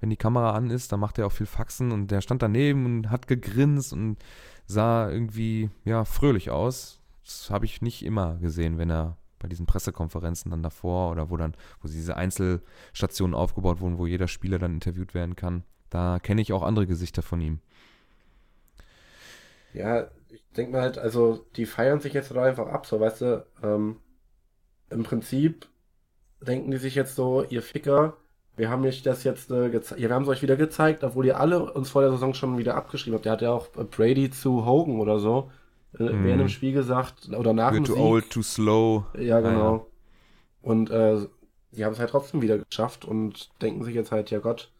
Wenn 0.00 0.10
die 0.10 0.16
Kamera 0.16 0.52
an 0.52 0.70
ist, 0.70 0.92
dann 0.92 1.00
macht 1.00 1.18
er 1.18 1.26
auch 1.26 1.32
viel 1.32 1.46
Faxen 1.46 1.92
und 1.92 2.10
der 2.10 2.20
stand 2.20 2.42
daneben 2.42 2.84
und 2.84 3.10
hat 3.10 3.28
gegrinst 3.28 3.92
und 3.92 4.18
sah 4.66 5.08
irgendwie, 5.08 5.70
ja, 5.84 6.04
fröhlich 6.04 6.50
aus. 6.50 7.00
Das 7.24 7.50
habe 7.50 7.64
ich 7.64 7.80
nicht 7.80 8.04
immer 8.04 8.36
gesehen, 8.38 8.78
wenn 8.78 8.90
er 8.90 9.16
bei 9.38 9.48
diesen 9.48 9.66
Pressekonferenzen 9.66 10.50
dann 10.50 10.62
davor 10.62 11.12
oder 11.12 11.30
wo 11.30 11.36
dann, 11.36 11.54
wo 11.80 11.88
diese 11.88 12.16
Einzelstationen 12.16 13.34
aufgebaut 13.34 13.80
wurden, 13.80 13.98
wo 13.98 14.06
jeder 14.06 14.28
Spieler 14.28 14.58
dann 14.58 14.74
interviewt 14.74 15.14
werden 15.14 15.36
kann. 15.36 15.62
Da 15.88 16.18
kenne 16.18 16.42
ich 16.42 16.52
auch 16.52 16.62
andere 16.62 16.86
Gesichter 16.86 17.22
von 17.22 17.40
ihm. 17.40 17.60
Ja, 19.76 20.08
ich 20.30 20.42
denke 20.56 20.72
mal 20.72 20.82
halt, 20.82 20.98
also 20.98 21.46
die 21.56 21.66
feiern 21.66 22.00
sich 22.00 22.12
jetzt 22.14 22.32
einfach 22.36 22.68
ab, 22.68 22.86
so 22.86 23.00
weißt 23.00 23.20
du, 23.22 23.46
ähm, 23.62 23.96
im 24.90 25.02
Prinzip 25.04 25.68
denken 26.40 26.70
die 26.70 26.78
sich 26.78 26.94
jetzt 26.94 27.16
so, 27.16 27.44
ihr 27.44 27.62
Ficker, 27.62 28.16
wir 28.56 28.70
haben 28.70 28.84
euch 28.84 29.02
das 29.02 29.24
jetzt 29.24 29.50
äh, 29.50 29.70
gezeigt, 29.70 30.00
ja, 30.00 30.08
wir 30.08 30.14
haben 30.14 30.22
es 30.24 30.28
euch 30.28 30.42
wieder 30.42 30.56
gezeigt, 30.56 31.04
obwohl 31.04 31.26
ihr 31.26 31.40
alle 31.40 31.72
uns 31.72 31.90
vor 31.90 32.02
der 32.02 32.10
Saison 32.12 32.34
schon 32.34 32.58
wieder 32.58 32.74
abgeschrieben 32.76 33.14
habt. 33.16 33.24
Der 33.26 33.32
hat 33.32 33.42
ja 33.42 33.52
auch 33.52 33.68
Brady 33.70 34.30
zu 34.30 34.64
Hogan 34.66 35.00
oder 35.00 35.18
so 35.20 35.50
äh, 35.98 36.04
Mhm. 36.04 36.24
während 36.24 36.40
dem 36.42 36.48
Spiel 36.48 36.72
gesagt, 36.72 37.28
oder 37.30 37.52
nach 37.52 37.72
We're 37.72 37.76
dem 37.76 37.84
too 37.84 37.94
Sieg. 37.94 38.02
old, 38.02 38.30
too 38.30 38.42
slow. 38.42 39.04
Ja, 39.18 39.40
genau. 39.40 39.76
ja. 39.76 39.86
Und 40.62 40.90
äh, 40.90 41.26
die 41.72 41.84
haben 41.84 41.92
es 41.92 41.98
halt 42.00 42.10
trotzdem 42.10 42.42
wieder 42.42 42.58
geschafft 42.58 43.04
und 43.04 43.50
denken 43.62 43.84
sich 43.84 43.94
jetzt 43.94 44.12
halt, 44.12 44.30
ja 44.30 44.38
Gott, 44.40 44.72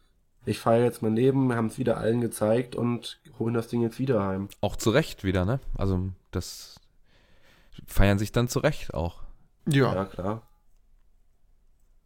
ich 0.47 0.59
feiere 0.59 0.85
jetzt 0.85 1.01
mein 1.01 1.15
Leben, 1.15 1.53
haben 1.53 1.67
es 1.67 1.77
wieder 1.77 1.97
allen 1.97 2.21
gezeigt 2.21 2.75
und 2.75 3.19
holen 3.39 3.53
das 3.53 3.67
Ding 3.67 3.81
jetzt 3.81 3.99
wieder 3.99 4.23
heim. 4.25 4.49
Auch 4.61 4.75
zu 4.75 4.89
Recht 4.89 5.23
wieder, 5.23 5.45
ne? 5.45 5.59
Also 5.77 6.09
das 6.31 6.79
feiern 7.85 8.17
sich 8.17 8.31
dann 8.31 8.47
zu 8.47 8.59
Recht 8.59 8.93
auch. 8.93 9.21
Ja. 9.67 9.93
Ja, 9.93 10.05
klar. 10.05 10.41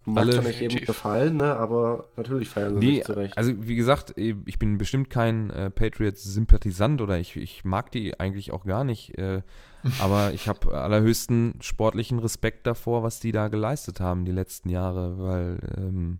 Mag 0.04 0.24
Alle- 0.26 0.38
nicht 0.40 0.46
jedem 0.46 0.54
Definitiv. 0.70 0.88
gefallen, 0.88 1.38
ne, 1.38 1.56
aber 1.58 2.06
natürlich 2.18 2.50
feiern 2.50 2.80
sie 2.80 2.86
Nee, 2.88 2.96
sich 2.96 3.04
zurecht. 3.04 3.38
also 3.38 3.54
wie 3.68 3.76
gesagt, 3.76 4.14
ich 4.18 4.58
bin 4.58 4.80
bestimmt 4.80 5.12
kein 5.12 5.52
äh, 5.52 5.70
Patriots-Sympathisant 5.70 7.02
oder 7.02 7.20
ich, 7.20 7.36
ich 7.38 7.64
mag 7.66 7.92
die 7.92 8.20
eigentlich 8.20 8.52
auch 8.52 8.66
gar 8.66 8.84
nicht. 8.84 9.16
Äh, 9.20 9.44
aber 10.02 10.34
ich 10.34 10.48
habe 10.48 10.74
allerhöchsten 10.76 11.54
sportlichen 11.62 12.18
Respekt 12.18 12.66
davor, 12.66 13.04
was 13.04 13.20
die 13.20 13.32
da 13.32 13.48
geleistet 13.48 14.00
haben 14.00 14.26
die 14.26 14.32
letzten 14.32 14.70
Jahre, 14.70 15.20
weil 15.20 15.60
ähm, 15.78 16.20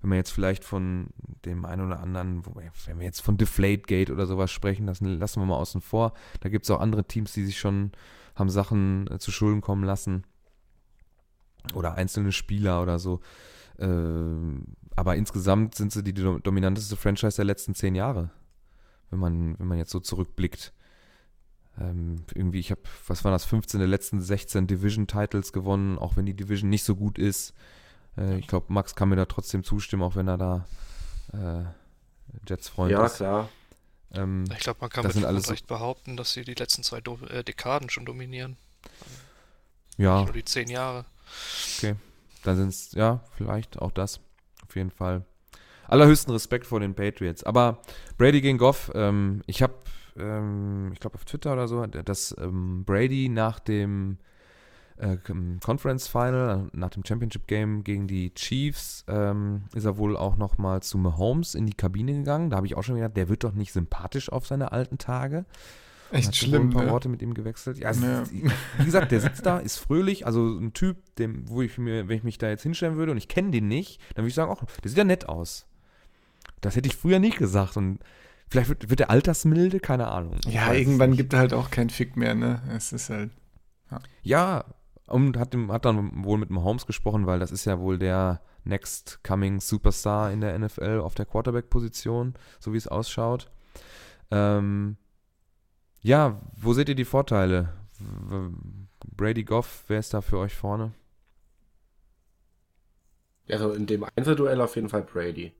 wenn 0.00 0.10
man 0.10 0.16
jetzt 0.18 0.30
vielleicht 0.32 0.64
von 0.64 1.08
dem 1.44 1.64
einen 1.64 1.86
oder 1.86 2.00
anderen, 2.00 2.42
wenn 2.86 2.98
wir 2.98 3.04
jetzt 3.04 3.20
von 3.20 3.36
Deflategate 3.36 4.12
oder 4.12 4.26
sowas 4.26 4.50
sprechen, 4.50 4.86
das 4.86 5.00
lassen 5.00 5.40
wir 5.40 5.46
mal 5.46 5.56
außen 5.56 5.80
vor. 5.80 6.14
Da 6.40 6.48
gibt 6.48 6.64
es 6.64 6.70
auch 6.70 6.80
andere 6.80 7.04
Teams, 7.04 7.32
die 7.32 7.44
sich 7.44 7.58
schon 7.58 7.92
haben 8.34 8.50
Sachen 8.50 9.06
äh, 9.10 9.18
zu 9.18 9.30
Schulden 9.30 9.60
kommen 9.60 9.84
lassen. 9.84 10.24
Oder 11.74 11.94
einzelne 11.94 12.32
Spieler 12.32 12.80
oder 12.82 12.98
so. 12.98 13.20
Ähm, 13.78 14.64
aber 14.96 15.16
insgesamt 15.16 15.74
sind 15.74 15.92
sie 15.92 16.02
die 16.02 16.14
do- 16.14 16.38
dominanteste 16.38 16.96
Franchise 16.96 17.36
der 17.36 17.44
letzten 17.44 17.74
zehn 17.74 17.94
Jahre. 17.94 18.30
Wenn 19.10 19.18
man, 19.18 19.58
wenn 19.58 19.66
man 19.66 19.78
jetzt 19.78 19.90
so 19.90 20.00
zurückblickt. 20.00 20.72
Ähm, 21.78 22.24
irgendwie, 22.34 22.60
ich 22.60 22.70
habe, 22.70 22.80
was 23.06 23.24
waren 23.24 23.32
das, 23.32 23.44
15 23.44 23.78
der 23.80 23.88
letzten 23.88 24.20
16 24.20 24.66
Division-Titles 24.66 25.52
gewonnen, 25.52 25.98
auch 25.98 26.16
wenn 26.16 26.26
die 26.26 26.34
Division 26.36 26.70
nicht 26.70 26.84
so 26.84 26.96
gut 26.96 27.18
ist. 27.18 27.54
Äh, 28.20 28.38
ich 28.38 28.46
glaube, 28.46 28.66
Max 28.68 28.94
kann 28.94 29.08
mir 29.08 29.16
da 29.16 29.24
trotzdem 29.24 29.64
zustimmen, 29.64 30.02
auch 30.02 30.14
wenn 30.16 30.28
er 30.28 30.38
da 30.38 30.66
äh, 31.32 31.64
Jets-Freund 32.48 32.92
ja, 32.92 33.06
ist. 33.06 33.16
klar. 33.16 33.48
Ähm, 34.12 34.44
Ich 34.52 34.58
glaube, 34.60 34.78
man 34.80 34.90
kann 34.90 35.04
Das 35.04 35.14
mit 35.14 35.24
alles 35.24 35.50
Recht 35.50 35.66
behaupten, 35.66 36.16
dass 36.16 36.32
sie 36.32 36.42
die 36.44 36.54
letzten 36.54 36.82
zwei 36.82 37.00
Do 37.00 37.18
äh, 37.28 37.42
Dekaden 37.44 37.90
schon 37.90 38.04
dominieren. 38.04 38.56
ja, 39.96 40.24
Nur 40.24 40.32
die 40.32 40.44
zehn 40.44 40.68
Jahre. 40.68 41.04
Dann 42.42 42.56
sind 42.56 42.68
es, 42.68 42.92
ja, 42.92 43.20
vielleicht 43.36 43.78
auch 43.78 43.92
das. 43.92 44.20
Auf 44.66 44.74
jeden 44.76 44.90
Fall. 44.90 45.24
Allerhöchsten 45.86 46.32
Respekt 46.32 46.66
vor 46.66 46.80
den 46.80 46.94
Patriots. 46.94 47.42
Aber 47.44 47.82
Brady 48.16 48.40
gegen 48.40 48.58
Goff, 48.58 48.90
ähm, 48.94 49.42
ich 49.46 49.62
habe, 49.62 49.74
ähm, 50.16 50.90
ich 50.92 51.00
glaube 51.00 51.16
auf 51.16 51.24
Twitter 51.24 51.52
oder 51.52 51.68
so, 51.68 51.84
dass 51.86 52.34
ähm, 52.38 52.84
Brady 52.84 53.28
nach 53.28 53.58
dem 53.58 54.18
äh, 55.00 55.16
Conference 55.60 56.06
Final, 56.08 56.68
nach 56.72 56.90
dem 56.90 57.04
Championship 57.04 57.46
Game 57.46 57.82
gegen 57.84 58.06
die 58.06 58.32
Chiefs, 58.34 59.04
ähm, 59.08 59.62
ist 59.74 59.84
er 59.84 59.96
wohl 59.96 60.16
auch 60.16 60.36
nochmal 60.36 60.82
zu 60.82 60.98
Mahomes 60.98 61.54
in 61.54 61.66
die 61.66 61.72
Kabine 61.74 62.12
gegangen. 62.12 62.50
Da 62.50 62.56
habe 62.56 62.66
ich 62.66 62.76
auch 62.76 62.82
schon 62.82 62.96
gedacht, 62.96 63.16
der 63.16 63.28
wird 63.28 63.44
doch 63.44 63.52
nicht 63.52 63.72
sympathisch 63.72 64.30
auf 64.30 64.46
seine 64.46 64.72
alten 64.72 64.98
Tage. 64.98 65.44
Echt 66.12 66.28
Hat 66.28 66.36
schlimm, 66.36 66.68
Ein 66.68 66.70
paar 66.70 66.84
ne? 66.84 66.90
Worte 66.90 67.08
mit 67.08 67.22
ihm 67.22 67.34
gewechselt. 67.34 67.78
Ja, 67.78 67.90
es 67.90 68.00
Ja. 68.02 68.24
wie 68.78 68.84
gesagt, 68.84 69.12
der 69.12 69.20
sitzt 69.20 69.46
da, 69.46 69.58
ist 69.58 69.76
fröhlich, 69.78 70.26
also 70.26 70.58
ein 70.58 70.72
Typ, 70.72 70.96
dem, 71.16 71.48
wo 71.48 71.62
ich 71.62 71.78
mir, 71.78 72.08
wenn 72.08 72.16
ich 72.16 72.24
mich 72.24 72.36
da 72.38 72.48
jetzt 72.48 72.62
hinstellen 72.64 72.96
würde 72.96 73.12
und 73.12 73.18
ich 73.18 73.28
kenne 73.28 73.52
den 73.52 73.68
nicht, 73.68 74.00
dann 74.14 74.24
würde 74.24 74.28
ich 74.28 74.34
sagen, 74.34 74.52
ach, 74.52 74.64
der 74.80 74.88
sieht 74.88 74.98
ja 74.98 75.04
nett 75.04 75.28
aus. 75.28 75.66
Das 76.60 76.74
hätte 76.76 76.88
ich 76.88 76.96
früher 76.96 77.20
nicht 77.20 77.38
gesagt 77.38 77.76
und 77.76 78.00
vielleicht 78.48 78.68
wird, 78.68 78.90
wird 78.90 79.00
der 79.00 79.10
altersmilde, 79.10 79.78
keine 79.78 80.08
Ahnung. 80.08 80.36
Ja, 80.48 80.72
irgendwann 80.74 81.10
nicht. 81.10 81.18
gibt 81.18 81.32
er 81.32 81.38
halt 81.38 81.54
auch 81.54 81.70
keinen 81.70 81.90
Fick 81.90 82.16
mehr, 82.16 82.34
ne? 82.34 82.60
Es 82.76 82.92
ist 82.92 83.08
halt. 83.08 83.30
Ja, 84.22 84.64
und 85.10 85.36
hat, 85.36 85.52
dem, 85.52 85.70
hat 85.72 85.84
dann 85.84 86.24
wohl 86.24 86.38
mit 86.38 86.50
Mahomes 86.50 86.86
gesprochen, 86.86 87.26
weil 87.26 87.38
das 87.38 87.52
ist 87.52 87.64
ja 87.64 87.78
wohl 87.78 87.98
der 87.98 88.40
Next 88.64 89.22
Coming 89.24 89.60
Superstar 89.60 90.30
in 90.30 90.40
der 90.40 90.58
NFL 90.58 91.00
auf 91.00 91.14
der 91.14 91.26
Quarterback-Position, 91.26 92.34
so 92.58 92.72
wie 92.72 92.76
es 92.76 92.88
ausschaut. 92.88 93.50
Ähm, 94.30 94.96
ja, 96.00 96.40
wo 96.56 96.72
seht 96.72 96.88
ihr 96.88 96.94
die 96.94 97.04
Vorteile? 97.04 97.72
Brady 99.16 99.44
Goff, 99.44 99.84
wer 99.88 99.98
ist 99.98 100.14
da 100.14 100.20
für 100.20 100.38
euch 100.38 100.54
vorne? 100.54 100.92
Also 103.48 103.72
in 103.72 103.86
dem 103.86 104.06
Einzelduell 104.16 104.60
auf 104.60 104.76
jeden 104.76 104.88
Fall 104.88 105.02
Brady. 105.02 105.52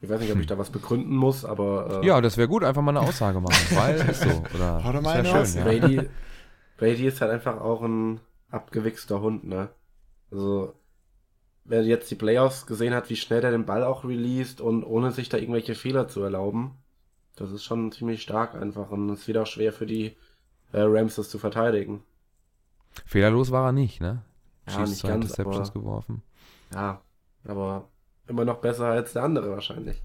Ich 0.00 0.08
weiß 0.10 0.20
nicht, 0.20 0.32
ob 0.32 0.38
ich 0.38 0.46
da 0.46 0.58
was 0.58 0.70
begründen 0.70 1.16
muss, 1.16 1.44
aber 1.44 2.02
äh, 2.02 2.06
Ja, 2.06 2.20
das 2.20 2.36
wäre 2.36 2.48
gut, 2.48 2.62
einfach 2.64 2.82
mal 2.82 2.96
eine 2.96 3.06
Aussage 3.06 3.40
machen, 3.40 3.54
weil 3.76 3.96
ist 3.96 4.20
so. 4.22 4.42
Oder 4.54 4.84
Hau 4.84 4.92
doch 4.92 5.00
mal 5.02 5.12
ist 5.12 5.18
eine 5.20 5.28
ja 5.28 5.36
raus. 5.38 5.52
schön, 5.52 5.58
ja. 5.58 5.64
Brady, 5.64 6.08
Brady 6.76 7.06
ist 7.06 7.20
halt 7.20 7.32
einfach 7.32 7.60
auch 7.60 7.82
ein 7.82 8.20
abgewichster 8.50 9.20
Hund, 9.20 9.44
ne? 9.44 9.70
Also, 10.30 10.74
wer 11.64 11.82
jetzt 11.82 12.10
die 12.10 12.14
Playoffs 12.14 12.66
gesehen 12.66 12.94
hat, 12.94 13.08
wie 13.10 13.16
schnell 13.16 13.40
der 13.40 13.50
den 13.52 13.64
Ball 13.64 13.84
auch 13.84 14.04
released 14.04 14.60
und 14.60 14.84
ohne 14.84 15.12
sich 15.12 15.28
da 15.30 15.38
irgendwelche 15.38 15.74
Fehler 15.74 16.08
zu 16.08 16.20
erlauben, 16.22 16.72
das 17.36 17.50
ist 17.50 17.64
schon 17.64 17.90
ziemlich 17.92 18.22
stark 18.22 18.54
einfach 18.54 18.90
und 18.90 19.08
es 19.10 19.26
wird 19.26 19.38
auch 19.38 19.46
schwer 19.46 19.72
für 19.72 19.86
die 19.86 20.16
äh, 20.72 20.80
Rams 20.82 21.16
das 21.16 21.30
zu 21.30 21.38
verteidigen. 21.38 22.02
Fehlerlos 23.06 23.50
war 23.50 23.66
er 23.66 23.72
nicht, 23.72 24.00
ne? 24.00 24.22
Ja, 24.66 24.72
Chiefs 24.74 24.90
nicht 24.90 25.00
zwei 25.00 25.08
ganz, 25.08 25.24
Interceptions 25.30 25.70
aber- 25.70 25.80
geworfen. 25.80 26.22
Ja, 26.74 27.00
aber 27.46 27.88
immer 28.28 28.44
noch 28.44 28.58
besser 28.60 28.86
als 28.86 29.12
der 29.14 29.24
andere 29.24 29.50
wahrscheinlich. 29.50 30.02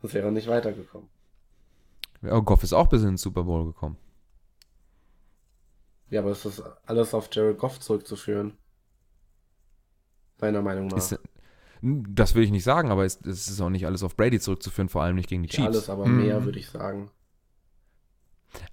Sonst 0.00 0.14
wäre 0.14 0.26
er 0.26 0.32
nicht 0.32 0.48
weitergekommen. 0.48 1.08
Oh, 2.22 2.40
Goff 2.42 2.62
ist 2.62 2.72
auch 2.72 2.86
bis 2.88 3.02
in 3.02 3.08
den 3.08 3.16
Super 3.18 3.44
Bowl 3.44 3.66
gekommen. 3.66 3.98
Ja, 6.10 6.20
aber 6.20 6.30
es 6.32 6.44
ist 6.44 6.62
alles 6.84 7.14
auf 7.14 7.30
Jared 7.32 7.56
Goff 7.58 7.80
zurückzuführen. 7.80 8.58
Deiner 10.38 10.62
Meinung 10.62 10.88
nach. 10.88 10.96
Ist, 10.96 11.18
das 11.82 12.34
will 12.34 12.44
ich 12.44 12.50
nicht 12.50 12.64
sagen, 12.64 12.90
aber 12.90 13.04
es, 13.04 13.20
es 13.22 13.48
ist 13.48 13.60
auch 13.60 13.70
nicht 13.70 13.86
alles 13.86 14.02
auf 14.02 14.16
Brady 14.16 14.40
zurückzuführen, 14.40 14.88
vor 14.88 15.02
allem 15.02 15.16
nicht 15.16 15.28
gegen 15.28 15.42
die 15.42 15.48
Ja, 15.50 15.56
Chiefs. 15.56 15.66
alles, 15.66 15.90
aber 15.90 16.06
Mhm. 16.06 16.16
mehr, 16.16 16.44
würde 16.44 16.58
ich 16.58 16.68
sagen. 16.70 17.10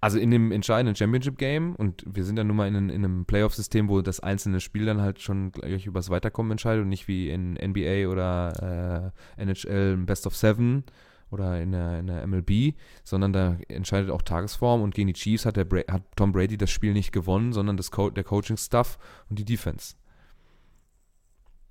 Also 0.01 0.17
in 0.19 0.31
dem 0.31 0.51
entscheidenden 0.51 0.95
Championship-Game, 0.95 1.75
und 1.75 2.03
wir 2.07 2.23
sind 2.23 2.37
ja 2.37 2.43
nun 2.43 2.55
mal 2.55 2.67
in, 2.67 2.75
einem- 2.75 2.89
in 2.89 3.05
einem 3.05 3.25
Playoff-System, 3.25 3.89
wo 3.89 4.01
das 4.01 4.19
einzelne 4.19 4.59
Spiel 4.59 4.85
dann 4.85 5.01
halt 5.01 5.21
schon 5.21 5.51
gleich 5.51 5.85
übers 5.85 6.09
Weiterkommen 6.09 6.51
entscheidet 6.51 6.83
und 6.83 6.89
nicht 6.89 7.07
wie 7.07 7.29
in 7.29 7.53
NBA 7.53 8.07
oder 8.11 9.13
äh, 9.37 9.41
NHL 9.43 9.97
Best 9.97 10.25
of 10.25 10.35
Seven 10.35 10.83
oder 11.29 11.61
in 11.61 11.73
der, 11.73 11.99
in 11.99 12.07
der 12.07 12.25
MLB, 12.25 12.73
sondern 13.03 13.33
da 13.33 13.57
entscheidet 13.67 14.09
auch 14.09 14.21
Tagesform 14.21 14.81
und 14.81 14.95
gegen 14.95 15.07
die 15.07 15.13
Chiefs 15.13 15.45
hat, 15.45 15.57
der 15.57 15.65
Bra 15.65 15.81
hat 15.91 16.03
Tom 16.15 16.31
Brady 16.31 16.57
das 16.57 16.71
Spiel 16.71 16.93
nicht 16.93 17.11
gewonnen, 17.11 17.51
sondern 17.53 17.75
das 17.77 17.91
Co 17.91 18.09
der 18.09 18.23
Coaching-Stuff 18.23 18.97
und 19.29 19.37
die 19.37 19.45
Defense. 19.45 19.95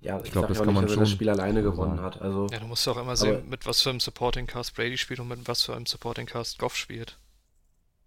Ja, 0.01 0.21
ich, 0.23 0.31
glaub, 0.31 0.43
sag 0.45 0.49
das 0.51 0.59
kann 0.59 0.67
nicht, 0.69 0.75
man 0.75 0.85
dass 0.85 0.93
er 0.93 1.01
das 1.01 1.09
schon 1.09 1.17
Spiel 1.17 1.31
alleine 1.31 1.63
gewonnen 1.63 2.01
hat. 2.01 2.21
Also, 2.21 2.47
Ja, 2.53 2.59
du 2.61 2.67
musst 2.67 2.87
auch 2.87 2.97
immer 2.97 3.07
Aber- 3.09 3.17
sehen, 3.17 3.49
mit 3.49 3.67
was 3.67 3.81
für 3.83 3.91
einem 3.91 3.99
Supporting 4.01 4.47
Cast 4.47 4.75
Brady 4.77 4.97
spielt 4.99 5.21
und 5.21 5.29
mit 5.29 5.49
was 5.49 5.63
für 5.63 5.75
einem 5.75 5.87
Supporting 5.87 6.27
Cast 6.27 6.59
Goff 6.59 6.77
spielt. 6.77 7.19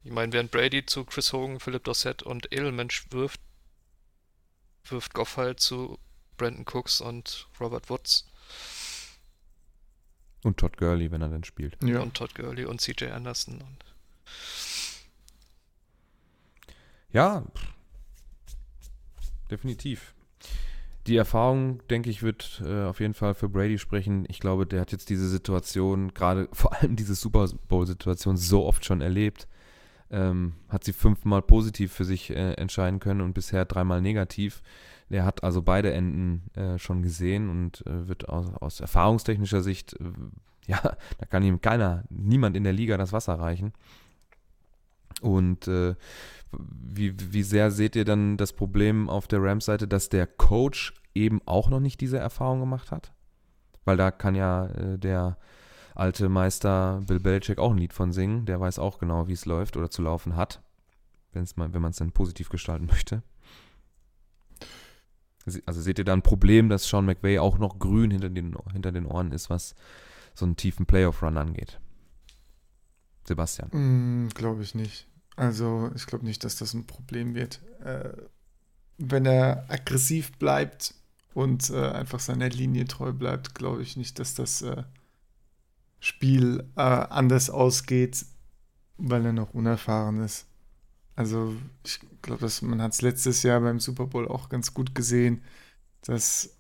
Ich 0.04 0.12
meine, 0.12 0.32
während 0.32 0.52
Brady 0.52 0.86
zu 0.86 1.04
Chris 1.04 1.34
Hogan, 1.34 1.60
Philip 1.60 1.84
Dorsett 1.84 2.24
und 2.24 2.52
Edelman 2.52 2.90
wirft, 3.10 3.42
wirft 4.86 5.14
Goff 5.14 5.38
halt 5.38 5.60
zu 5.60 6.00
Brandon 6.38 6.66
Cooks 6.66 7.02
und 7.02 7.48
Robert 7.60 7.90
Woods 7.90 8.26
Und 10.44 10.58
Todd 10.58 10.78
Gurley, 10.78 11.12
wenn 11.12 11.22
er 11.22 11.30
dann 11.30 11.44
spielt. 11.44 11.78
Ja. 11.84 12.00
und 12.00 12.14
Todd 12.16 12.34
Gurley 12.34 12.66
und 12.66 12.80
CJ 12.80 13.06
Anderson. 13.12 13.62
Und 13.62 13.86
Ja, 17.12 17.44
definitiv. 19.52 20.14
Die 21.08 21.18
Erfahrung, 21.18 21.86
denke 21.88 22.10
ich, 22.10 22.22
wird 22.22 22.62
äh, 22.64 22.84
auf 22.84 23.00
jeden 23.00 23.16
Fall 23.16 23.34
für 23.34 23.50
Brady 23.50 23.80
sprechen. 23.80 24.26
Ich 24.30 24.40
glaube, 24.40 24.66
der 24.66 24.80
hat 24.80 24.92
jetzt 24.92 25.10
diese 25.10 25.28
Situation, 25.28 26.14
gerade 26.14 26.48
vor 26.54 26.74
allem 26.74 26.96
diese 26.96 27.16
Super 27.16 27.48
Bowl-Situation, 27.68 28.38
so 28.38 28.66
oft 28.66 28.86
schon 28.86 29.02
erlebt. 29.02 29.48
Ähm, 30.12 30.54
hat 30.70 30.84
sie 30.84 30.94
fünfmal 30.94 31.42
positiv 31.42 31.94
für 31.94 32.06
sich 32.06 32.32
äh, 32.32 32.54
entscheiden 32.54 33.00
können 33.00 33.22
und 33.22 33.34
bisher 33.34 33.66
dreimal 33.66 34.02
negativ. 34.02 34.64
Der 35.10 35.26
hat 35.26 35.44
also 35.44 35.62
beide 35.62 35.94
Enden 35.94 36.50
äh, 36.56 36.78
schon 36.80 37.04
gesehen 37.04 37.50
und 37.50 37.86
äh, 37.86 38.08
wird 38.08 38.28
aus, 38.30 38.48
aus 38.60 38.80
erfahrungstechnischer 38.80 39.62
Sicht, 39.62 39.94
äh, 39.94 40.12
ja, 40.68 40.80
da 41.18 41.26
kann 41.30 41.44
ihm 41.44 41.62
keiner, 41.62 42.04
niemand 42.10 42.58
in 42.58 42.64
der 42.64 42.74
Liga 42.74 42.98
das 42.98 43.14
Wasser 43.14 43.34
reichen. 43.36 43.74
Und 45.22 45.68
äh, 45.68 45.96
wie, 46.52 47.16
wie 47.34 47.44
sehr 47.44 47.72
seht 47.72 47.96
ihr 47.96 48.06
dann 48.06 48.38
das 48.38 48.54
Problem 48.54 49.10
auf 49.10 49.28
der 49.28 49.44
Rams-Seite, 49.44 49.88
dass 49.88 50.10
der 50.10 50.26
Coach 50.26 50.94
eben 51.14 51.42
auch 51.46 51.70
noch 51.70 51.80
nicht 51.80 52.02
diese 52.02 52.18
Erfahrung 52.18 52.60
gemacht 52.60 52.92
hat? 52.92 53.12
Weil 53.86 53.98
da 53.98 54.12
kann 54.12 54.36
ja 54.36 54.68
äh, 54.68 54.98
der 54.98 55.38
alte 55.96 56.30
Meister 56.30 57.02
Bill 57.06 57.20
Belichick 57.20 57.60
auch 57.60 57.72
ein 57.72 57.78
Lied 57.78 57.94
von 57.94 58.12
singen. 58.12 58.46
Der 58.46 58.60
weiß 58.60 58.80
auch 58.80 59.00
genau, 59.00 59.28
wie 59.28 59.34
es 59.34 59.46
läuft 59.46 59.78
oder 59.78 59.90
zu 59.90 60.02
laufen 60.02 60.36
hat, 60.36 60.62
wenn's 61.34 61.58
mal, 61.58 61.74
wenn 61.74 61.82
man 61.82 61.92
es 61.92 61.98
dann 61.98 62.12
positiv 62.12 62.50
gestalten 62.50 62.86
möchte. 62.88 63.24
Also 65.66 65.82
seht 65.82 65.98
ihr 65.98 66.06
da 66.06 66.14
ein 66.14 66.22
Problem, 66.22 66.70
dass 66.70 66.88
Sean 66.88 67.06
McVay 67.06 67.40
auch 67.40 67.58
noch 67.58 67.80
grün 67.80 68.12
hinter 68.12 68.30
den, 68.30 68.56
hinter 68.72 68.92
den 68.92 69.06
Ohren 69.06 69.32
ist, 69.32 69.50
was 69.50 69.74
so 70.36 70.46
einen 70.46 70.58
tiefen 70.58 70.86
Playoff-Run 70.86 71.38
angeht? 71.38 71.80
Sebastian. 73.26 73.70
Mm, 73.72 74.30
glaube 74.30 74.64
ich 74.64 74.76
nicht. 74.76 75.08
Also 75.36 75.92
ich 75.96 76.06
glaube 76.06 76.26
nicht, 76.26 76.44
dass 76.44 76.58
das 76.58 76.74
ein 76.74 76.86
Problem 76.86 77.34
wird. 77.34 77.62
Äh, 77.84 78.12
wenn 78.98 79.26
er 79.26 79.66
aggressiv 79.70 80.34
bleibt 80.38 80.94
und 81.34 81.70
äh, 81.70 81.90
einfach 81.90 82.20
seiner 82.20 82.50
Linie 82.50 82.86
treu 82.86 83.14
bleibt, 83.14 83.56
glaube 83.56 83.82
ich 83.82 83.96
nicht, 83.96 84.20
dass 84.20 84.36
das 84.36 84.62
äh, 84.62 84.84
Spiel 86.00 86.64
äh, 86.76 86.82
anders 86.82 87.50
ausgeht, 87.50 88.26
weil 88.98 89.26
er 89.26 89.34
noch 89.34 89.54
unerfahren 89.54 90.22
ist. 90.22 90.46
Also 91.16 91.56
ich 91.86 92.00
glaube, 92.22 92.50
man 92.62 92.82
hat 92.82 92.94
es 92.94 93.02
letztes 93.02 93.44
Jahr 93.44 93.60
beim 93.60 93.80
Super 93.80 94.08
Bowl 94.08 94.28
auch 94.28 94.48
ganz 94.48 94.74
gut 94.74 94.96
gesehen, 94.96 95.42
dass 96.02 96.56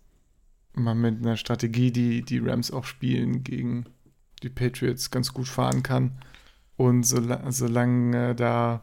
man 0.73 0.99
mit 0.99 1.19
einer 1.19 1.37
Strategie, 1.37 1.91
die 1.91 2.23
die 2.23 2.39
Rams 2.39 2.71
auch 2.71 2.83
spielen, 2.83 3.43
gegen 3.43 3.85
die 4.43 4.49
Patriots 4.49 5.11
ganz 5.11 5.33
gut 5.33 5.47
fahren 5.47 5.83
kann. 5.83 6.21
Und 6.77 7.03
solange, 7.03 7.51
solange 7.51 8.35
da, 8.35 8.81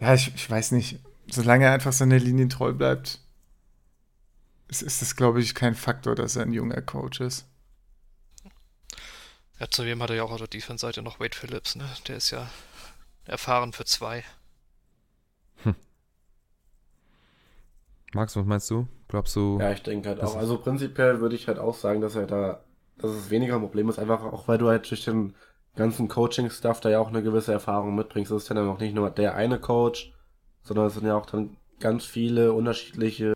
ja, 0.00 0.14
ich, 0.14 0.34
ich 0.34 0.50
weiß 0.50 0.72
nicht, 0.72 1.00
solange 1.30 1.64
er 1.64 1.72
einfach 1.72 1.92
seiner 1.92 2.18
Linie 2.18 2.48
treu 2.48 2.72
bleibt, 2.72 3.20
ist, 4.68 4.82
ist 4.82 5.02
das, 5.02 5.16
glaube 5.16 5.40
ich, 5.40 5.54
kein 5.54 5.74
Faktor, 5.74 6.14
dass 6.14 6.36
er 6.36 6.42
ein 6.42 6.52
junger 6.52 6.82
Coach 6.82 7.20
ist. 7.20 7.47
Ja, 9.60 9.66
zudem 9.68 10.02
hat 10.02 10.10
er 10.10 10.16
ja 10.16 10.22
auch 10.22 10.30
auf 10.30 10.38
der 10.38 10.46
Defense-Seite 10.46 11.02
noch 11.02 11.18
Wade 11.18 11.36
Phillips, 11.36 11.74
ne? 11.74 11.84
Der 12.06 12.16
ist 12.16 12.30
ja 12.30 12.48
erfahren 13.26 13.72
für 13.72 13.84
zwei. 13.84 14.24
Hm. 15.64 15.74
Max, 18.14 18.36
was 18.36 18.46
meinst 18.46 18.70
du? 18.70 18.86
Glaubst 19.08 19.34
du? 19.34 19.58
Ja, 19.60 19.72
ich 19.72 19.82
denke 19.82 20.08
halt 20.08 20.22
auch. 20.22 20.36
Also 20.36 20.58
prinzipiell 20.58 21.20
würde 21.20 21.34
ich 21.34 21.48
halt 21.48 21.58
auch 21.58 21.74
sagen, 21.74 22.00
dass 22.00 22.14
er 22.14 22.26
da, 22.26 22.60
dass 22.98 23.10
es 23.10 23.30
weniger 23.30 23.56
ein 23.56 23.60
Problem 23.60 23.88
ist, 23.88 23.98
einfach 23.98 24.22
auch 24.22 24.46
weil 24.46 24.58
du 24.58 24.68
halt 24.68 24.88
durch 24.88 25.04
den 25.04 25.34
ganzen 25.74 26.08
Coaching-Stuff 26.08 26.80
da 26.80 26.90
ja 26.90 27.00
auch 27.00 27.08
eine 27.08 27.22
gewisse 27.22 27.52
Erfahrung 27.52 27.94
mitbringst. 27.96 28.30
Das 28.30 28.44
ist 28.44 28.48
ja 28.48 28.54
dann 28.54 28.68
auch 28.68 28.78
nicht 28.78 28.94
nur 28.94 29.10
der 29.10 29.34
eine 29.34 29.58
Coach, 29.58 30.12
sondern 30.62 30.86
es 30.86 30.94
sind 30.94 31.06
ja 31.06 31.16
auch 31.16 31.26
dann 31.26 31.56
ganz 31.80 32.04
viele 32.04 32.52
unterschiedliche 32.52 33.34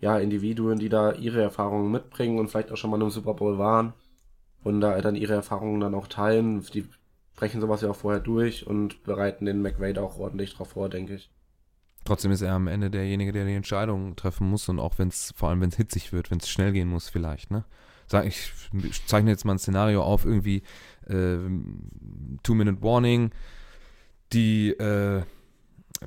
ja, 0.00 0.18
Individuen, 0.18 0.78
die 0.78 0.88
da 0.88 1.12
ihre 1.12 1.42
Erfahrungen 1.42 1.90
mitbringen 1.90 2.38
und 2.38 2.48
vielleicht 2.48 2.70
auch 2.70 2.76
schon 2.76 2.90
mal 2.90 3.00
im 3.00 3.10
Super 3.10 3.34
Bowl 3.34 3.58
waren 3.58 3.94
und 4.68 4.80
da 4.80 5.00
dann 5.00 5.16
ihre 5.16 5.34
Erfahrungen 5.34 5.80
dann 5.80 5.94
auch 5.94 6.06
teilen. 6.06 6.62
Die 6.74 6.86
sprechen 7.34 7.60
sowas 7.60 7.80
ja 7.80 7.90
auch 7.90 7.96
vorher 7.96 8.20
durch 8.20 8.66
und 8.66 9.02
bereiten 9.02 9.46
den 9.46 9.62
McVay 9.62 9.96
auch 9.98 10.18
ordentlich 10.18 10.54
drauf 10.54 10.70
vor, 10.70 10.88
denke 10.88 11.14
ich. 11.14 11.30
Trotzdem 12.04 12.30
ist 12.30 12.42
er 12.42 12.52
am 12.52 12.68
Ende 12.68 12.90
derjenige, 12.90 13.32
der 13.32 13.44
die 13.44 13.54
Entscheidung 13.54 14.16
treffen 14.16 14.48
muss 14.48 14.68
und 14.68 14.78
auch 14.78 14.98
wenn 14.98 15.08
es, 15.08 15.32
vor 15.36 15.48
allem 15.48 15.60
wenn 15.60 15.70
es 15.70 15.76
hitzig 15.76 16.12
wird, 16.12 16.30
wenn 16.30 16.38
es 16.38 16.48
schnell 16.48 16.72
gehen 16.72 16.88
muss 16.88 17.08
vielleicht, 17.08 17.50
ne? 17.50 17.64
Sag 18.06 18.24
ich, 18.24 18.52
ich 18.82 19.04
zeichne 19.06 19.30
jetzt 19.30 19.44
mal 19.44 19.52
ein 19.52 19.58
Szenario 19.58 20.02
auf, 20.02 20.24
irgendwie 20.24 20.62
äh, 21.06 21.36
Two-Minute-Warning, 22.42 23.32
die 24.32 24.70
äh, 24.70 25.22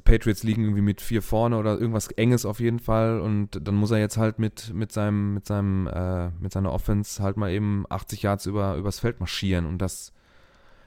Patriots 0.03 0.43
liegen 0.43 0.63
irgendwie 0.63 0.81
mit 0.81 1.01
vier 1.01 1.21
vorne 1.21 1.57
oder 1.57 1.77
irgendwas 1.77 2.07
Enges 2.07 2.45
auf 2.45 2.59
jeden 2.59 2.79
Fall 2.79 3.19
und 3.19 3.59
dann 3.67 3.75
muss 3.75 3.91
er 3.91 3.99
jetzt 3.99 4.17
halt 4.17 4.39
mit, 4.39 4.73
mit 4.73 4.91
seinem, 4.91 5.33
mit 5.33 5.45
seinem, 5.45 5.87
äh, 5.87 6.29
mit 6.39 6.53
seiner 6.53 6.71
Offense 6.71 7.21
halt 7.21 7.37
mal 7.37 7.51
eben 7.51 7.85
80 7.89 8.21
Yards 8.23 8.45
über, 8.45 8.75
übers 8.77 8.99
Feld 8.99 9.19
marschieren 9.19 9.65
und 9.65 9.79
das, 9.79 10.13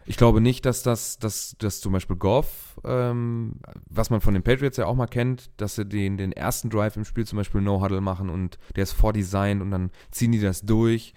ich 0.06 0.16
glaube 0.16 0.40
nicht, 0.40 0.64
dass 0.64 0.82
das, 0.82 1.18
dass, 1.18 1.56
dass 1.58 1.80
zum 1.80 1.92
Beispiel 1.92 2.16
Goff, 2.16 2.80
ähm, 2.84 3.56
was 3.88 4.10
man 4.10 4.20
von 4.20 4.34
den 4.34 4.42
Patriots 4.42 4.78
ja 4.78 4.86
auch 4.86 4.96
mal 4.96 5.06
kennt, 5.06 5.50
dass 5.58 5.74
sie 5.74 5.84
den, 5.84 6.16
den 6.16 6.32
ersten 6.32 6.70
Drive 6.70 6.96
im 6.96 7.04
Spiel 7.04 7.26
zum 7.26 7.36
Beispiel 7.36 7.60
No-Huddle 7.60 8.00
machen 8.00 8.30
und 8.30 8.58
der 8.76 8.84
ist 8.84 8.92
vordesigned 8.92 9.60
und 9.60 9.70
dann 9.70 9.90
ziehen 10.10 10.32
die 10.32 10.40
das 10.40 10.62
durch 10.62 11.14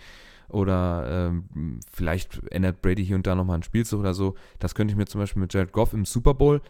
oder 0.50 1.30
ähm, 1.30 1.80
vielleicht 1.92 2.42
ändert 2.52 2.82
Brady 2.82 3.06
hier 3.06 3.18
und 3.18 3.28
da 3.28 3.36
nochmal 3.36 3.56
einen 3.56 3.64
Spielzug 3.64 4.00
oder 4.00 4.14
so. 4.14 4.36
Das 4.60 4.76
könnte 4.76 4.94
ich 4.94 4.98
mir 4.98 5.06
zum 5.06 5.20
Beispiel 5.20 5.42
mit 5.42 5.54
Jared 5.54 5.74
Goff 5.74 5.94
im 5.94 6.06
Super 6.06 6.34
Bowl 6.34 6.62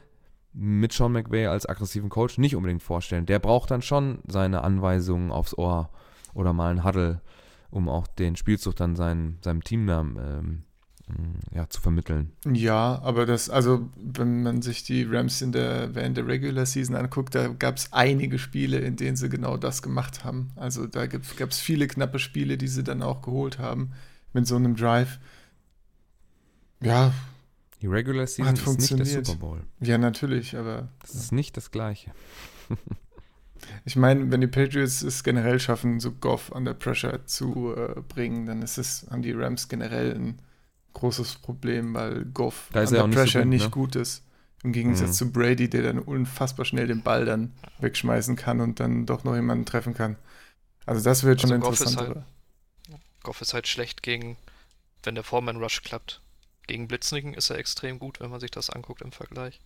mit 0.60 0.92
Sean 0.92 1.12
McVay 1.12 1.46
als 1.46 1.68
aggressiven 1.68 2.10
Coach 2.10 2.40
nicht 2.40 2.56
unbedingt 2.56 2.82
vorstellen. 2.82 3.28
Der 3.28 3.40
braucht 3.40 3.70
dann 3.70 3.84
schon 3.84 4.20
seine 4.28 4.64
Anweisungen 4.64 5.32
aufs 5.32 5.56
Ohr 5.58 5.90
oder 6.34 6.52
mal 6.52 6.72
einen 6.72 6.84
Huddle, 6.84 7.22
um 7.70 7.88
auch 7.88 8.08
den 8.08 8.36
Spielzug 8.36 8.76
dann 8.76 8.96
sein, 8.96 9.38
seinem 9.44 9.64
Team 9.64 9.88
ähm, 9.88 10.64
ja, 11.54 11.70
zu 11.70 11.80
vermitteln. 11.80 12.32
Ja, 12.52 13.00
aber 13.04 13.26
das, 13.26 13.50
also 13.50 13.90
wenn 13.96 14.42
man 14.42 14.64
sich 14.64 14.84
die 14.84 15.04
Rams 15.04 15.42
in 15.44 15.52
der, 15.52 15.94
während 15.94 16.18
der 16.18 16.26
Regular 16.28 16.66
Season 16.66 16.96
anguckt, 16.96 17.36
da 17.36 17.50
gab 17.50 17.78
es 17.78 17.94
einige 17.94 18.40
Spiele, 18.40 18.80
in 18.80 18.96
denen 18.96 19.16
sie 19.16 19.30
genau 19.30 19.58
das 19.58 19.84
gemacht 19.84 20.26
haben. 20.26 20.52
Also 20.56 20.88
da 20.88 21.06
gab 21.06 21.52
es 21.52 21.60
viele 21.60 21.88
knappe 21.88 22.18
Spiele, 22.18 22.58
die 22.58 22.68
sie 22.68 22.84
dann 22.84 23.04
auch 23.04 23.22
geholt 23.22 23.60
haben 23.60 23.92
mit 24.34 24.48
so 24.48 24.56
einem 24.56 24.76
Drive. 24.76 25.20
Ja, 26.82 27.14
die 27.82 27.88
Regular 27.88 28.26
Season 28.26 28.56
ist 28.56 28.92
nicht 28.92 29.16
der 29.16 29.26
Super 29.26 29.40
Bowl. 29.40 29.64
Ja, 29.80 29.98
natürlich, 29.98 30.56
aber. 30.56 30.90
Das 31.02 31.14
ist 31.14 31.32
nicht 31.32 31.58
das 31.58 31.72
Gleiche. 31.72 32.12
ich 33.86 33.96
meine, 33.96 34.32
wenn 34.32 34.42
die 34.42 34.48
Patriots 34.48 35.04
es 35.04 35.24
generell 35.24 35.60
schaffen, 35.60 36.00
so 36.00 36.12
Goff 36.12 36.52
under 36.52 36.74
Pressure 36.74 37.26
zu 37.26 37.76
äh, 37.76 38.02
bringen, 38.02 38.46
dann 38.46 38.62
ist 38.62 38.78
es, 38.78 39.06
haben 39.12 39.22
die 39.22 39.32
Rams 39.32 39.68
generell 39.70 40.16
ein 40.16 40.42
großes 40.94 41.36
Problem, 41.36 41.94
weil 41.94 42.26
Goff 42.26 42.70
da 42.74 42.82
under 42.82 43.08
Pressure 43.08 43.46
nicht, 43.46 43.64
so 43.64 43.70
gut, 43.70 43.86
nicht 43.94 43.96
ne? 43.96 44.02
gut 44.02 44.02
ist. 44.02 44.24
Im 44.64 44.72
Gegensatz 44.74 45.10
mhm. 45.10 45.14
zu 45.14 45.32
Brady, 45.32 45.70
der 45.70 45.84
dann 45.84 46.00
unfassbar 46.00 46.66
schnell 46.66 46.88
den 46.88 47.04
Ball 47.04 47.26
dann 47.26 47.54
wegschmeißen 47.80 48.36
kann 48.36 48.60
und 48.60 48.80
dann 48.80 49.06
doch 49.06 49.24
noch 49.24 49.36
jemanden 49.36 49.66
treffen 49.66 49.94
kann. 49.94 50.16
Also 50.88 51.04
das 51.04 51.24
wird 51.24 51.42
schon 51.42 51.52
also 51.52 51.68
interessant. 51.68 51.98
Goff, 51.98 52.16
halt, 52.16 52.26
Goff 53.22 53.42
ist 53.42 53.54
halt 53.54 53.68
schlecht 53.68 54.02
gegen, 54.02 54.36
wenn 55.04 55.14
der 55.14 55.24
Foreman 55.24 55.58
Rush 55.58 55.84
klappt. 55.84 56.22
Gegen 56.68 56.88
Blitznigen 56.88 57.34
ist 57.34 57.50
er 57.50 57.58
extrem 57.58 57.98
gut, 57.98 58.20
wenn 58.20 58.30
man 58.30 58.40
sich 58.40 58.52
das 58.52 58.70
anguckt 58.70 59.02
im 59.02 59.12
Vergleich. 59.12 59.60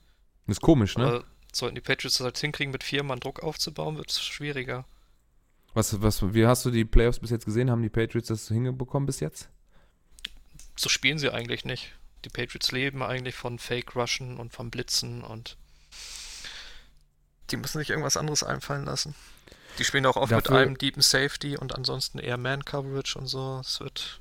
Ist 0.48 0.62
komisch, 0.62 0.98
ne? 0.98 1.06
Aber 1.06 1.24
sollten 1.52 1.76
die 1.76 1.82
Patriots 1.82 2.18
das 2.18 2.26
halt 2.26 2.38
hinkriegen, 2.38 2.72
mit 2.72 2.84
vier 2.84 3.04
Mann 3.04 3.20
Druck 3.20 3.44
aufzubauen, 3.44 3.98
wird 3.98 4.12
es 4.12 4.22
schwieriger. 4.22 4.86
Was, 5.74 6.02
was, 6.02 6.34
wie 6.34 6.46
hast 6.46 6.66
du 6.66 6.72
die 6.72 6.86
Playoffs 6.86 7.20
bis 7.20 7.30
jetzt 7.30 7.46
gesehen? 7.46 7.72
Haben 7.72 7.82
die 7.82 7.90
Patriots 7.90 8.28
das 8.28 8.48
hingekommen 8.48 9.06
bis 9.06 9.20
jetzt? 9.20 9.50
So 10.76 10.90
spielen 10.90 11.18
sie 11.18 11.30
eigentlich 11.30 11.66
nicht. 11.66 11.94
Die 12.24 12.30
Patriots 12.30 12.72
leben 12.72 13.02
eigentlich 13.02 13.36
von 13.36 13.58
Fake 13.58 13.96
Rushen 13.96 14.38
und 14.38 14.54
vom 14.54 14.70
Blitzen 14.70 15.24
und 15.24 15.58
die 17.50 17.58
müssen 17.58 17.80
sich 17.80 17.90
irgendwas 17.90 18.18
anderes 18.18 18.44
einfallen 18.44 18.86
lassen. 18.86 19.16
Die 19.80 19.84
spielen 19.84 20.06
auch 20.06 20.18
oft 20.18 20.32
Dafür, 20.32 20.52
mit 20.52 20.62
einem 20.62 20.78
Deepen 20.78 21.02
Safety 21.02 21.58
und 21.58 21.76
ansonsten 21.76 22.20
eher 22.20 22.38
Man 22.38 22.64
Coverage 22.64 23.18
und 23.18 23.28
so. 23.28 23.60
Es 23.62 23.80
wird 23.80 24.21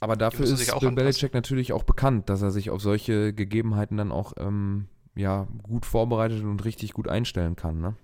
aber 0.00 0.16
dafür 0.16 0.44
ist 0.44 0.78
Bill 0.80 0.92
Belichick 0.92 1.34
natürlich 1.34 1.72
auch 1.72 1.84
bekannt, 1.84 2.28
dass 2.28 2.42
er 2.42 2.50
sich 2.50 2.70
auf 2.70 2.82
solche 2.82 3.32
Gegebenheiten 3.32 3.96
dann 3.96 4.12
auch 4.12 4.32
ähm, 4.36 4.88
ja, 5.14 5.46
gut 5.62 5.86
vorbereitet 5.86 6.42
und 6.42 6.64
richtig 6.64 6.92
gut 6.92 7.08
einstellen 7.08 7.56
kann, 7.56 7.80
ne? 7.80 7.96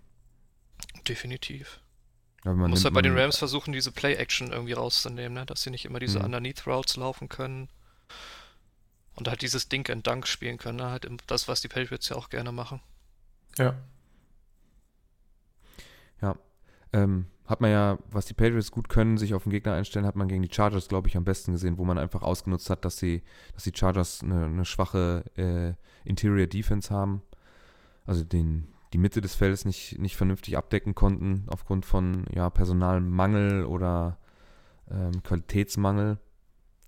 Definitiv. 1.09 1.81
Ja, 2.45 2.55
man 2.55 2.71
muss 2.71 2.85
halt 2.85 2.95
bei 2.95 3.03
den 3.03 3.19
Rams 3.19 3.37
versuchen, 3.37 3.73
diese 3.73 3.93
Play-Action 3.93 4.53
irgendwie 4.53 4.73
rauszunehmen, 4.73 5.35
ne? 5.35 5.47
dass 5.47 5.63
sie 5.63 5.71
nicht 5.71 5.85
immer 5.85 5.99
diese 5.99 6.21
mhm. 6.21 6.27
Underneath-Routes 6.27 6.97
laufen 6.97 7.29
können 7.29 7.69
und 9.15 9.29
halt 9.29 9.43
dieses 9.43 9.69
Dink 9.69 9.91
and 9.91 10.07
Dunk 10.07 10.27
spielen 10.27 10.57
können, 10.57 10.79
ne? 10.79 10.91
halt 10.91 11.07
das, 11.27 11.49
was 11.49 11.61
die 11.61 11.69
Patriots 11.69 12.09
ja 12.09 12.17
auch 12.17 12.31
gerne 12.31 12.53
machen. 12.53 12.81
Ja. 13.59 13.75
Ähm, 16.93 17.27
hat 17.51 17.61
man 17.61 17.71
ja, 17.71 17.99
was 18.11 18.27
die 18.27 18.35
Patriots 18.35 18.71
gut 18.71 18.89
können, 18.89 19.19
sich 19.19 19.35
auf 19.35 19.43
den 19.43 19.51
Gegner 19.51 19.75
einstellen, 19.75 20.07
hat 20.07 20.15
man 20.15 20.29
gegen 20.29 20.43
die 20.43 20.55
Chargers, 20.55 20.87
glaube 20.87 21.09
ich, 21.09 21.17
am 21.17 21.25
besten 21.25 21.51
gesehen, 21.51 21.79
wo 21.79 21.85
man 21.85 21.99
einfach 21.99 22.23
ausgenutzt 22.23 22.71
hat, 22.71 22.85
dass 22.85 22.97
sie, 22.99 23.23
dass 23.55 23.65
die 23.65 23.73
Chargers 23.75 24.23
eine, 24.23 24.45
eine 24.45 24.65
schwache 24.65 25.25
äh, 25.37 25.75
Interior 26.09 26.47
Defense 26.47 26.95
haben. 26.95 27.23
Also 28.07 28.23
den, 28.23 28.69
die 28.93 28.99
Mitte 28.99 29.21
des 29.21 29.35
Feldes 29.35 29.65
nicht, 29.65 29.99
nicht 29.99 30.17
vernünftig 30.17 30.57
abdecken 30.57 30.95
konnten, 30.95 31.45
aufgrund 31.49 31.87
von 31.87 32.25
ja, 32.33 32.51
Personalmangel 32.51 33.65
oder 33.65 34.19
ähm, 34.89 35.23
Qualitätsmangel. 35.25 36.19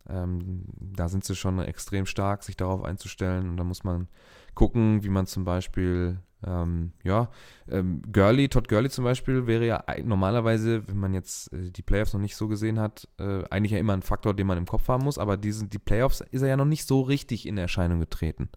Ähm, 0.09 0.65
da 0.79 1.09
sind 1.09 1.25
sie 1.25 1.35
schon 1.35 1.59
extrem 1.59 2.07
stark, 2.07 2.45
sich 2.45 2.57
darauf 2.57 2.85
einzustellen. 2.85 3.51
Und 3.51 3.57
da 3.57 3.65
muss 3.65 3.83
man 3.83 4.07
gucken, 4.55 5.03
wie 5.03 5.09
man 5.09 5.27
zum 5.27 5.45
Beispiel 5.45 6.21
ähm, 6.47 6.93
ja, 7.03 7.31
ähm, 7.69 8.03
Gurley, 8.13 8.49
Todd 8.49 8.69
Gurley 8.69 8.91
zum 8.91 9.05
Beispiel 9.05 9.47
wäre 9.47 9.67
ja 9.67 9.85
normalerweise, 10.05 10.87
wenn 10.89 10.99
man 10.99 11.15
jetzt 11.15 11.53
äh, 11.53 11.71
die 11.71 11.83
Playoffs 11.83 12.13
noch 12.13 12.21
nicht 12.21 12.37
so 12.37 12.49
gesehen 12.49 12.81
hat, 12.81 13.09
äh, 13.19 13.45
eigentlich 13.51 13.73
ja 13.73 13.79
immer 13.79 13.93
ein 13.93 14.03
Faktor, 14.03 14.35
den 14.35 14.47
man 14.47 14.59
im 14.59 14.67
Kopf 14.67 14.89
haben 14.89 15.05
muss, 15.05 15.19
aber 15.19 15.37
diesen, 15.37 15.71
die 15.71 15.79
Playoffs 15.79 16.21
ist 16.21 16.43
er 16.43 16.49
ja 16.49 16.57
noch 16.57 16.65
nicht 16.65 16.87
so 16.87 17.01
richtig 17.03 17.47
in 17.47 17.59
Erscheinung 17.59 18.01
getreten. 18.01 18.49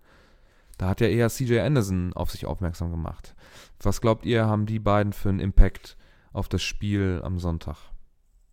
Da 0.78 0.90
hat 0.90 1.02
ja 1.02 1.08
eher 1.08 1.30
CJ 1.30 1.60
Anderson 1.60 2.14
auf 2.14 2.32
sich 2.32 2.46
aufmerksam 2.46 2.92
gemacht. 2.92 3.36
Was 3.82 4.02
glaubt 4.02 4.26
ihr, 4.26 4.46
haben 4.46 4.66
die 4.66 4.80
beiden 4.80 5.14
für 5.14 5.30
einen 5.30 5.40
Impact 5.40 5.98
auf 6.34 6.50
das 6.50 6.64
Spiel 6.64 7.22
am 7.24 7.40
Sonntag? 7.40 7.78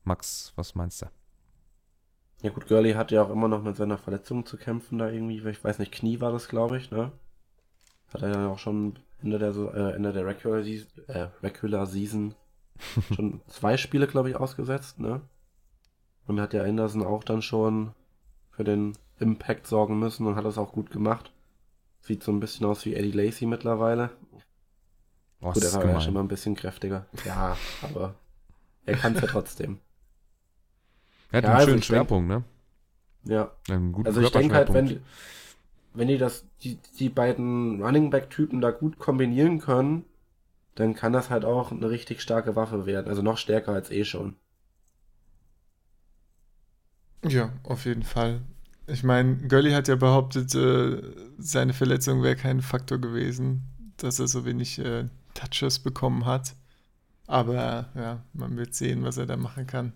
Max, 0.04 0.52
was 0.56 0.74
meinst 0.74 1.02
du? 1.02 1.06
Ja 2.42 2.50
gut, 2.50 2.66
Gurley 2.66 2.92
hat 2.92 3.12
ja 3.12 3.22
auch 3.22 3.30
immer 3.30 3.48
noch 3.48 3.62
mit 3.62 3.76
seiner 3.76 3.98
Verletzung 3.98 4.44
zu 4.46 4.56
kämpfen 4.56 4.98
da 4.98 5.08
irgendwie. 5.08 5.48
Ich 5.48 5.64
weiß 5.64 5.78
nicht, 5.78 5.92
Knie 5.92 6.20
war 6.20 6.32
das, 6.32 6.48
glaube 6.48 6.76
ich, 6.76 6.90
ne? 6.90 7.12
Hat 8.14 8.22
er 8.22 8.30
ja 8.30 8.48
auch 8.48 8.58
schon 8.58 8.96
Ende 9.22 9.38
der, 9.38 9.50
äh, 9.54 9.94
Ende 9.94 10.12
der 10.12 10.26
Regular, 10.26 10.62
Season, 10.62 10.88
äh, 11.08 11.28
Regular 11.42 11.86
Season 11.86 12.34
schon 13.14 13.40
zwei 13.46 13.76
Spiele, 13.76 14.06
glaube 14.06 14.30
ich, 14.30 14.36
ausgesetzt, 14.36 14.98
ne? 14.98 15.20
Und 16.26 16.40
hat 16.40 16.54
ja 16.54 16.62
Anderson 16.62 17.04
auch 17.04 17.24
dann 17.24 17.42
schon 17.42 17.92
für 18.50 18.64
den 18.64 18.96
Impact 19.18 19.66
sorgen 19.66 19.98
müssen 19.98 20.26
und 20.26 20.36
hat 20.36 20.44
das 20.44 20.58
auch 20.58 20.72
gut 20.72 20.90
gemacht. 20.90 21.32
Sieht 22.00 22.22
so 22.22 22.32
ein 22.32 22.40
bisschen 22.40 22.66
aus 22.66 22.84
wie 22.84 22.94
Eddie 22.94 23.12
Lacey 23.12 23.46
mittlerweile. 23.46 24.10
Oh, 25.40 25.52
gut, 25.52 25.62
er 25.62 25.72
war 25.72 25.84
ja 25.86 26.00
schon 26.00 26.14
mal 26.14 26.20
ein 26.20 26.28
bisschen 26.28 26.54
kräftiger. 26.54 27.06
Ja, 27.24 27.56
aber 27.82 28.14
er 28.86 28.96
kann 28.96 29.14
es 29.14 29.20
ja 29.20 29.26
trotzdem. 29.28 29.78
Er 31.30 31.38
hat 31.38 31.44
Ja, 31.44 31.50
einen 31.50 31.56
also 31.56 31.66
schönen 31.70 31.78
ich 31.78 31.86
denk- 31.88 31.96
Schwerpunkt, 31.98 32.28
ne? 32.28 32.44
Ja, 33.24 33.52
Einen 33.68 33.92
guten 33.92 34.06
Also 34.08 34.20
ich 34.20 34.30
denke 34.30 34.54
halt, 34.54 34.72
wenn, 34.74 35.00
wenn 35.94 36.08
die 36.08 36.18
das, 36.18 36.46
die, 36.62 36.78
die 36.98 37.08
beiden 37.08 37.82
Running 37.82 38.10
Back 38.10 38.30
Typen 38.30 38.60
da 38.60 38.70
gut 38.70 38.98
kombinieren 38.98 39.58
können, 39.58 40.04
dann 40.74 40.94
kann 40.94 41.12
das 41.12 41.30
halt 41.30 41.44
auch 41.44 41.70
eine 41.70 41.90
richtig 41.90 42.22
starke 42.22 42.56
Waffe 42.56 42.86
werden. 42.86 43.08
Also 43.08 43.22
noch 43.22 43.36
stärker 43.36 43.72
als 43.72 43.90
eh 43.90 44.04
schon. 44.04 44.36
Ja, 47.24 47.52
auf 47.64 47.84
jeden 47.84 48.02
Fall. 48.02 48.40
Ich 48.86 49.04
meine, 49.04 49.36
Gully 49.48 49.72
hat 49.72 49.86
ja 49.88 49.96
behauptet, 49.96 50.54
äh, 50.54 51.00
seine 51.38 51.72
Verletzung 51.72 52.22
wäre 52.22 52.36
kein 52.36 52.62
Faktor 52.62 52.98
gewesen, 52.98 53.62
dass 53.96 54.18
er 54.18 54.28
so 54.28 54.44
wenig 54.44 54.78
äh, 54.78 55.08
Touches 55.34 55.78
bekommen 55.78 56.26
hat. 56.26 56.56
Aber 57.26 57.90
ja, 57.94 58.24
man 58.32 58.56
wird 58.56 58.74
sehen, 58.74 59.04
was 59.04 59.16
er 59.16 59.26
da 59.26 59.36
machen 59.36 59.66
kann. 59.66 59.92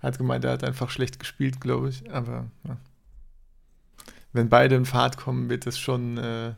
Hat 0.00 0.18
gemeint, 0.18 0.44
er 0.44 0.52
hat 0.52 0.64
einfach 0.64 0.90
schlecht 0.90 1.18
gespielt, 1.18 1.60
glaube 1.60 1.88
ich. 1.88 2.12
Aber 2.12 2.50
ja. 2.66 2.76
Wenn 4.32 4.48
beide 4.48 4.76
in 4.76 4.86
Fahrt 4.86 5.16
kommen, 5.16 5.48
wird 5.48 5.66
das 5.66 5.78
schon 5.78 6.18
äh, 6.18 6.54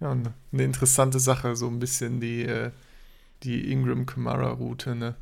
ja, 0.00 0.10
eine 0.10 0.34
interessante 0.52 1.18
Sache. 1.20 1.56
So 1.56 1.66
ein 1.68 1.78
bisschen 1.78 2.20
die, 2.20 2.42
äh, 2.42 2.70
die 3.42 3.72
Ingram-Kamara-Route, 3.72 4.94
ne? 4.94 5.16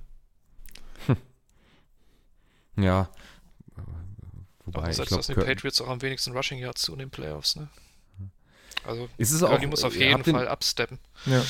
Ja. 2.76 3.08
Wobei, 4.64 4.80
Aber 4.80 4.90
ich 4.90 4.96
glaube, 4.96 5.16
das 5.16 5.26
den 5.28 5.36
Patriots 5.36 5.80
auch 5.80 5.88
am 5.88 6.02
wenigsten 6.02 6.32
Rushing 6.32 6.58
Yards 6.58 6.82
zu 6.82 6.92
in 6.92 6.98
den 6.98 7.10
Playoffs, 7.10 7.56
ne? 7.56 7.68
Also, 8.84 9.08
ist 9.16 9.32
es 9.32 9.42
auch, 9.42 9.60
muss 9.62 9.82
auf 9.82 9.96
ihr 9.96 10.08
jeden 10.08 10.24
Fall 10.24 10.46
absteppen. 10.46 10.98
Ja. 11.24 11.42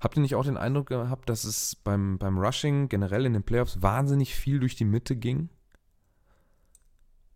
Habt 0.00 0.16
ihr 0.16 0.20
nicht 0.20 0.34
auch 0.34 0.44
den 0.44 0.56
Eindruck 0.56 0.88
gehabt, 0.88 1.28
dass 1.28 1.44
es 1.44 1.76
beim, 1.76 2.18
beim 2.18 2.38
Rushing 2.38 2.88
generell 2.88 3.26
in 3.26 3.32
den 3.32 3.42
Playoffs 3.42 3.82
wahnsinnig 3.82 4.34
viel 4.34 4.60
durch 4.60 4.76
die 4.76 4.84
Mitte 4.84 5.16
ging? 5.16 5.48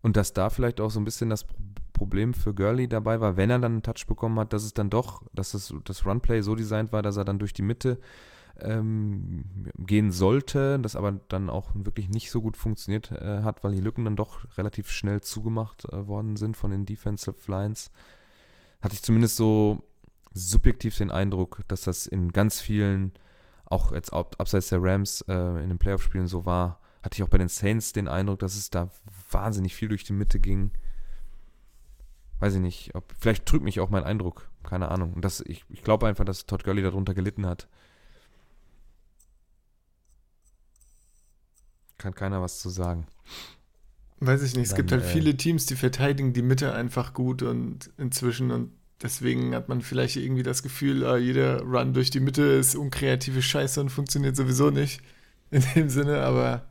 Und 0.01 0.15
dass 0.17 0.33
da 0.33 0.49
vielleicht 0.49 0.79
auch 0.81 0.91
so 0.91 0.99
ein 0.99 1.05
bisschen 1.05 1.29
das 1.29 1.43
Pro- 1.43 1.55
Problem 1.91 2.33
für 2.33 2.53
Gurley 2.53 2.87
dabei 2.87 3.19
war, 3.19 3.35
wenn 3.35 3.49
er 3.49 3.59
dann 3.59 3.73
einen 3.73 3.83
Touch 3.83 4.07
bekommen 4.07 4.39
hat, 4.39 4.53
dass 4.53 4.63
es 4.63 4.73
dann 4.73 4.89
doch, 4.89 5.21
dass 5.33 5.51
das, 5.51 5.73
das 5.83 6.05
Runplay 6.05 6.41
so 6.41 6.55
designt 6.55 6.93
war, 6.93 7.01
dass 7.01 7.17
er 7.17 7.25
dann 7.25 7.39
durch 7.39 7.51
die 7.51 7.61
Mitte 7.61 7.99
ähm, 8.61 9.43
gehen 9.77 10.09
sollte, 10.09 10.79
das 10.79 10.95
aber 10.95 11.19
dann 11.27 11.49
auch 11.49 11.71
wirklich 11.73 12.07
nicht 12.07 12.31
so 12.31 12.41
gut 12.41 12.55
funktioniert 12.55 13.11
äh, 13.11 13.43
hat, 13.43 13.65
weil 13.65 13.73
die 13.73 13.81
Lücken 13.81 14.05
dann 14.05 14.15
doch 14.15 14.45
relativ 14.57 14.89
schnell 14.89 15.19
zugemacht 15.19 15.91
äh, 15.91 16.07
worden 16.07 16.37
sind 16.37 16.55
von 16.55 16.71
den 16.71 16.85
Defensive 16.85 17.35
Lines. 17.51 17.91
Hatte 18.81 18.93
ich 18.93 19.03
zumindest 19.03 19.35
so 19.35 19.83
subjektiv 20.33 20.97
den 20.97 21.11
Eindruck, 21.11 21.63
dass 21.67 21.81
das 21.81 22.07
in 22.07 22.31
ganz 22.31 22.61
vielen, 22.61 23.11
auch 23.65 23.91
jetzt 23.91 24.13
ab, 24.13 24.35
abseits 24.37 24.69
der 24.69 24.81
Rams 24.81 25.19
äh, 25.27 25.61
in 25.61 25.67
den 25.67 25.79
Playoff-Spielen 25.79 26.27
so 26.27 26.45
war. 26.45 26.78
Hatte 27.01 27.15
ich 27.15 27.23
auch 27.23 27.29
bei 27.29 27.37
den 27.37 27.49
Saints 27.49 27.93
den 27.93 28.07
Eindruck, 28.07 28.39
dass 28.39 28.55
es 28.55 28.69
da 28.69 28.89
wahnsinnig 29.31 29.75
viel 29.75 29.87
durch 29.87 30.03
die 30.03 30.13
Mitte 30.13 30.39
ging. 30.39 30.71
Weiß 32.39 32.55
ich 32.55 32.61
nicht, 32.61 32.95
ob, 32.95 33.13
vielleicht 33.19 33.45
trügt 33.45 33.63
mich 33.63 33.79
auch 33.79 33.89
mein 33.89 34.03
Eindruck, 34.03 34.49
keine 34.63 34.89
Ahnung. 34.89 35.13
Und 35.13 35.23
das, 35.23 35.41
ich, 35.41 35.65
ich 35.69 35.83
glaube 35.83 36.07
einfach, 36.07 36.25
dass 36.25 36.45
Todd 36.45 36.63
Gurley 36.63 36.81
darunter 36.81 37.13
gelitten 37.13 37.45
hat. 37.45 37.67
Kann 41.97 42.15
keiner 42.15 42.41
was 42.41 42.59
zu 42.59 42.69
sagen. 42.69 43.07
Weiß 44.21 44.41
ich 44.41 44.55
nicht. 44.55 44.63
Es 44.63 44.69
Dann, 44.69 44.77
gibt 44.77 44.91
halt 44.91 45.03
äh, 45.03 45.07
viele 45.07 45.35
Teams, 45.35 45.65
die 45.65 45.75
verteidigen 45.75 46.33
die 46.33 46.41
Mitte 46.41 46.73
einfach 46.73 47.13
gut 47.13 47.41
und 47.41 47.91
inzwischen 47.97 48.51
und 48.51 48.71
deswegen 49.01 49.55
hat 49.55 49.69
man 49.69 49.81
vielleicht 49.81 50.17
irgendwie 50.17 50.43
das 50.43 50.63
Gefühl, 50.63 51.05
ah, 51.05 51.17
jeder 51.17 51.61
Run 51.61 51.93
durch 51.93 52.09
die 52.09 52.19
Mitte 52.19 52.43
ist 52.43 52.75
unkreative 52.75 53.41
Scheiße 53.41 53.79
und 53.79 53.89
funktioniert 53.89 54.35
sowieso 54.35 54.69
nicht 54.69 55.01
in 55.51 55.63
dem 55.75 55.89
Sinne, 55.89 56.21
aber 56.21 56.63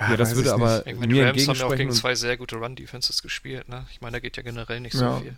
Ja, 0.00 0.16
das 0.16 0.30
weiß 0.30 0.36
würde 0.36 0.48
ich 0.48 0.54
aber- 0.54 0.82
nicht. 0.84 1.06
Mir 1.08 1.26
Rams 1.28 1.48
haben 1.48 1.58
ja 1.58 1.66
auch 1.66 1.76
gegen 1.76 1.92
zwei 1.92 2.14
sehr 2.14 2.36
gute 2.36 2.56
Run-Defenses 2.56 3.22
gespielt, 3.22 3.68
ne? 3.68 3.86
Ich 3.92 4.00
meine, 4.00 4.12
da 4.14 4.20
geht 4.20 4.36
ja 4.36 4.42
generell 4.42 4.80
nicht 4.80 4.94
so 4.94 5.04
Ja. 5.04 5.18
viel. 5.20 5.36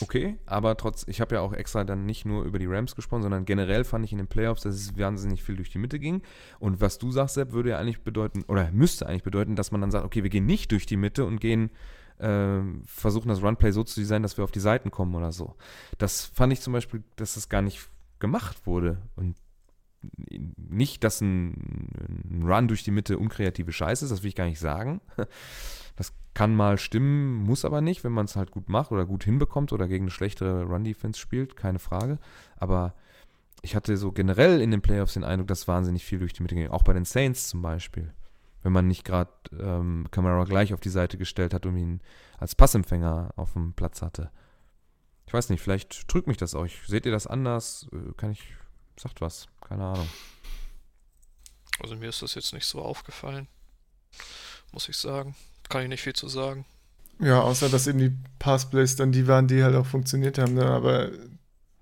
Okay, 0.00 0.36
aber 0.46 0.76
trotz, 0.78 1.04
ich 1.06 1.20
habe 1.20 1.34
ja 1.34 1.42
auch 1.42 1.52
extra 1.52 1.84
dann 1.84 2.06
nicht 2.06 2.24
nur 2.24 2.44
über 2.44 2.58
die 2.58 2.64
Rams 2.66 2.94
gesprochen, 2.96 3.22
sondern 3.22 3.44
generell 3.44 3.84
fand 3.84 4.04
ich 4.06 4.12
in 4.12 4.18
den 4.18 4.26
Playoffs, 4.26 4.62
dass 4.62 4.74
es 4.74 4.96
wahnsinnig 4.98 5.42
viel 5.42 5.56
durch 5.56 5.68
die 5.70 5.76
Mitte 5.78 5.98
ging. 5.98 6.22
Und 6.58 6.80
was 6.80 6.98
du 6.98 7.10
sagst, 7.12 7.34
Sepp, 7.34 7.52
würde 7.52 7.70
ja 7.70 7.78
eigentlich 7.78 8.00
bedeuten, 8.02 8.42
oder 8.48 8.70
müsste 8.72 9.06
eigentlich 9.06 9.22
bedeuten, 9.22 9.54
dass 9.54 9.72
man 9.72 9.82
dann 9.82 9.90
sagt, 9.90 10.04
okay, 10.06 10.22
wir 10.22 10.30
gehen 10.30 10.46
nicht 10.46 10.72
durch 10.72 10.86
die 10.86 10.96
Mitte 10.96 11.26
und 11.26 11.40
gehen, 11.40 11.70
ähm, 12.18 12.82
versuchen 12.86 13.28
das 13.28 13.42
Runplay 13.42 13.70
so 13.72 13.84
zu 13.84 14.00
designen, 14.00 14.22
dass 14.22 14.38
wir 14.38 14.44
auf 14.44 14.50
die 14.50 14.60
Seiten 14.60 14.90
kommen 14.90 15.14
oder 15.14 15.30
so. 15.32 15.54
Das 15.98 16.24
fand 16.24 16.54
ich 16.54 16.62
zum 16.62 16.72
Beispiel, 16.72 17.02
dass 17.16 17.34
das 17.34 17.50
gar 17.50 17.60
nicht 17.60 17.86
gemacht 18.18 18.66
wurde. 18.66 19.02
Und 19.14 19.36
nicht, 20.56 21.04
dass 21.04 21.20
ein, 21.20 21.54
ein 22.30 22.42
Run 22.46 22.68
durch 22.68 22.84
die 22.84 22.90
Mitte 22.90 23.18
unkreative 23.18 23.72
Scheiße 23.72 24.04
ist, 24.04 24.10
das 24.10 24.22
will 24.22 24.28
ich 24.28 24.34
gar 24.34 24.46
nicht 24.46 24.60
sagen. 24.60 25.00
Das 25.96 26.12
kann 26.34 26.54
mal 26.54 26.76
stimmen, 26.76 27.36
muss 27.36 27.64
aber 27.64 27.80
nicht, 27.80 28.04
wenn 28.04 28.12
man 28.12 28.26
es 28.26 28.36
halt 28.36 28.50
gut 28.50 28.68
macht 28.68 28.92
oder 28.92 29.06
gut 29.06 29.24
hinbekommt 29.24 29.72
oder 29.72 29.88
gegen 29.88 30.04
eine 30.04 30.10
schlechtere 30.10 30.64
Run-Defense 30.64 31.18
spielt, 31.18 31.56
keine 31.56 31.78
Frage. 31.78 32.18
Aber 32.58 32.92
ich 33.62 33.74
hatte 33.74 33.96
so 33.96 34.12
generell 34.12 34.60
in 34.60 34.70
den 34.70 34.82
Playoffs 34.82 35.14
den 35.14 35.24
Eindruck, 35.24 35.48
dass 35.48 35.66
wahnsinnig 35.66 36.04
viel 36.04 36.18
durch 36.18 36.34
die 36.34 36.42
Mitte 36.42 36.54
ging. 36.54 36.68
Auch 36.68 36.82
bei 36.82 36.92
den 36.92 37.06
Saints 37.06 37.48
zum 37.48 37.62
Beispiel. 37.62 38.12
Wenn 38.62 38.72
man 38.72 38.86
nicht 38.86 39.04
gerade 39.04 39.30
ähm, 39.58 40.06
Camara 40.10 40.44
gleich 40.44 40.74
auf 40.74 40.80
die 40.80 40.90
Seite 40.90 41.16
gestellt 41.16 41.54
hat 41.54 41.66
und 41.66 41.76
ihn 41.76 42.00
als 42.38 42.54
Passempfänger 42.54 43.32
auf 43.36 43.54
dem 43.54 43.72
Platz 43.72 44.02
hatte. 44.02 44.30
Ich 45.26 45.32
weiß 45.32 45.50
nicht, 45.50 45.60
vielleicht 45.60 46.06
trügt 46.08 46.26
mich 46.26 46.36
das 46.36 46.54
euch. 46.54 46.80
Seht 46.86 47.06
ihr 47.06 47.12
das 47.12 47.26
anders? 47.26 47.88
Äh, 47.92 48.12
Kann 48.16 48.30
ich, 48.30 48.54
sagt 49.00 49.20
was, 49.20 49.46
keine 49.60 49.84
Ahnung. 49.84 50.08
Also 51.80 51.96
mir 51.96 52.08
ist 52.08 52.22
das 52.22 52.34
jetzt 52.34 52.52
nicht 52.54 52.66
so 52.66 52.80
aufgefallen, 52.80 53.48
muss 54.72 54.88
ich 54.88 54.96
sagen. 54.96 55.34
Kann 55.68 55.82
ich 55.82 55.88
nicht 55.88 56.02
viel 56.02 56.14
zu 56.14 56.28
sagen. 56.28 56.64
Ja, 57.18 57.40
außer 57.40 57.68
dass 57.68 57.86
eben 57.86 57.98
die 57.98 58.16
Passplays 58.38 58.96
dann 58.96 59.12
die 59.12 59.26
waren, 59.26 59.48
die 59.48 59.62
halt 59.64 59.74
auch 59.74 59.86
funktioniert 59.86 60.38
haben, 60.38 60.54
ne? 60.54 60.66
aber 60.66 61.10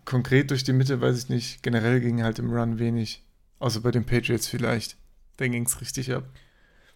konkret 0.05 0.51
durch 0.51 0.65
die 0.65 0.73
Mitte 0.73 1.01
weiß 1.01 1.19
ich 1.19 1.29
nicht. 1.29 1.63
Generell 1.63 2.01
ging 2.01 2.23
halt 2.23 2.39
im 2.39 2.53
Run 2.53 2.79
wenig. 2.79 3.23
Außer 3.59 3.81
bei 3.81 3.91
den 3.91 4.07
Patriots 4.07 4.49
vielleicht. 4.49 4.97
Dann 5.37 5.53
ging 5.53 5.67
es 5.67 5.81
richtig 5.81 6.13
ab. 6.13 6.25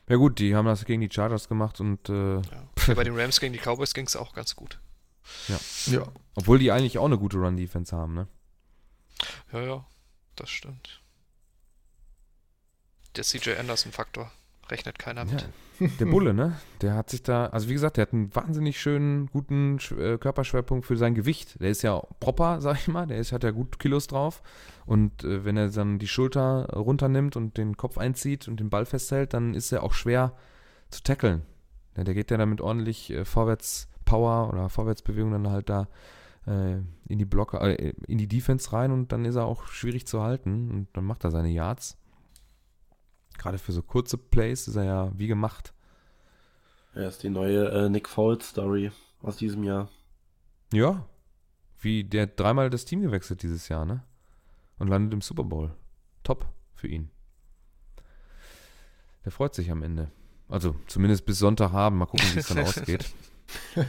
Ja 0.09 0.17
gut, 0.17 0.39
die 0.39 0.55
haben 0.55 0.67
das 0.67 0.85
gegen 0.85 1.01
die 1.03 1.11
Chargers 1.13 1.49
gemacht 1.49 1.81
und 1.81 2.09
äh, 2.09 2.37
Ja. 2.37 2.69
Bei 2.95 3.05
den 3.05 3.19
Rams 3.19 3.41
gegen 3.41 3.53
die 3.53 3.59
Cowboys 3.59 3.93
ging 3.93 4.07
es 4.07 4.17
auch 4.17 4.33
ganz 4.33 4.57
gut. 4.57 4.79
Ja, 5.87 6.11
obwohl 6.37 6.59
die 6.59 6.73
eigentlich 6.73 6.97
auch 6.97 7.05
eine 7.05 7.19
gute 7.19 7.37
Run-Defense 7.37 7.95
haben, 7.95 8.15
ne? 8.15 8.29
Ja, 9.53 9.61
ja, 9.61 9.87
das 10.41 10.51
stimmt. 10.51 11.01
Der 13.17 13.25
CJ 13.25 13.53
Anderson-Faktor 13.59 14.31
rechnet 14.71 14.99
keiner 14.99 15.25
mit. 15.25 15.49
Ja, 15.81 15.87
der 15.99 16.07
Bulle, 16.07 16.35
ne? 16.35 16.61
Der 16.83 16.95
hat 16.95 17.11
sich 17.11 17.23
da, 17.23 17.47
also 17.47 17.69
wie 17.69 17.73
gesagt, 17.73 17.97
der 17.97 18.03
hat 18.03 18.13
einen 18.13 18.35
wahnsinnig 18.35 18.81
schönen, 18.81 19.27
guten 19.29 19.79
äh, 19.99 20.19
Körperschwerpunkt 20.19 20.87
für 20.87 20.97
sein 20.97 21.15
Gewicht. 21.15 21.61
Der 21.61 21.71
ist 21.71 21.83
ja 21.83 22.01
proper, 22.21 22.61
sag 22.61 22.77
ich 22.77 22.89
mal, 22.89 23.07
der 23.07 23.19
ist, 23.19 23.33
hat 23.33 23.45
ja 23.45 23.51
gut 23.51 23.79
Kilos 23.79 24.07
drauf. 24.07 24.43
Und 24.87 25.25
äh, 25.25 25.45
wenn 25.45 25.57
er 25.57 25.69
dann 25.71 25.99
die 25.99 26.09
Schulter 26.09 26.69
runternimmt 26.75 27.37
und 27.37 27.57
den 27.57 27.77
Kopf 27.77 27.99
einzieht 27.99 28.49
und 28.49 28.61
den 28.61 28.71
Ball 28.71 28.87
festhält, 28.87 29.35
dann 29.35 29.55
ist 29.55 29.73
er 29.73 29.83
auch 29.83 29.95
schwer 29.95 30.35
zu 30.91 31.03
tackeln. 31.03 31.43
Ja, 31.97 32.05
der 32.05 32.15
geht 32.15 32.31
ja 32.31 32.37
damit 32.37 32.61
ordentlich 32.61 33.11
äh, 33.11 33.25
Vorwärts-Power 33.25 34.51
oder 34.51 34.69
Vorwärtsbewegung 34.69 35.33
dann 35.33 35.51
halt 35.51 35.69
da 35.69 35.89
in 36.49 37.19
die 37.19 37.25
Blocker, 37.25 37.61
äh, 37.63 37.95
in 38.07 38.19
die 38.19 38.29
Defense 38.29 38.73
rein 38.73 38.91
und 38.91 39.13
dann 39.13 39.25
ist 39.25 39.37
er 39.37 39.45
auch 39.45 39.67
schwierig 39.67 40.07
zu 40.07 40.23
halten 40.23 40.71
und 40.71 40.89
dann 40.95 41.05
macht 41.05 41.25
er 41.25 41.31
seine 41.31 41.51
Yards. 41.51 41.99
Gerade 43.37 43.59
für 43.59 43.73
so 43.73 43.83
kurze 43.83 44.17
Plays 44.19 44.67
ist 44.67 44.77
er 44.77 44.85
ja 44.85 45.13
wie 45.19 45.27
gemacht. 45.27 45.75
Er 46.95 47.09
ist 47.09 47.23
die 47.23 47.29
neue 47.29 47.69
äh, 47.71 47.89
Nick 47.89 48.09
Foles 48.09 48.49
Story 48.49 48.91
aus 49.23 49.37
diesem 49.37 49.63
Jahr. 49.63 49.89
Ja. 50.73 51.07
Wie 51.81 52.03
der 52.03 52.23
hat 52.23 52.41
dreimal 52.41 52.71
das 52.71 52.85
Team 52.85 53.03
gewechselt 53.03 53.43
dieses 53.43 53.69
Jahr, 53.69 53.85
ne? 53.85 54.03
Und 54.79 54.89
landet 54.89 55.13
im 55.13 55.21
Super 55.21 55.45
Bowl. 55.45 55.75
Top 56.25 56.47
für 56.75 56.89
ihn. 56.89 57.11
Der 59.25 59.33
freut 59.33 59.55
sich 59.55 59.71
am 59.71 59.83
Ende. 59.83 60.11
Also 60.49 60.75
zumindest 60.87 61.27
bis 61.27 61.39
Sonntagabend. 61.39 61.99
Mal 61.99 62.07
gucken, 62.07 62.27
wie 62.35 62.39
es 62.39 62.49
dann 62.49 62.59
ausgeht. 62.65 63.13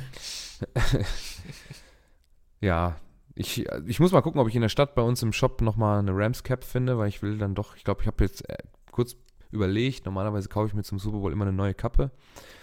ja, 2.62 2.98
ich, 3.36 3.66
ich 3.88 4.00
muss 4.00 4.12
mal 4.12 4.22
gucken, 4.22 4.42
ob 4.42 4.48
ich 4.50 4.56
in 4.56 4.62
der 4.62 4.70
Stadt 4.70 4.96
bei 4.96 5.02
uns 5.02 5.24
im 5.24 5.32
Shop 5.32 5.62
nochmal 5.62 6.00
eine 6.00 6.12
Rams 6.14 6.44
Cap 6.44 6.64
finde, 6.64 6.98
weil 6.98 7.08
ich 7.08 7.22
will 7.22 7.38
dann 7.38 7.56
doch, 7.56 7.76
ich 7.76 7.84
glaube, 7.84 8.02
ich 8.02 8.08
habe 8.08 8.24
jetzt 8.24 8.48
äh, 8.50 8.58
kurz 8.92 9.16
überlegt, 9.52 10.06
normalerweise 10.06 10.50
kaufe 10.50 10.68
ich 10.68 10.74
mir 10.74 10.84
zum 10.84 11.00
Super 11.00 11.20
Bowl 11.20 11.32
immer 11.32 11.46
eine 11.46 11.54
neue 11.54 11.74
Kappe 11.74 12.12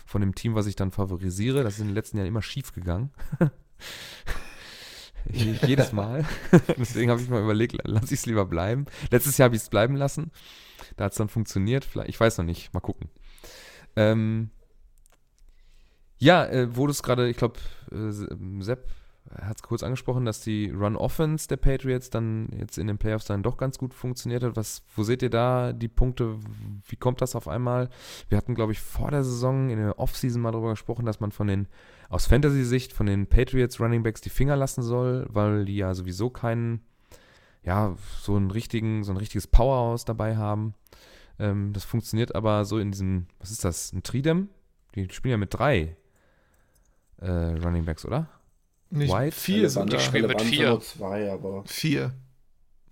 von 0.05 0.21
dem 0.21 0.35
Team, 0.35 0.55
was 0.55 0.67
ich 0.67 0.77
dann 0.77 0.91
favorisiere. 0.91 1.65
Das 1.65 1.75
ist 1.75 1.81
in 1.81 1.87
den 1.87 1.95
letzten 1.95 2.19
Jahren 2.19 2.29
immer 2.29 2.43
schief 2.43 2.73
gegangen. 2.73 3.11
Jedes 5.33 5.93
Mal. 5.93 6.25
Deswegen 6.77 7.11
habe 7.11 7.21
ich 7.21 7.29
mal 7.29 7.43
überlegt, 7.43 7.77
lasse 7.85 8.15
ich 8.15 8.21
es 8.21 8.27
lieber 8.27 8.45
bleiben. 8.45 8.87
Letztes 9.11 9.39
Jahr 9.39 9.47
habe 9.47 9.57
ich 9.57 9.63
es 9.63 9.71
bleiben 9.71 9.97
lassen. 9.97 10.31
Da 10.97 11.07
hat 11.07 11.13
es 11.13 11.19
dann 11.19 11.29
funktioniert. 11.29 11.85
Vielleicht, 11.85 12.11
ich 12.11 12.21
weiß 12.21 12.39
noch 12.39 12.45
nicht. 12.45 12.73
Mal 12.73 12.81
gucken. 12.81 13.09
Ähm, 13.97 14.51
ja, 16.19 16.47
äh, 16.47 16.77
wo 16.77 16.87
du 16.87 16.93
es 16.93 17.03
gerade, 17.03 17.29
ich 17.29 17.37
glaube, 17.37 17.59
äh, 17.91 18.13
Sepp 18.63 18.89
hat 19.35 19.57
es 19.57 19.63
kurz 19.63 19.83
angesprochen, 19.83 20.25
dass 20.25 20.41
die 20.41 20.71
Run-Offense 20.71 21.49
der 21.49 21.57
Patriots 21.57 22.11
dann 22.11 22.49
jetzt 22.57 22.79
in 22.79 22.87
den 22.87 22.99
Playoffs 22.99 23.25
dann 23.25 23.43
doch 23.43 23.57
ganz 23.57 23.79
gut 23.79 23.93
funktioniert 23.93 24.43
hat. 24.43 24.57
Was, 24.57 24.83
wo 24.95 25.03
seht 25.03 25.23
ihr 25.23 25.31
da 25.31 25.73
die 25.73 25.89
Punkte? 25.89 26.39
Wie 26.87 26.97
kommt 26.97 27.21
das 27.21 27.35
auf 27.35 27.49
einmal? 27.49 27.89
Wir 28.29 28.39
hatten, 28.39 28.55
glaube 28.55 28.73
ich, 28.73 28.81
vor 28.81 29.11
der 29.11 29.25
Saison 29.25 29.71
in 29.71 29.79
der 29.79 29.99
Offseason 29.99 30.41
mal 30.41 30.53
darüber 30.53 30.71
gesprochen, 30.71 31.07
dass 31.07 31.21
man 31.21 31.33
von 31.33 31.49
den, 31.49 31.67
aus 32.09 32.27
Fantasy-Sicht, 32.27 32.93
von 32.93 33.07
den 33.07 33.27
Patriots 33.27 33.81
Running 33.81 34.03
Backs 34.03 34.21
die 34.21 34.31
Finger 34.31 34.57
lassen 34.57 34.83
soll, 34.83 35.27
weil 35.29 35.65
die 35.65 35.77
ja 35.77 35.95
sowieso 35.95 36.31
keinen, 36.31 36.81
ja, 37.63 37.97
so 38.21 38.37
einen 38.37 38.51
richtigen, 38.51 39.03
so 39.03 39.13
ein 39.13 39.19
richtiges 39.19 39.47
Powerhouse 39.47 40.05
dabei 40.05 40.37
haben. 40.37 40.75
Ähm, 41.39 41.73
das 41.73 41.85
funktioniert 41.85 42.35
aber 42.35 42.65
so 42.65 42.79
in 42.79 42.93
diesem, 42.93 43.27
was 43.41 43.51
ist 43.51 43.65
das, 43.65 43.93
ein 43.93 44.03
Tridem? 44.03 44.49
Die 44.95 45.09
spielen 45.11 45.33
ja 45.33 45.37
mit 45.39 45.53
drei 45.53 45.97
äh, 47.19 47.31
Running 47.31 47.85
Backs, 47.85 48.05
oder? 48.05 48.29
Nicht 48.91 49.13
White? 49.13 49.37
vier 49.37 49.69
sind 49.71 49.93
Die 49.93 49.97
da. 49.97 50.01
spielen 50.03 50.27
mit 50.29 50.41
vier. 50.41 50.69
nur 50.71 50.81
zwei, 50.81 51.31
aber. 51.31 51.65
Vier. 51.67 52.01
Ja, 52.03 52.13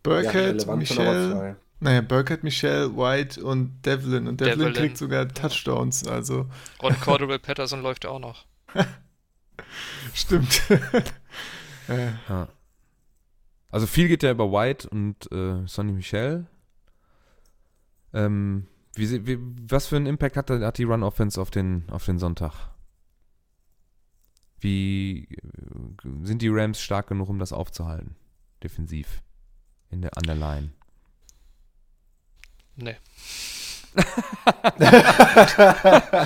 Burkett, 0.03 0.63
aber 0.65 0.77
Michelle, 0.77 1.57
naja, 1.81 2.01
Burkett, 2.03 2.45
Michelle, 2.45 2.95
White 2.97 3.43
und 3.43 3.83
Devlin. 3.87 4.27
Und 4.29 4.41
Devlin, 4.41 4.59
Devlin. 4.59 4.75
kriegt 4.75 4.99
sogar 4.99 5.29
Touchdowns, 5.29 6.07
also 6.07 6.47
Und 6.79 7.01
Cordell 7.01 7.39
Patterson 7.39 7.83
läuft 7.83 8.05
auch 8.07 8.19
noch. 8.19 8.45
stimmt. 10.15 10.63
äh, 11.89 12.11
Ja. 12.29 12.49
Also 13.71 13.87
viel 13.89 14.07
geht 14.09 14.23
ja 14.23 14.31
über 14.31 14.53
White 14.53 14.89
und 14.89 15.31
äh, 15.33 15.67
Sonny 15.67 15.93
Michel. 15.93 16.47
Ähm, 18.13 18.69
wie, 18.95 19.27
wie, 19.27 19.39
was 19.69 19.89
für 19.89 19.97
einen 19.97 20.07
Impact 20.07 20.37
hat, 20.37 20.49
hat 20.49 20.79
die 20.79 20.85
Run-Offense 20.85 21.41
auf 21.41 21.51
den, 21.51 21.85
auf 21.91 22.05
den 22.05 22.19
Sonntag? 22.21 22.53
Wie 24.65 25.29
äh, 25.31 25.39
sind 26.23 26.41
die 26.41 26.49
Rams 26.49 26.81
stark 26.81 27.09
genug, 27.09 27.29
um 27.29 27.39
das 27.39 27.53
aufzuhalten? 27.53 28.17
Defensiv. 28.63 29.23
In 29.91 30.01
der, 30.03 30.17
an 30.17 30.23
der 30.25 30.35
Line. 30.37 30.71
Nee. 32.77 32.97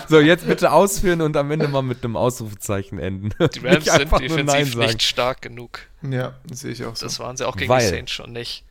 So, 0.09 0.21
jetzt 0.21 0.47
bitte 0.47 0.73
ausführen 0.73 1.21
und 1.21 1.37
am 1.37 1.51
Ende 1.51 1.69
mal 1.69 1.83
mit 1.83 2.03
einem 2.05 2.17
Ausrufezeichen 2.17 2.99
enden. 2.99 3.31
Die 3.31 3.59
Rams 3.59 3.63
Nicht 3.63 3.85
sind 3.91 4.01
einfach 4.01 4.21
nur 4.21 4.29
Nein 4.39 4.47
defensiv 4.47 4.77
nicht 4.77 5.03
stark 5.03 5.43
genug. 5.43 5.81
ja, 6.03 6.35
sehe 6.51 6.73
ich 6.73 6.85
auch 6.85 6.97
so. 6.97 7.05
Das 7.07 7.19
waren 7.19 7.37
sie 7.37 7.47
auch 7.47 7.57
gegen 7.57 7.69
Weil- 7.69 7.83
die 7.83 7.89
Saints 7.89 8.13
schon 8.13 8.33
nicht. 8.33 8.65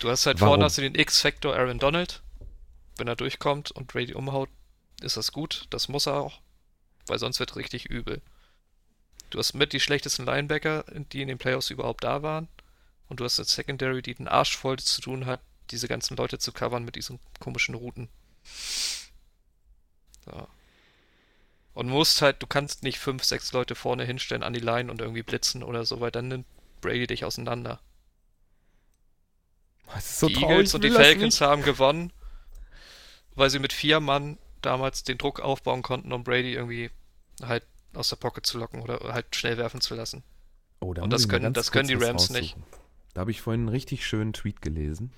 Du 0.00 0.10
hast 0.10 0.26
halt 0.26 0.40
Warum? 0.40 0.52
vorne 0.52 0.64
hast 0.64 0.78
du 0.78 0.82
den 0.82 0.94
X-Factor 0.94 1.54
Aaron 1.56 1.78
Donald. 1.78 2.22
Wenn 2.96 3.08
er 3.08 3.16
durchkommt 3.16 3.70
und 3.72 3.88
Brady 3.88 4.14
umhaut, 4.14 4.48
ist 5.02 5.16
das 5.16 5.32
gut. 5.32 5.66
Das 5.70 5.88
muss 5.88 6.06
er 6.06 6.14
auch. 6.20 6.40
Weil 7.06 7.18
sonst 7.18 7.40
wird 7.40 7.56
richtig 7.56 7.86
übel. 7.86 8.20
Du 9.30 9.38
hast 9.38 9.54
mit 9.54 9.72
die 9.72 9.80
schlechtesten 9.80 10.26
Linebacker, 10.26 10.84
die 11.12 11.22
in 11.22 11.28
den 11.28 11.38
Playoffs 11.38 11.70
überhaupt 11.70 12.04
da 12.04 12.22
waren. 12.22 12.48
Und 13.08 13.20
du 13.20 13.24
hast 13.24 13.38
eine 13.38 13.46
Secondary, 13.46 14.02
die 14.02 14.14
den 14.14 14.28
Arsch 14.28 14.56
voll 14.56 14.78
zu 14.78 15.00
tun 15.00 15.26
hat, 15.26 15.40
diese 15.70 15.88
ganzen 15.88 16.16
Leute 16.16 16.38
zu 16.38 16.52
covern 16.52 16.84
mit 16.84 16.96
diesen 16.96 17.18
komischen 17.40 17.74
Routen. 17.74 18.08
So. 20.24 20.48
Und 21.74 21.88
musst 21.88 22.22
halt, 22.22 22.42
du 22.42 22.46
kannst 22.46 22.82
nicht 22.82 22.98
fünf, 22.98 23.24
sechs 23.24 23.52
Leute 23.52 23.74
vorne 23.74 24.04
hinstellen 24.04 24.42
an 24.42 24.52
die 24.52 24.60
Line 24.60 24.90
und 24.90 25.00
irgendwie 25.00 25.22
blitzen 25.22 25.62
oder 25.62 25.84
so, 25.84 26.00
weil 26.00 26.12
dann 26.12 26.28
nimmt 26.28 26.46
Brady 26.80 27.06
dich 27.06 27.24
auseinander. 27.24 27.80
Das 29.92 30.10
ist 30.10 30.20
so 30.20 30.28
die 30.28 30.36
Eagles 30.36 30.74
und 30.74 30.84
die 30.84 30.90
Falcons 30.90 31.40
haben 31.40 31.62
gewonnen, 31.62 32.12
weil 33.34 33.50
sie 33.50 33.58
mit 33.58 33.72
vier 33.72 34.00
Mann 34.00 34.38
damals 34.62 35.02
den 35.04 35.18
Druck 35.18 35.40
aufbauen 35.40 35.82
konnten, 35.82 36.12
um 36.12 36.24
Brady 36.24 36.54
irgendwie 36.54 36.90
halt 37.42 37.64
aus 37.96 38.08
der 38.08 38.16
Pocket 38.16 38.44
zu 38.46 38.58
locken 38.58 38.80
oder 38.82 38.98
halt 39.12 39.34
schnell 39.36 39.56
werfen 39.56 39.80
zu 39.80 39.94
lassen. 39.94 40.22
Oh, 40.80 40.92
da 40.94 41.02
Und 41.02 41.12
das 41.12 41.28
können- 41.28 41.52
das 41.52 41.72
können 41.72 41.88
die 41.88 41.94
Rams 41.94 42.30
nicht. 42.30 42.56
Da 43.14 43.20
habe 43.20 43.30
ich 43.30 43.40
vorhin 43.42 43.62
einen 43.62 43.68
richtig 43.68 44.04
schönen 44.06 44.32
Tweet 44.32 44.60
gelesen. 44.60 45.12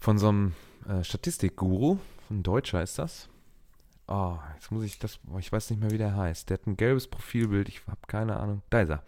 Von 0.00 0.18
so 0.18 0.28
einem 0.28 0.54
äh, 0.88 1.04
Statistikguru. 1.04 1.98
Ein 2.30 2.42
Deutscher 2.42 2.82
ist 2.82 2.98
das. 2.98 3.28
Oh, 4.06 4.38
jetzt 4.54 4.70
muss 4.70 4.84
ich 4.84 4.98
das. 4.98 5.18
Ich 5.38 5.52
weiß 5.52 5.70
nicht 5.70 5.80
mehr, 5.80 5.90
wie 5.90 5.98
der 5.98 6.16
heißt. 6.16 6.48
Der 6.48 6.58
hat 6.58 6.66
ein 6.66 6.76
gelbes 6.76 7.08
Profilbild. 7.08 7.68
Ich 7.68 7.82
habe 7.86 7.98
keine 8.06 8.36
Ahnung. 8.38 8.62
Da 8.70 8.80
ist 8.82 8.90
er. 8.90 9.02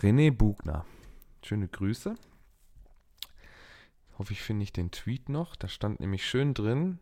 René 0.00 0.30
Bugner. 0.32 0.84
Schöne 1.44 1.68
Grüße. 1.68 2.14
Hoffe, 4.18 4.32
ich 4.32 4.42
finde 4.42 4.64
ich 4.64 4.72
den 4.72 4.90
Tweet 4.90 5.28
noch. 5.28 5.54
Da 5.54 5.68
stand 5.68 6.00
nämlich 6.00 6.26
schön 6.26 6.54
drin. 6.54 6.98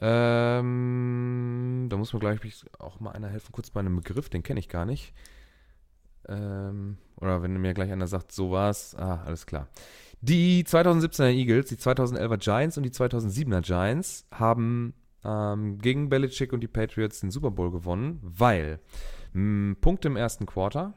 Ähm, 0.00 1.86
da 1.88 1.96
muss 1.96 2.12
mir 2.12 2.20
gleich 2.20 2.40
auch 2.78 3.00
mal 3.00 3.12
einer 3.12 3.28
helfen, 3.28 3.52
kurz 3.52 3.70
bei 3.70 3.80
einem 3.80 3.96
Begriff, 3.96 4.28
den 4.28 4.42
kenne 4.42 4.60
ich 4.60 4.68
gar 4.68 4.84
nicht. 4.84 5.14
Ähm, 6.28 6.98
oder 7.16 7.42
wenn 7.42 7.56
mir 7.60 7.74
gleich 7.74 7.92
einer 7.92 8.06
sagt, 8.06 8.32
so 8.32 8.50
war's, 8.50 8.94
ah, 8.96 9.22
alles 9.24 9.46
klar. 9.46 9.68
Die 10.20 10.64
2017er 10.64 11.30
Eagles, 11.30 11.66
die 11.66 11.76
2011er 11.76 12.38
Giants 12.38 12.76
und 12.76 12.82
die 12.82 12.90
2007er 12.90 13.60
Giants 13.60 14.26
haben 14.30 14.94
ähm, 15.22 15.78
gegen 15.78 16.08
Belichick 16.08 16.52
und 16.52 16.60
die 16.60 16.68
Patriots 16.68 17.20
den 17.20 17.30
Super 17.30 17.50
Bowl 17.50 17.70
gewonnen, 17.70 18.20
weil 18.22 18.80
mh, 19.34 19.76
Punkte 19.80 20.08
im 20.08 20.16
ersten 20.16 20.46
Quarter, 20.46 20.94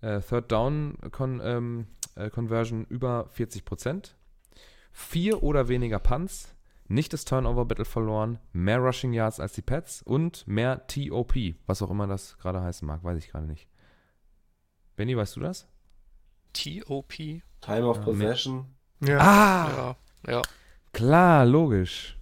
äh, 0.00 0.20
Third 0.20 0.50
Down 0.50 0.98
Con, 1.12 1.40
ähm, 1.42 1.86
äh, 2.16 2.28
Conversion 2.28 2.86
über 2.86 3.28
40 3.30 3.64
Prozent, 3.64 4.16
vier 4.92 5.42
oder 5.42 5.68
weniger 5.68 6.00
Punts, 6.00 6.55
nicht 6.88 7.12
das 7.12 7.24
Turnover 7.24 7.64
Battle 7.64 7.84
verloren, 7.84 8.38
mehr 8.52 8.78
Rushing 8.78 9.12
Yards 9.12 9.40
als 9.40 9.52
die 9.52 9.62
Pets 9.62 10.02
und 10.02 10.46
mehr 10.46 10.86
TOP, 10.86 11.34
was 11.66 11.82
auch 11.82 11.90
immer 11.90 12.06
das 12.06 12.36
gerade 12.38 12.60
heißen 12.62 12.86
mag, 12.86 13.02
weiß 13.04 13.18
ich 13.18 13.30
gerade 13.30 13.46
nicht. 13.46 13.68
Benny, 14.96 15.16
weißt 15.16 15.36
du 15.36 15.40
das? 15.40 15.66
TOP? 16.52 17.12
Time 17.60 17.86
of 17.86 17.96
Ja, 17.98 18.02
Possession. 18.02 18.66
Ja. 19.00 19.18
Ah, 19.18 19.96
Ja, 20.26 20.32
ja. 20.32 20.42
klar, 20.92 21.44
logisch. 21.44 22.16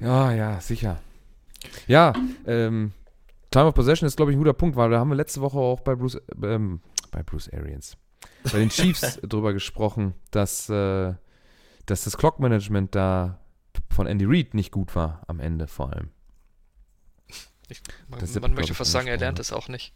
Ja, 0.00 0.32
ja, 0.32 0.60
sicher. 0.60 1.00
Ja, 1.86 2.12
ähm, 2.46 2.92
Time 3.50 3.66
of 3.66 3.74
Possession 3.74 4.06
ist, 4.06 4.16
glaube 4.16 4.30
ich, 4.32 4.36
ein 4.36 4.40
guter 4.40 4.52
Punkt, 4.52 4.76
weil 4.76 4.90
da 4.90 4.98
haben 4.98 5.08
wir 5.08 5.14
letzte 5.16 5.40
Woche 5.40 5.58
auch 5.58 5.80
bei 5.80 5.94
Bruce, 5.94 6.20
ähm, 6.42 6.80
bei 7.10 7.22
Bruce 7.22 7.50
Arians, 7.52 7.96
bei 8.44 8.58
den 8.58 8.68
Chiefs 8.70 9.18
drüber 9.22 9.52
gesprochen, 9.52 10.14
dass, 10.30 10.68
äh, 10.68 11.14
dass 11.90 12.04
das 12.04 12.16
Clock-Management 12.16 12.94
da 12.94 13.40
von 13.90 14.06
Andy 14.06 14.24
Reid 14.26 14.54
nicht 14.54 14.72
gut 14.72 14.94
war, 14.94 15.22
am 15.26 15.40
Ende 15.40 15.66
vor 15.66 15.92
allem. 15.92 16.10
Ich, 17.68 17.82
man, 18.08 18.20
man 18.20 18.30
glaub 18.30 18.54
möchte 18.54 18.74
fast 18.74 18.92
sagen, 18.92 19.08
er 19.08 19.18
lernt 19.18 19.38
ne? 19.38 19.42
es 19.42 19.52
auch 19.52 19.68
nicht. 19.68 19.94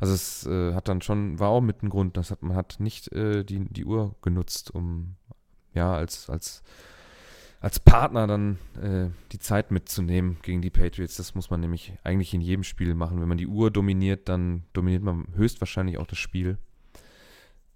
Also 0.00 0.14
es 0.14 0.46
äh, 0.46 0.74
hat 0.74 0.88
dann 0.88 1.00
schon, 1.00 1.38
war 1.38 1.50
auch 1.50 1.60
mit 1.60 1.82
ein 1.82 1.88
Grund, 1.88 2.16
das 2.16 2.30
hat, 2.30 2.42
man 2.42 2.56
hat 2.56 2.76
nicht 2.80 3.12
äh, 3.12 3.44
die, 3.44 3.60
die 3.66 3.84
Uhr 3.84 4.16
genutzt, 4.20 4.74
um 4.74 5.14
ja 5.74 5.94
als, 5.94 6.28
als, 6.28 6.62
als 7.60 7.78
Partner 7.78 8.26
dann 8.26 8.58
äh, 8.82 9.10
die 9.30 9.38
Zeit 9.38 9.70
mitzunehmen 9.70 10.38
gegen 10.42 10.60
die 10.60 10.70
Patriots. 10.70 11.18
Das 11.18 11.34
muss 11.36 11.50
man 11.50 11.60
nämlich 11.60 11.92
eigentlich 12.02 12.34
in 12.34 12.40
jedem 12.40 12.64
Spiel 12.64 12.94
machen. 12.94 13.20
Wenn 13.20 13.28
man 13.28 13.38
die 13.38 13.46
Uhr 13.46 13.70
dominiert, 13.70 14.28
dann 14.28 14.64
dominiert 14.72 15.04
man 15.04 15.28
höchstwahrscheinlich 15.36 15.98
auch 15.98 16.06
das 16.06 16.18
Spiel. 16.18 16.58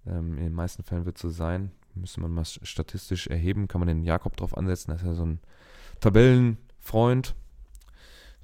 Ähm, 0.05 0.37
in 0.37 0.43
den 0.43 0.53
meisten 0.53 0.83
Fällen 0.83 1.05
wird 1.05 1.15
es 1.15 1.21
so 1.21 1.29
sein. 1.29 1.71
Müsste 1.99 2.21
man 2.21 2.31
mal 2.31 2.45
statistisch 2.45 3.27
erheben, 3.27 3.67
kann 3.67 3.79
man 3.79 3.87
den 3.87 4.03
Jakob 4.03 4.37
drauf 4.37 4.57
ansetzen, 4.57 4.91
das 4.91 5.01
ist 5.01 5.07
ja 5.07 5.13
so 5.13 5.25
ein 5.25 5.39
Tabellenfreund. 5.99 7.35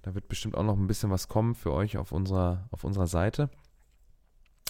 Da 0.02 0.16
wird 0.16 0.28
bestimmt 0.28 0.56
auch 0.56 0.64
noch 0.64 0.78
ein 0.78 0.88
bisschen 0.88 1.12
was 1.12 1.28
kommen 1.28 1.56
für 1.56 1.72
euch 1.72 1.98
auf 1.98 2.12
unserer, 2.12 2.68
auf 2.72 2.84
unserer 2.84 3.08
Seite 3.08 3.50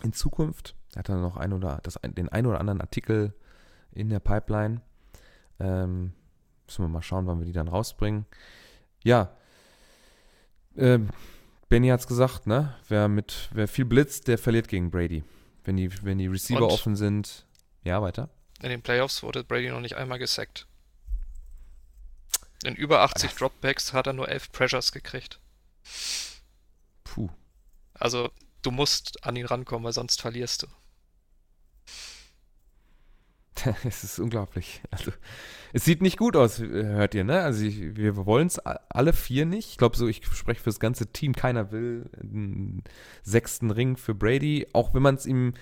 in 0.04 0.14
Zukunft. 0.14 0.76
Er 0.94 1.00
hat 1.00 1.10
dann 1.10 1.22
noch 1.22 1.38
ein 1.38 1.54
oder 1.54 1.80
das, 1.84 2.00
den 2.04 2.30
ein 2.30 2.46
oder 2.46 2.60
anderen 2.60 2.82
Artikel 2.82 3.34
in 3.92 4.10
der 4.10 4.20
Pipeline. 4.20 4.82
Ähm, 5.60 6.14
müssen 6.68 6.84
wir 6.84 6.90
mal 6.90 7.02
schauen, 7.02 7.26
wann 7.26 7.40
wir 7.40 7.46
die 7.46 7.52
dann 7.52 7.68
rausbringen. 7.68 8.26
Ja, 9.04 9.36
ähm, 10.76 11.10
Benny 11.70 11.88
hat 11.88 12.02
es 12.02 12.08
gesagt, 12.08 12.48
ne? 12.48 12.76
Wer 12.88 13.08
mit, 13.08 13.50
wer 13.54 13.68
viel 13.68 13.86
blitzt, 13.86 14.28
der 14.28 14.38
verliert 14.38 14.68
gegen 14.68 14.92
Brady. 14.92 15.24
Wenn 15.64 15.78
die, 15.78 15.90
wenn 16.04 16.18
die 16.18 16.28
Receiver 16.28 16.64
Und? 16.64 16.72
offen 16.72 16.96
sind. 16.96 17.46
Ja, 17.84 18.02
weiter. 18.02 18.30
In 18.64 18.70
den 18.70 18.82
Playoffs 18.82 19.22
wurde 19.24 19.44
Brady 19.44 19.70
noch 19.70 19.82
nicht 19.82 19.98
einmal 19.98 20.20
gesackt. 20.20 20.68
In 22.64 22.76
über 22.76 23.02
80 23.02 23.34
Dropbacks 23.34 23.92
hat 23.92 24.08
er 24.08 24.14
nur 24.14 24.30
11 24.30 24.54
Pressures 24.54 24.94
gekriegt. 24.94 25.42
Puh. 27.04 27.30
Also, 27.94 28.32
du 28.62 28.72
musst 28.72 29.22
an 29.26 29.36
ihn 29.36 29.46
rankommen, 29.46 29.84
weil 29.84 29.92
sonst 29.92 30.22
verlierst 30.22 30.64
du. 30.64 30.68
Es 33.84 34.06
ist 34.06 34.20
unglaublich. 34.20 34.82
Also, 34.92 35.12
es 35.74 35.84
sieht 35.84 36.02
nicht 36.02 36.18
gut 36.18 36.38
aus, 36.38 36.60
hört 36.60 37.16
ihr, 37.16 37.26
ne? 37.26 37.42
Also, 37.42 37.66
ich, 37.66 37.98
wir 37.98 38.16
wollen 38.26 38.48
es 38.48 38.60
alle 38.60 39.12
vier 39.12 39.46
nicht. 39.46 39.72
Ich 39.72 39.78
glaube, 39.78 39.98
so, 39.98 40.08
ich 40.08 40.26
spreche 40.26 40.62
für 40.62 40.70
das 40.70 40.80
ganze 40.80 41.08
Team. 41.08 41.34
Keiner 41.34 41.74
will 41.74 42.10
einen 42.18 42.82
sechsten 43.24 43.72
Ring 43.72 43.98
für 43.98 44.16
Brady, 44.16 44.68
auch 44.72 44.94
wenn 44.94 45.02
man 45.02 45.16
es 45.16 45.26
ihm. 45.26 45.54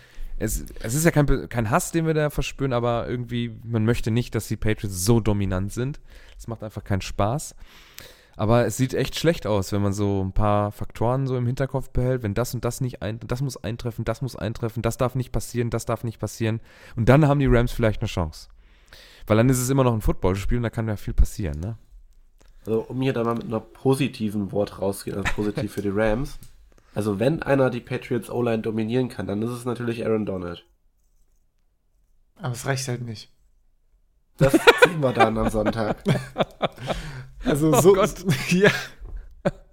Es, 0.41 0.65
es 0.81 0.95
ist 0.95 1.05
ja 1.05 1.11
kein, 1.11 1.49
kein 1.49 1.69
Hass, 1.69 1.91
den 1.91 2.07
wir 2.07 2.15
da 2.15 2.31
verspüren, 2.31 2.73
aber 2.73 3.07
irgendwie, 3.07 3.55
man 3.63 3.85
möchte 3.85 4.09
nicht, 4.09 4.33
dass 4.33 4.47
die 4.47 4.57
Patriots 4.57 5.05
so 5.05 5.19
dominant 5.19 5.71
sind. 5.71 5.99
Es 6.35 6.47
macht 6.47 6.63
einfach 6.63 6.83
keinen 6.83 7.01
Spaß. 7.01 7.55
Aber 8.37 8.65
es 8.65 8.75
sieht 8.75 8.95
echt 8.95 9.19
schlecht 9.19 9.45
aus, 9.45 9.71
wenn 9.71 9.83
man 9.83 9.93
so 9.93 10.23
ein 10.23 10.31
paar 10.31 10.71
Faktoren 10.71 11.27
so 11.27 11.37
im 11.37 11.45
Hinterkopf 11.45 11.91
behält, 11.91 12.23
wenn 12.23 12.33
das 12.33 12.55
und 12.55 12.65
das 12.65 12.81
nicht 12.81 13.03
ein, 13.03 13.19
das 13.19 13.41
muss 13.41 13.55
eintreffen, 13.55 14.03
das 14.03 14.23
muss 14.23 14.35
eintreffen, 14.35 14.81
das 14.81 14.97
darf 14.97 15.13
nicht 15.13 15.31
passieren, 15.31 15.69
das 15.69 15.85
darf 15.85 16.03
nicht 16.03 16.19
passieren. 16.19 16.59
Und 16.95 17.07
dann 17.07 17.27
haben 17.27 17.39
die 17.39 17.45
Rams 17.45 17.71
vielleicht 17.71 18.01
eine 18.01 18.07
Chance. 18.07 18.47
Weil 19.27 19.37
dann 19.37 19.49
ist 19.49 19.59
es 19.59 19.69
immer 19.69 19.83
noch 19.83 19.93
ein 19.93 20.01
Footballspiel 20.01 20.57
und 20.57 20.63
da 20.63 20.71
kann 20.71 20.87
ja 20.87 20.95
viel 20.95 21.13
passieren, 21.13 21.59
ne? 21.59 21.77
Also, 22.65 22.81
um 22.81 22.99
hier 23.01 23.13
dann 23.13 23.25
mal 23.25 23.35
mit 23.35 23.45
einer 23.45 23.59
positiven 23.59 24.51
Wort 24.51 24.81
rauszugehen, 24.81 25.17
also 25.17 25.33
positiv 25.35 25.73
für 25.73 25.81
die 25.81 25.89
Rams. 25.89 26.39
Also, 26.93 27.19
wenn 27.19 27.41
einer 27.41 27.69
die 27.69 27.79
Patriots 27.79 28.29
O-Line 28.29 28.61
dominieren 28.61 29.09
kann, 29.09 29.27
dann 29.27 29.41
ist 29.41 29.51
es 29.51 29.65
natürlich 29.65 30.05
Aaron 30.05 30.25
Donald. 30.25 30.65
Aber 32.35 32.53
es 32.53 32.65
reicht 32.65 32.87
halt 32.87 33.01
nicht. 33.01 33.31
Das 34.37 34.53
sehen 34.53 34.99
wir 35.01 35.13
dann 35.13 35.37
am 35.37 35.49
Sonntag. 35.49 36.03
Also 37.43 37.73
Oh 37.73 37.81
so. 37.81 37.93
Gott. 37.93 38.13
Ja. 38.49 38.69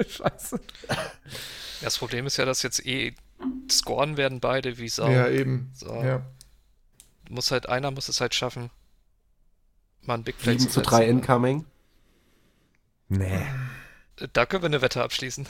Scheiße. 0.01 0.59
Das 1.83 1.99
Problem 1.99 2.25
ist 2.27 2.39
ja, 2.39 2.47
dass 2.47 2.63
jetzt 2.63 2.85
eh 2.87 3.15
scoren 3.71 4.17
werden 4.17 4.41
beide 4.41 4.79
wie 4.79 4.89
Sau. 4.89 5.11
Ja, 5.11 5.29
eben. 5.29 5.71
So. 5.75 5.95
Ja. 6.03 6.25
Muss 7.29 7.51
halt, 7.51 7.69
einer 7.69 7.91
muss 7.91 8.09
es 8.09 8.23
halt 8.23 8.35
schaffen, 8.35 8.71
mal 10.01 10.15
ein 10.15 10.25
Big 10.25 10.39
Play 10.39 10.53
7 10.53 10.61
zu 10.61 10.69
zu 10.69 10.75
setzen. 10.81 10.91
3 10.91 11.09
incoming. 11.09 11.67
Nee. 13.09 13.47
Da 14.33 14.47
können 14.47 14.63
wir 14.63 14.69
eine 14.69 14.81
Wette 14.81 15.03
abschließen. 15.03 15.47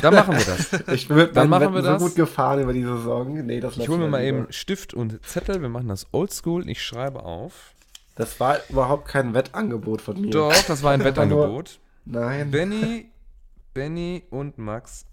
Dann 0.00 0.14
machen 0.14 0.36
wir 0.36 0.44
das. 0.44 0.70
Ich 0.94 1.08
bin 1.08 1.16
mit 1.16 1.36
Dann 1.36 1.48
machen 1.48 1.72
wir 1.72 1.74
Wetten 1.74 1.84
das. 1.84 2.00
so 2.02 2.08
gut 2.08 2.16
gefahren 2.16 2.60
über 2.62 2.72
die 2.72 2.82
Saison. 2.84 3.44
Nee, 3.46 3.60
das 3.60 3.76
Ich 3.76 3.88
hole 3.88 3.98
mir 3.98 4.08
mal 4.08 4.24
lieber. 4.24 4.38
eben 4.38 4.52
Stift 4.52 4.94
und 4.94 5.24
Zettel. 5.26 5.60
Wir 5.62 5.68
machen 5.68 5.88
das 5.88 6.06
oldschool. 6.12 6.68
Ich 6.68 6.82
schreibe 6.82 7.22
auf. 7.24 7.72
Das 8.14 8.38
war 8.40 8.58
überhaupt 8.70 9.08
kein 9.08 9.34
Wettangebot 9.34 10.00
von 10.00 10.20
mir. 10.20 10.30
Doch, 10.30 10.54
das 10.66 10.82
war 10.82 10.92
ein 10.92 11.04
Wettangebot. 11.04 11.78
Nein. 12.04 12.50
Benny, 12.50 13.10
Benny 13.74 14.22
und 14.30 14.58
Max 14.58 15.06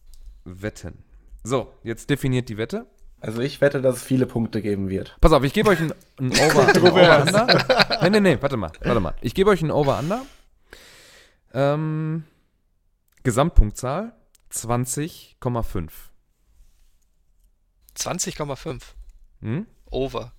wetten. 0.45 0.99
So, 1.43 1.73
jetzt 1.83 2.09
definiert 2.09 2.47
die 2.49 2.57
Wette. 2.57 2.85
Also 3.19 3.41
ich 3.41 3.61
wette, 3.61 3.81
dass 3.81 3.95
es 3.97 4.03
viele 4.03 4.25
Punkte 4.25 4.61
geben 4.61 4.89
wird. 4.89 5.15
Pass 5.21 5.31
auf, 5.31 5.43
ich 5.43 5.53
gebe 5.53 5.69
euch 5.69 5.79
ein, 5.79 5.93
ein 6.19 6.31
Over, 6.31 6.67
ein 6.67 6.81
Over-Under. 6.81 7.99
Nee, 8.01 8.09
nee, 8.09 8.19
nee, 8.19 8.37
warte 8.41 8.57
mal, 8.57 8.71
warte 8.83 8.99
mal. 8.99 9.13
Ich 9.21 9.33
gebe 9.33 9.49
euch 9.49 9.61
ein 9.61 9.71
Over-Under. 9.71 10.21
Ähm, 11.53 12.23
Gesamtpunktzahl 13.23 14.13
20,5. 14.53 15.89
20,5. 17.97 18.81
Hm? 19.41 19.67
Over. 19.89 20.31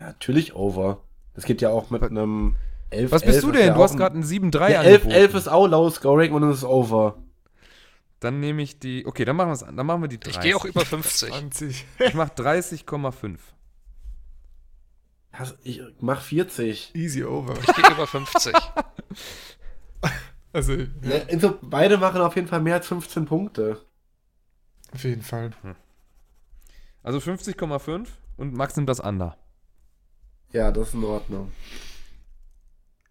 Ja, 0.00 0.06
natürlich 0.06 0.54
over. 0.54 1.02
Das 1.34 1.44
geht 1.44 1.60
ja 1.60 1.70
auch 1.70 1.90
mit 1.90 2.02
einem 2.02 2.56
11. 2.90 3.12
Was 3.12 3.22
bist 3.22 3.36
11 3.36 3.44
du 3.44 3.50
ist 3.50 3.58
denn? 3.58 3.66
Ja 3.68 3.74
Du 3.74 3.82
hast 3.82 3.96
gerade 3.96 4.18
ein 4.18 4.24
7-3 4.24 4.70
ja, 4.70 4.82
11, 4.82 5.02
angeboten. 5.02 5.10
11 5.10 5.34
ist 5.34 5.48
auch 5.48 5.66
low 5.66 5.90
scoring 5.90 6.32
und 6.32 6.42
es 6.44 6.58
ist 6.58 6.64
over. 6.64 7.18
Dann 8.20 8.40
nehme 8.40 8.62
ich 8.62 8.78
die. 8.80 9.06
Okay, 9.06 9.24
dann 9.24 9.36
machen 9.36 9.50
wir 9.50 9.54
es 9.54 9.62
an. 9.62 9.76
Dann 9.76 9.86
machen 9.86 10.02
wir 10.02 10.08
die 10.08 10.18
30. 10.18 10.36
Ich 10.36 10.42
gehe 10.42 10.56
auch 10.56 10.64
über 10.64 10.84
50. 10.84 11.30
20. 11.30 11.86
Ich 12.00 12.14
mache 12.14 12.32
30,5. 12.32 13.38
Also, 15.30 15.54
Ich 15.62 15.80
mach 16.00 16.20
40. 16.20 16.94
Easy 16.94 17.22
over. 17.22 17.54
Ich 17.60 17.74
gehe 17.74 17.90
über 17.92 18.06
50. 18.06 18.52
Also, 20.58 20.72
ja, 20.74 20.86
Ja, 21.02 21.20
also 21.30 21.56
beide 21.62 21.98
machen 21.98 22.20
auf 22.20 22.34
jeden 22.34 22.48
Fall 22.48 22.60
mehr 22.60 22.74
als 22.74 22.86
15 22.88 23.26
Punkte. 23.26 23.80
auf 24.92 25.04
jeden 25.04 25.22
Fall. 25.22 25.50
Also 27.04 27.18
50,5 27.18 28.06
und 28.36 28.54
Max 28.54 28.74
nimmt 28.76 28.88
das 28.88 28.98
Under. 29.00 29.36
Ja, 30.52 30.72
das 30.72 30.88
ist 30.88 30.94
in 30.94 31.04
Ordnung. 31.04 31.52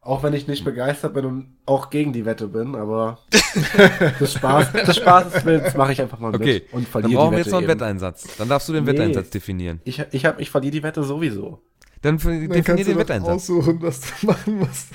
Auch 0.02 0.24
wenn 0.24 0.34
ich 0.34 0.48
nicht 0.48 0.64
begeistert 0.64 1.14
bin 1.14 1.26
und 1.26 1.58
auch 1.66 1.90
gegen 1.90 2.14
die 2.14 2.26
Wette 2.26 2.48
bin, 2.48 2.76
aber 2.76 3.20
des 4.20 4.34
Spaß, 4.34 4.72
des 4.74 4.96
Spaßes 4.98 5.46
willens 5.46 5.74
mache 5.76 5.92
ich 5.94 6.02
einfach 6.02 6.20
mal 6.20 6.32
mit 6.32 6.42
Okay, 6.42 6.64
und 6.72 6.84
Dann 6.84 6.92
verliere 6.92 7.14
brauchen 7.20 7.32
die 7.32 7.38
wir 7.38 7.40
Wette 7.40 7.48
jetzt 7.48 7.52
noch 7.52 7.58
einen 7.60 7.70
eben. 7.70 7.80
Wetteinsatz. 7.80 8.38
Dann 8.38 8.48
darfst 8.50 8.70
du 8.70 8.74
den 8.74 8.84
Nee. 8.86 8.92
Wetteinsatz 8.92 9.30
definieren. 9.30 9.82
Ich, 9.84 10.00
ich, 10.12 10.26
hab, 10.26 10.40
ich 10.40 10.50
verliere 10.50 10.72
die 10.72 10.84
Wette 10.84 11.04
sowieso. 11.04 11.62
Dann 12.02 12.16
f- 12.16 12.24
definier 12.24 12.86
den 12.86 12.98
Wetteinsatz. 12.98 13.30
aussuchen, 13.36 13.82
was 13.82 14.02
du 14.02 14.08
machen 14.28 14.60
musst. 14.60 14.90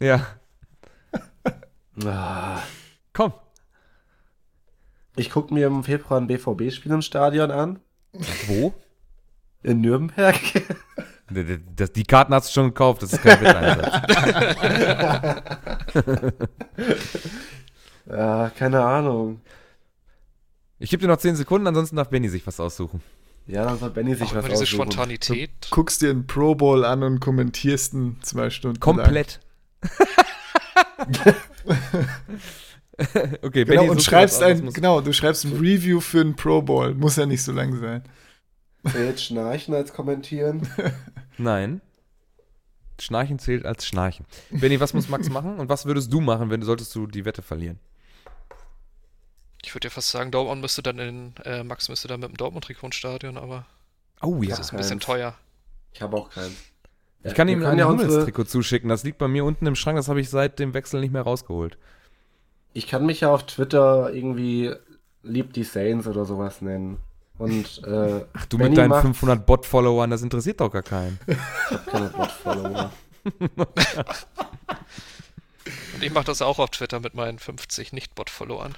Ja, 0.00 0.26
Ah. 2.04 2.60
komm. 3.12 3.32
Ich 5.16 5.30
gucke 5.30 5.54
mir 5.54 5.66
im 5.68 5.84
Februar 5.84 6.20
ein 6.20 6.26
BVB-Spiel 6.26 6.90
im 6.92 7.02
Stadion 7.02 7.50
an. 7.52 7.78
Wo? 8.46 8.74
In 9.62 9.80
Nürnberg. 9.80 10.34
Das- 11.76 11.92
Die 11.92 12.02
Karten 12.04 12.34
hast 12.34 12.48
du 12.48 12.52
schon 12.52 12.66
gekauft, 12.68 13.02
das 13.02 13.12
ist 13.14 13.22
kein 13.22 13.40
Wetteinsatz. 13.40 14.02
ja, 18.06 18.50
keine 18.58 18.84
Ahnung. 18.84 19.40
Ich 20.78 20.90
gebe 20.90 21.00
dir 21.00 21.08
noch 21.08 21.16
10 21.16 21.36
Sekunden, 21.36 21.66
ansonsten 21.66 21.96
darf 21.96 22.10
Benny 22.10 22.28
sich 22.28 22.46
was 22.46 22.60
aussuchen. 22.60 23.00
Ja, 23.46 23.64
dann 23.64 23.78
soll 23.78 23.90
Benny 23.90 24.14
sich 24.14 24.28
Auch 24.30 24.34
was 24.36 24.44
diese 24.46 24.62
aussuchen. 24.64 24.66
Spontanität. 24.92 25.50
Guckst 25.70 26.02
dir 26.02 26.10
einen 26.10 26.26
Pro 26.26 26.54
Bowl 26.54 26.84
an 26.84 27.02
und 27.02 27.20
kommentierst 27.20 27.94
ihn 27.94 28.18
zwei 28.22 28.50
Stunden 28.50 28.80
Komplett. 28.80 29.40
okay. 33.42 33.64
Genau, 33.64 33.82
sucht 33.82 33.90
und 33.90 34.02
schreibst 34.02 34.42
ein, 34.42 34.72
genau, 34.72 35.00
du 35.00 35.12
schreibst 35.12 35.44
ein 35.44 35.52
Review 35.52 36.00
für 36.00 36.20
einen 36.20 36.36
Pro 36.36 36.62
Bowl. 36.62 36.94
Muss 36.94 37.16
ja 37.16 37.26
nicht 37.26 37.42
so 37.42 37.52
lang 37.52 37.78
sein. 37.78 38.02
Zählt 38.90 39.20
Schnarchen 39.20 39.74
als 39.74 39.92
kommentieren. 39.92 40.68
Nein. 41.38 41.80
Schnarchen 43.00 43.38
zählt 43.38 43.66
als 43.66 43.86
Schnarchen. 43.86 44.26
Benny, 44.50 44.78
was 44.78 44.94
muss 44.94 45.08
Max 45.08 45.28
machen 45.28 45.58
und 45.58 45.68
was 45.68 45.86
würdest 45.86 46.12
du 46.12 46.20
machen, 46.20 46.50
wenn 46.50 46.60
du 46.60 46.66
solltest 46.66 46.94
du 46.94 47.06
die 47.06 47.24
Wette 47.24 47.42
verlieren? 47.42 47.80
Ich 49.64 49.74
würde 49.74 49.88
ja 49.88 49.90
fast 49.90 50.10
sagen, 50.10 50.30
Dortmund 50.30 50.60
müsste 50.60 50.82
dann 50.82 50.98
in, 50.98 51.34
äh, 51.44 51.64
Max 51.64 51.88
müsste 51.88 52.06
dann 52.06 52.20
mit 52.20 52.28
dem 52.28 52.36
Dortmund-Trikot 52.36 52.86
ins 52.86 52.96
Stadion, 52.96 53.38
aber 53.38 53.66
Oh 54.20 54.40
das 54.42 54.58
ist 54.58 54.72
ein 54.72 54.76
bisschen 54.76 55.00
teuer. 55.00 55.34
Ich 55.92 56.02
habe 56.02 56.16
auch 56.16 56.30
keinen. 56.30 56.54
Ich 57.24 57.34
kann 57.34 57.48
ihm 57.48 57.64
ein 57.64 57.78
ja 57.78 57.86
unsere, 57.86 58.08
Hummelstrikot 58.10 58.44
zuschicken. 58.44 58.88
Das 58.88 59.02
liegt 59.04 59.18
bei 59.18 59.28
mir 59.28 59.44
unten 59.44 59.66
im 59.66 59.74
Schrank. 59.76 59.96
Das 59.96 60.08
habe 60.08 60.20
ich 60.20 60.28
seit 60.30 60.58
dem 60.58 60.74
Wechsel 60.74 61.00
nicht 61.00 61.12
mehr 61.12 61.22
rausgeholt. 61.22 61.78
Ich 62.74 62.86
kann 62.86 63.06
mich 63.06 63.20
ja 63.20 63.30
auf 63.30 63.46
Twitter 63.46 64.12
irgendwie 64.12 64.72
lieb 65.22 65.52
die 65.54 65.64
Saints 65.64 66.06
oder 66.06 66.24
sowas 66.24 66.60
nennen. 66.60 66.98
Und 67.38 67.82
äh, 67.84 68.24
Ach, 68.32 68.46
du 68.46 68.58
Benny 68.58 68.70
mit 68.70 68.78
deinen 68.78 68.90
macht- 68.90 69.02
500 69.02 69.44
Bot-Followern, 69.46 70.10
das 70.10 70.22
interessiert 70.22 70.60
doch 70.60 70.70
gar 70.70 70.82
keinen. 70.82 71.18
Ich 71.26 71.36
hab 71.70 71.86
keine 71.86 72.08
Bot-Follower. 72.10 72.90
Und 75.94 76.02
ich 76.02 76.12
mache 76.12 76.24
das 76.26 76.42
auch 76.42 76.58
auf 76.58 76.70
Twitter 76.70 77.00
mit 77.00 77.14
meinen 77.14 77.38
50 77.38 77.92
Nicht-Bot-Followern. 77.92 78.74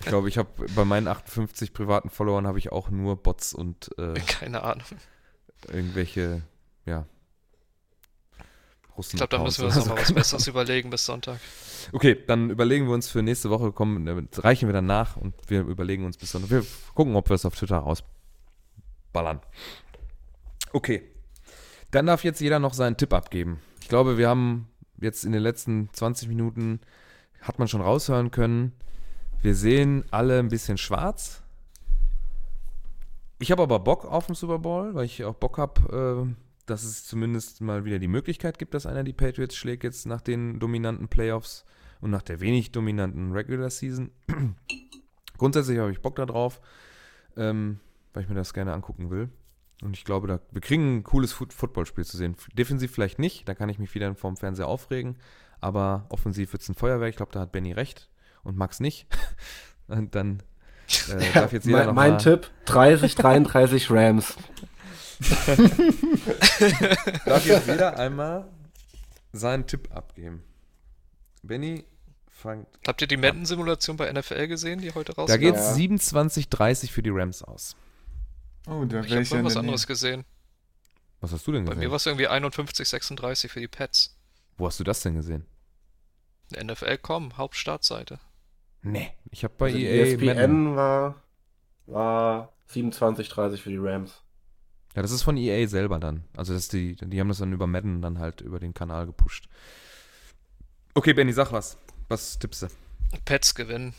Ich 0.00 0.06
glaube, 0.06 0.28
ich 0.28 0.38
habe 0.38 0.48
bei 0.74 0.84
meinen 0.84 1.08
58 1.08 1.72
privaten 1.72 2.08
Followern 2.08 2.46
habe 2.46 2.58
ich 2.58 2.70
auch 2.72 2.88
nur 2.88 3.16
Bots 3.16 3.52
und 3.52 3.90
äh, 3.98 4.14
Keine 4.26 4.62
Ahnung. 4.62 4.84
irgendwelche, 5.72 6.42
ja. 6.86 7.06
Russen 8.96 9.16
Ich 9.16 9.18
glaube, 9.18 9.36
da 9.36 9.42
müssen 9.42 9.60
wir 9.60 9.66
uns 9.66 9.76
Accounts 9.76 9.88
noch 9.88 9.96
mal 9.96 10.02
oder 10.02 10.08
was. 10.08 10.14
Besseres 10.14 10.46
überlegen 10.48 10.90
bis 10.90 11.04
Sonntag. 11.04 11.38
Okay, 11.92 12.16
dann 12.26 12.50
überlegen 12.50 12.86
wir 12.86 12.94
uns 12.94 13.08
für 13.08 13.22
nächste 13.22 13.50
Woche, 13.50 13.72
kommen, 13.72 14.06
äh, 14.06 14.40
reichen 14.40 14.68
wir 14.68 14.72
dann 14.72 14.86
nach 14.86 15.16
und 15.16 15.34
wir 15.48 15.60
überlegen 15.60 16.04
uns 16.04 16.16
bis 16.16 16.32
Sonntag. 16.32 16.50
Wir 16.50 16.64
gucken, 16.94 17.14
ob 17.16 17.28
wir 17.28 17.34
es 17.34 17.44
auf 17.44 17.54
Twitter 17.54 17.78
rausballern. 17.78 19.40
Okay. 20.72 21.02
Dann 21.90 22.06
darf 22.06 22.24
jetzt 22.24 22.40
jeder 22.40 22.58
noch 22.58 22.74
seinen 22.74 22.96
Tipp 22.96 23.12
abgeben. 23.12 23.60
Ich 23.80 23.88
glaube, 23.88 24.18
wir 24.18 24.28
haben 24.28 24.68
jetzt 25.00 25.24
in 25.24 25.32
den 25.32 25.42
letzten 25.42 25.90
20 25.92 26.28
Minuten, 26.28 26.80
hat 27.40 27.58
man 27.58 27.68
schon 27.68 27.80
raushören 27.80 28.30
können, 28.30 28.72
wir 29.42 29.54
sehen 29.54 30.04
alle 30.10 30.38
ein 30.38 30.48
bisschen 30.48 30.78
schwarz. 30.78 31.42
Ich 33.38 33.50
habe 33.50 33.62
aber 33.62 33.78
Bock 33.78 34.04
auf 34.04 34.26
den 34.26 34.34
Super 34.34 34.58
Bowl, 34.58 34.94
weil 34.94 35.04
ich 35.04 35.24
auch 35.24 35.34
Bock 35.34 35.58
habe, 35.58 36.26
äh, 36.26 36.45
dass 36.66 36.84
es 36.84 37.06
zumindest 37.06 37.60
mal 37.60 37.84
wieder 37.84 37.98
die 37.98 38.08
Möglichkeit 38.08 38.58
gibt, 38.58 38.74
dass 38.74 38.86
einer 38.86 39.04
die 39.04 39.12
Patriots 39.12 39.56
schlägt 39.56 39.84
jetzt 39.84 40.06
nach 40.06 40.20
den 40.20 40.58
dominanten 40.58 41.08
Playoffs 41.08 41.64
und 42.00 42.10
nach 42.10 42.22
der 42.22 42.40
wenig 42.40 42.72
dominanten 42.72 43.32
Regular 43.32 43.70
Season. 43.70 44.10
Grundsätzlich 45.38 45.78
habe 45.78 45.92
ich 45.92 46.00
Bock 46.00 46.16
darauf, 46.16 46.60
ähm, 47.36 47.80
weil 48.12 48.24
ich 48.24 48.28
mir 48.28 48.34
das 48.34 48.54
gerne 48.54 48.72
angucken 48.72 49.10
will. 49.10 49.28
Und 49.82 49.96
ich 49.96 50.04
glaube, 50.04 50.26
da, 50.26 50.40
wir 50.50 50.62
kriegen 50.62 50.96
ein 50.98 51.04
cooles 51.04 51.32
Foot 51.32 51.52
Footballspiel 51.52 52.04
zu 52.04 52.16
sehen. 52.16 52.36
Defensiv 52.54 52.92
vielleicht 52.92 53.18
nicht, 53.18 53.46
da 53.48 53.54
kann 53.54 53.68
ich 53.68 53.78
mich 53.78 53.94
wieder 53.94 54.14
vorm 54.14 54.36
Fernseher 54.36 54.68
aufregen. 54.68 55.16
Aber 55.60 56.06
offensiv 56.08 56.52
wird 56.52 56.62
es 56.62 56.68
ein 56.68 56.74
Feuerwerk. 56.74 57.10
Ich 57.10 57.16
glaube, 57.16 57.32
da 57.32 57.40
hat 57.40 57.52
Benny 57.52 57.72
recht. 57.72 58.08
und 58.46 58.56
Max 58.56 58.80
nicht. 58.80 59.06
Und 59.88 60.14
dann 60.14 60.42
äh, 61.10 61.32
darf 61.34 61.52
jetzt 61.52 61.66
jeder 61.66 61.78
mein 61.78 61.86
noch 61.86 61.94
mein 61.94 62.18
Tipp, 62.18 62.50
30, 62.66 63.14
33 63.14 63.90
Rams. 63.92 64.36
darf 67.24 67.46
jetzt 67.46 67.66
jeder 67.68 67.98
einmal 67.98 68.48
seinen 69.32 69.66
Tipp 69.66 69.94
abgeben. 69.94 70.42
Benny 71.42 71.84
fangt. 72.30 72.66
Habt 72.86 73.00
ihr 73.02 73.06
die 73.08 73.16
Madden-Simulation 73.16 73.96
bei 73.96 74.12
NFL 74.12 74.48
gesehen, 74.48 74.80
die 74.80 74.92
heute 74.92 75.14
rauskam? 75.14 75.32
Da 75.32 75.36
geht 75.36 75.54
Ja. 75.54 75.60
es 75.60 75.76
27-30 75.76 76.90
für 76.90 77.02
die 77.02 77.10
Rams 77.10 77.42
aus. 77.42 77.76
Oh, 78.66 78.84
da 78.84 79.00
Ich 79.00 79.10
wäre 79.10 79.14
habe 79.16 79.22
ich 79.22 79.30
ja 79.30 79.44
was 79.44 79.52
der 79.54 79.60
anderes 79.60 79.82
Nähe. 79.82 79.86
gesehen. 79.86 80.24
Was 81.20 81.32
hast 81.32 81.46
du 81.46 81.52
denn 81.52 81.64
Bei 81.64 81.70
gesehen? 81.70 81.84
mir 81.84 81.90
war 81.90 81.96
es 81.96 82.06
irgendwie 82.06 82.28
51, 82.28 82.88
36 82.88 83.50
für 83.50 83.60
die 83.60 83.68
Pets. 83.68 84.16
Wo 84.58 84.66
hast 84.66 84.78
du 84.80 84.84
das 84.84 85.00
denn 85.00 85.14
gesehen? 85.14 85.46
NFL.com, 86.54 87.36
Hauptstartseite. 87.36 88.18
Nee, 88.82 89.10
ich 89.30 89.42
habe 89.44 89.54
bei 89.56 89.66
Also 89.66 89.78
EA 89.78 90.04
ESPN 90.04 90.24
Madden. 90.26 90.76
war, 90.76 91.22
war 91.86 92.52
27, 92.66 93.28
30 93.28 93.62
für 93.62 93.70
die 93.70 93.78
Rams. 93.78 94.22
Ja, 94.96 95.02
das 95.02 95.10
ist 95.10 95.22
von 95.22 95.36
EA 95.36 95.68
selber 95.68 96.00
dann. 96.00 96.24
Also 96.34 96.54
das 96.54 96.68
die, 96.68 96.96
die 96.96 97.20
haben 97.20 97.28
das 97.28 97.38
dann 97.38 97.52
über 97.52 97.66
Madden 97.66 98.00
dann 98.00 98.18
halt 98.18 98.40
über 98.40 98.58
den 98.58 98.72
Kanal 98.72 99.04
gepusht. 99.04 99.46
Okay, 100.94 101.12
Benny, 101.12 101.34
sag 101.34 101.52
was. 101.52 101.76
Was 102.08 102.38
tippst 102.38 102.62
du? 102.62 102.68
Pets 103.26 103.54
gewinnen. 103.54 103.92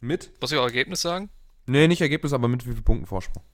Mit? 0.00 0.32
Muss 0.40 0.50
ich 0.50 0.58
auch 0.58 0.64
Ergebnis 0.64 1.00
sagen? 1.00 1.30
Nee, 1.66 1.86
nicht 1.86 2.00
Ergebnis, 2.00 2.32
aber 2.32 2.48
mit 2.48 2.66
wie 2.66 2.72
vielen 2.72 2.82
Punkten 2.82 3.06
Vorsprung? 3.06 3.44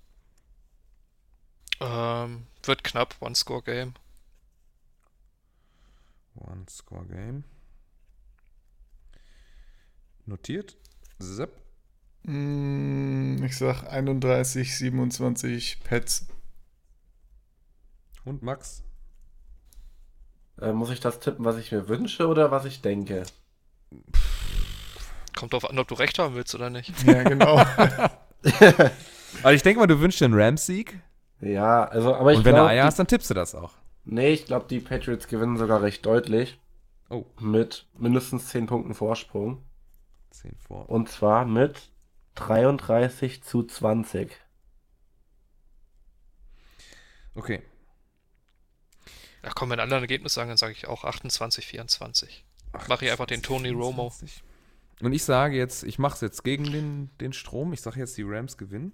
Ähm, 1.81 2.47
wird 2.63 2.85
knapp, 2.85 3.17
One-Score-Game. 3.21 3.93
One-Score-Game. 6.37 7.45
Notiert. 10.25 10.79
Sepp. 11.19 11.68
Mm, 12.29 13.43
Ich 13.45 13.57
sag 13.57 13.85
31, 13.85 14.77
27 14.77 15.81
Pets. 15.83 16.27
Und 18.25 18.43
Max. 18.43 18.83
Äh, 20.61 20.73
muss 20.73 20.91
ich 20.91 21.01
das 21.01 21.21
tippen, 21.21 21.45
was 21.45 21.57
ich 21.57 21.73
mir 21.73 21.89
wünsche 21.89 22.27
oder 22.29 22.51
was 22.51 22.65
ich 22.67 22.83
denke? 22.83 23.23
Kommt 25.37 25.53
drauf 25.53 25.71
an, 25.71 25.79
ob 25.79 25.89
du 25.89 25.95
recht 25.95 26.19
haben 26.19 26.35
willst 26.35 26.55
oder 26.55 26.69
nicht. 26.71 26.93
Ja, 27.05 27.23
genau. 27.23 27.63
Also 29.43 29.55
ich 29.55 29.63
denke 29.63 29.81
mal, 29.81 29.87
du 29.87 30.01
wünschst 30.01 30.21
dir 30.21 30.25
einen 30.25 30.41
Rams-Sieg. 30.41 30.99
Ja, 31.41 31.85
also, 31.85 32.15
aber 32.15 32.33
ich 32.33 32.39
Und 32.39 32.45
wenn 32.47 32.55
du 32.55 32.61
glaube, 32.63 32.71
Eier 32.71 32.85
hast, 32.87 32.99
dann 32.99 33.07
tippst 33.07 33.29
du 33.29 33.35
das 33.35 33.55
auch. 33.55 33.73
nee, 34.05 34.31
ich 34.31 34.47
glaube, 34.47 34.67
die 34.71 34.81
Patriots 34.81 35.29
gewinnen 35.29 35.59
sogar 35.59 35.83
recht 35.83 36.05
deutlich 36.07 36.59
Oh, 37.11 37.27
mit 37.39 37.87
mindestens 37.97 38.47
10 38.49 38.67
Punkten 38.67 38.95
Vorsprung. 38.95 39.63
10 40.31 40.57
vor. 40.67 40.89
Und 40.89 41.09
zwar 41.11 41.45
mit 41.45 41.91
33 42.39 43.43
zu 43.43 43.65
20. 43.65 44.31
Okay. 47.35 47.63
Ja, 49.43 49.51
komm, 49.55 49.71
wenn 49.71 49.81
andere 49.81 49.99
ein 49.99 50.05
Ergebnis 50.05 50.35
sagen, 50.35 50.49
dann 50.49 50.57
sage 50.57 50.73
ich 50.73 50.87
auch 50.87 51.05
28, 51.05 51.67
24. 51.67 52.45
Mache 52.89 53.05
ich 53.05 53.11
einfach 53.11 53.27
den 53.27 53.43
Tony 53.43 53.71
Romo. 53.71 54.11
24. 54.11 54.45
Und 55.01 55.13
ich 55.13 55.25
sage 55.25 55.57
jetzt, 55.57 55.83
ich 55.83 55.99
mache 55.99 56.15
es 56.15 56.21
jetzt 56.21 56.45
gegen 56.45 56.65
den, 56.65 57.11
den 57.19 57.33
Strom. 57.33 57.73
Ich 57.73 57.81
sage 57.81 57.99
jetzt, 57.99 58.17
die 58.17 58.25
Rams 58.25 58.57
gewinnen. 58.57 58.93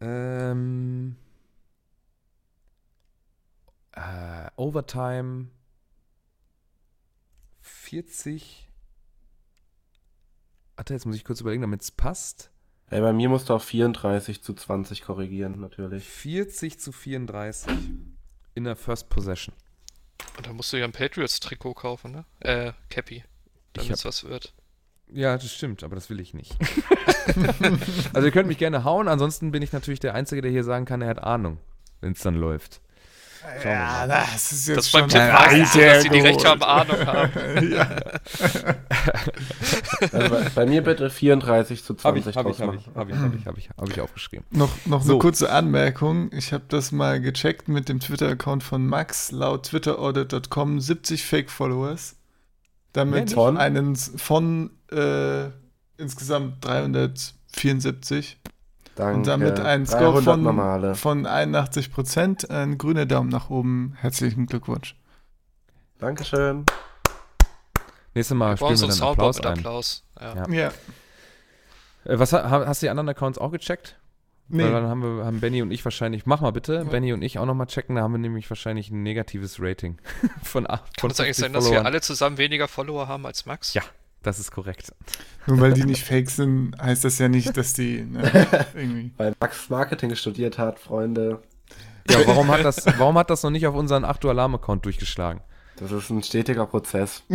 Ähm, 0.00 1.16
äh, 3.92 4.50
Overtime 4.56 5.48
40. 7.60 8.69
Warte, 10.80 10.94
jetzt 10.94 11.04
muss 11.04 11.14
ich 11.14 11.24
kurz 11.24 11.42
überlegen, 11.42 11.60
damit 11.60 11.82
es 11.82 11.90
passt. 11.90 12.50
Ey, 12.88 13.02
bei 13.02 13.12
mir 13.12 13.28
musst 13.28 13.50
du 13.50 13.52
auf 13.52 13.62
34 13.64 14.42
zu 14.42 14.54
20 14.54 15.02
korrigieren, 15.02 15.60
natürlich. 15.60 16.04
40 16.04 16.80
zu 16.80 16.90
34 16.90 17.70
in 18.54 18.64
der 18.64 18.76
First 18.76 19.10
Possession. 19.10 19.54
Und 20.38 20.46
dann 20.46 20.56
musst 20.56 20.72
du 20.72 20.78
ja 20.78 20.86
ein 20.86 20.92
Patriots-Trikot 20.92 21.74
kaufen, 21.74 22.12
ne? 22.12 22.24
Äh, 22.38 22.72
Cappy. 22.88 23.24
Damit 23.74 23.90
es 23.90 24.06
was 24.06 24.24
wird. 24.24 24.54
Ja, 25.12 25.36
das 25.36 25.52
stimmt, 25.52 25.84
aber 25.84 25.96
das 25.96 26.08
will 26.08 26.18
ich 26.18 26.32
nicht. 26.32 26.56
also 28.14 28.26
ihr 28.26 28.32
könnt 28.32 28.48
mich 28.48 28.56
gerne 28.56 28.82
hauen, 28.82 29.06
ansonsten 29.06 29.50
bin 29.50 29.60
ich 29.60 29.72
natürlich 29.72 30.00
der 30.00 30.14
Einzige, 30.14 30.40
der 30.40 30.50
hier 30.50 30.64
sagen 30.64 30.86
kann, 30.86 31.02
er 31.02 31.08
hat 31.08 31.22
Ahnung, 31.22 31.58
wenn 32.00 32.12
es 32.12 32.20
dann 32.20 32.36
läuft. 32.36 32.80
Ja, 33.64 34.06
das 34.06 34.52
ist 34.52 34.68
jetzt 34.68 34.76
Das 34.78 34.92
beim 34.92 35.08
schon 35.10 35.20
meistens 35.20 35.72
so, 35.72 35.80
dass 35.80 36.02
die, 36.02 36.08
die. 36.10 36.20
Recht 36.20 36.44
haben, 36.44 36.62
Ahnung 36.62 37.06
haben. 37.06 37.72
ja. 37.72 37.88
Also 40.12 40.28
bei, 40.28 40.48
bei 40.54 40.66
mir 40.66 40.82
bitte 40.82 41.10
34 41.10 41.84
zu 41.84 41.96
Habe 42.02 42.18
ich, 42.18 42.24
20 42.24 42.36
habe 42.36 42.50
ich, 42.50 42.60
habe 42.60 42.76
ich, 42.76 42.86
habe 42.94 43.10
ich, 43.10 43.16
habe 43.16 43.36
ich, 43.36 43.46
habe 43.46 43.58
ich, 43.58 43.70
habe 43.70 43.90
ich 43.90 44.00
aufgeschrieben. 44.00 44.44
Noch, 44.50 44.70
noch 44.86 45.02
So. 45.02 45.12
eine 45.12 45.18
kurze 45.20 45.50
Anmerkung. 45.50 46.30
Ich 46.32 46.52
habe 46.52 46.64
das 46.68 46.92
mal 46.92 47.20
gecheckt 47.20 47.68
mit 47.68 47.88
dem 47.88 48.00
Twitter-Account 48.00 48.62
von 48.62 48.86
Max. 48.86 49.30
Laut 49.30 49.66
twitteraudit.com 49.66 50.80
70 50.80 51.24
Fake-Followers. 51.24 52.16
Damit 52.92 53.30
Ja, 53.30 53.34
von? 53.36 53.56
einen 53.56 53.96
von 53.96 54.70
äh, 54.92 55.46
insgesamt 55.96 56.64
374. 56.64 58.38
Danke. 58.96 59.16
Und 59.18 59.26
damit 59.26 59.60
ein 59.60 59.86
Score 59.86 60.00
300 60.20 60.24
von, 60.24 60.42
normale. 60.42 60.94
von 60.94 61.26
81 61.26 61.92
Prozent. 61.92 62.50
Ein 62.50 62.76
grüner 62.78 63.06
Daumen 63.06 63.28
nach 63.30 63.48
oben. 63.50 63.94
Herzlichen 64.00 64.46
Glückwunsch. 64.46 64.94
Dankeschön. 65.98 66.64
Nächstes 68.14 68.36
Mal 68.36 68.56
spielen 68.56 68.70
wir 68.70 68.76
ein 68.76 68.88
dann 68.88 68.90
Soundboard 68.92 69.18
Applaus 69.18 69.36
mit 69.36 69.46
ein. 69.46 69.58
Applaus. 69.58 70.04
Ja. 70.20 70.34
Ja. 70.34 70.48
Ja. 70.50 70.68
Äh, 72.12 72.18
was, 72.18 72.32
ha- 72.32 72.66
hast 72.66 72.82
du 72.82 72.86
die 72.86 72.90
anderen 72.90 73.08
Accounts 73.08 73.38
auch 73.38 73.52
gecheckt? 73.52 73.96
Nee. 74.48 74.64
Weil 74.64 74.72
dann 74.72 74.88
haben 74.88 75.02
wir, 75.02 75.24
haben 75.24 75.38
Benny 75.40 75.62
und 75.62 75.70
ich 75.70 75.84
wahrscheinlich, 75.84 76.26
mach 76.26 76.40
mal 76.40 76.50
bitte, 76.50 76.74
Ja. 76.74 76.82
Benny 76.84 77.12
und 77.12 77.22
ich 77.22 77.38
auch 77.38 77.46
nochmal 77.46 77.68
checken, 77.68 77.94
da 77.94 78.02
haben 78.02 78.12
wir 78.12 78.18
nämlich 78.18 78.50
wahrscheinlich 78.50 78.90
ein 78.90 79.02
negatives 79.04 79.58
Rating 79.60 79.98
von, 80.42 80.66
a- 80.66 80.78
Kann 80.78 80.86
von 80.98 81.10
es 81.12 81.20
eigentlich 81.20 81.36
50 81.36 81.42
sein, 81.44 81.52
dass 81.52 81.64
wir 81.64 81.68
Followern. 81.68 81.86
alle 81.86 82.00
zusammen 82.00 82.36
weniger 82.38 82.66
Follower 82.66 83.06
haben 83.06 83.24
als 83.26 83.46
Max? 83.46 83.74
Ja. 83.74 83.82
Das 84.22 84.38
ist 84.38 84.50
korrekt. 84.50 84.92
Nur 85.46 85.60
weil 85.60 85.72
die 85.72 85.84
nicht 85.84 86.04
fake 86.04 86.28
sind, 86.28 86.76
heißt 86.80 87.04
das 87.04 87.18
ja 87.18 87.28
nicht, 87.28 87.56
dass 87.56 87.72
die 87.72 88.02
ne, 88.02 88.22
irgendwie. 88.74 89.12
Weil 89.16 89.34
Max 89.40 89.70
Marketing 89.70 90.14
studiert 90.14 90.58
hat, 90.58 90.78
Freunde. 90.78 91.40
Ja, 92.08 92.18
warum 92.26 92.48
hat 92.48 92.64
das, 92.64 92.84
warum 92.98 93.16
hat 93.16 93.30
das 93.30 93.42
noch 93.42 93.50
nicht 93.50 93.66
auf 93.66 93.74
unseren 93.74 94.04
8 94.04 94.24
Uhr 94.24 94.32
Alarm-Account 94.32 94.84
durchgeschlagen? 94.84 95.40
Das 95.80 95.90
ist 95.92 96.10
ein 96.10 96.22
stetiger 96.22 96.66
Prozess. 96.66 97.22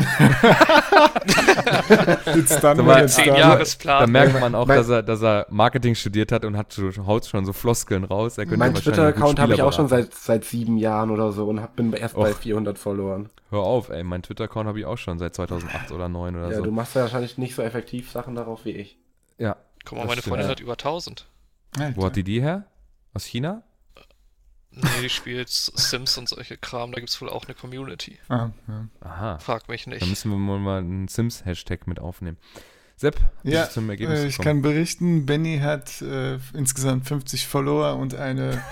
Jetzt 2.36 2.64
dann, 2.64 2.86
mal, 2.86 3.02
jetzt 3.02 3.16
Zehn. 3.16 3.36
Jahresplan. 3.36 4.02
Da 4.02 4.08
merkt 4.08 4.39
man 4.39 4.54
auch, 4.56 4.68
mein- 4.68 4.78
dass 4.78 4.89
er, 4.89 5.04
dass 5.04 5.22
er 5.24 5.48
Marketing 5.50 5.96
studiert 5.96 6.32
hat 6.32 6.46
und 6.46 6.56
hat 6.58 6.72
so, 6.72 6.89
haut 7.06 7.26
schon 7.26 7.46
so 7.46 7.54
Floskeln 7.54 8.04
raus. 8.04 8.38
Er 8.38 8.46
Mein 8.58 8.74
Twitter-Account 8.76 9.39
habe 9.39 9.54
ich 9.54 9.62
auch 9.62 9.74
schon 9.74 9.88
seit, 9.88 10.14
seit 10.14 10.46
sieben 10.46 10.78
Jahren 10.78 11.10
oder 11.12 11.32
so 11.32 11.48
und 11.48 11.62
hab, 11.62 11.76
bin 11.76 11.91
erst 11.93 12.16
bei 12.16 12.32
Och. 12.32 12.38
400 12.38 12.78
Followern. 12.78 13.24
beraten. 13.24 13.30
Hör 13.50 13.60
auf, 13.62 13.89
ey, 13.89 14.04
mein 14.04 14.22
Twitter-Account 14.22 14.68
habe 14.68 14.80
ich 14.80 14.86
auch 14.86 14.98
schon 14.98 15.18
seit 15.20 15.36
2008 15.36 15.91
oder 15.91 16.06
2009 16.08 16.36
oder 16.36 16.50
Ja, 16.52 16.58
so. 16.58 16.64
du 16.64 16.72
machst 16.72 16.96
ja 16.96 17.02
wahrscheinlich 17.02 17.38
nicht 17.38 17.56
so 17.56 17.62
effektiv 17.62 18.12
Sachen 18.12 18.36
darauf 18.36 18.66
wie 18.66 18.72
ich. 18.72 18.98
ja. 19.38 19.56
Guck 19.88 20.00
mal, 20.00 20.08
meine 20.08 20.24
Freundin 20.24 20.48
ja. 20.48 20.52
hat 20.52 20.60
über 20.60 20.72
1000. 20.74 21.28
Alter. 21.78 21.96
Wo 21.96 22.06
hat 22.08 22.16
die 22.16 22.24
die 22.24 22.41
her? 22.41 22.64
Aus 23.14 23.24
China? 23.24 23.62
Nee, 24.76 25.02
die 25.04 25.10
spielt 25.10 25.50
Sims 25.50 26.18
und 26.18 26.28
solche 26.30 26.58
Kram. 26.58 26.92
Da 26.92 27.00
gibt 27.00 27.10
es 27.10 27.22
wohl 27.22 27.30
auch 27.30 27.46
eine 27.46 27.54
Community. 27.56 28.18
Ah, 28.30 28.50
ja. 28.68 28.88
Aha. 29.02 29.40
Frag 29.40 29.70
mich 29.70 29.86
Da 29.86 29.92
nicht. 29.92 30.06
müssen 30.08 30.32
wir 30.32 30.38
wohl 30.52 30.60
mal 30.60 30.80
einen 30.80 31.08
Sims-Hashtag 31.08 31.88
mit 31.88 32.00
aufnehmen. 32.00 32.38
Sepp, 32.98 33.16
bist 33.44 33.54
Ja, 33.54 33.66
du 33.66 33.72
zum 33.72 33.90
Ergebnis 33.90 34.20
äh, 34.22 34.28
ich 34.28 34.38
kann 34.38 34.62
berichten, 34.62 35.26
Benny 35.26 35.60
hat 35.60 36.02
äh, 36.02 36.38
insgesamt 36.54 37.06
50 37.08 37.46
Follower 37.48 37.96
und 37.98 38.16
eine 38.16 38.64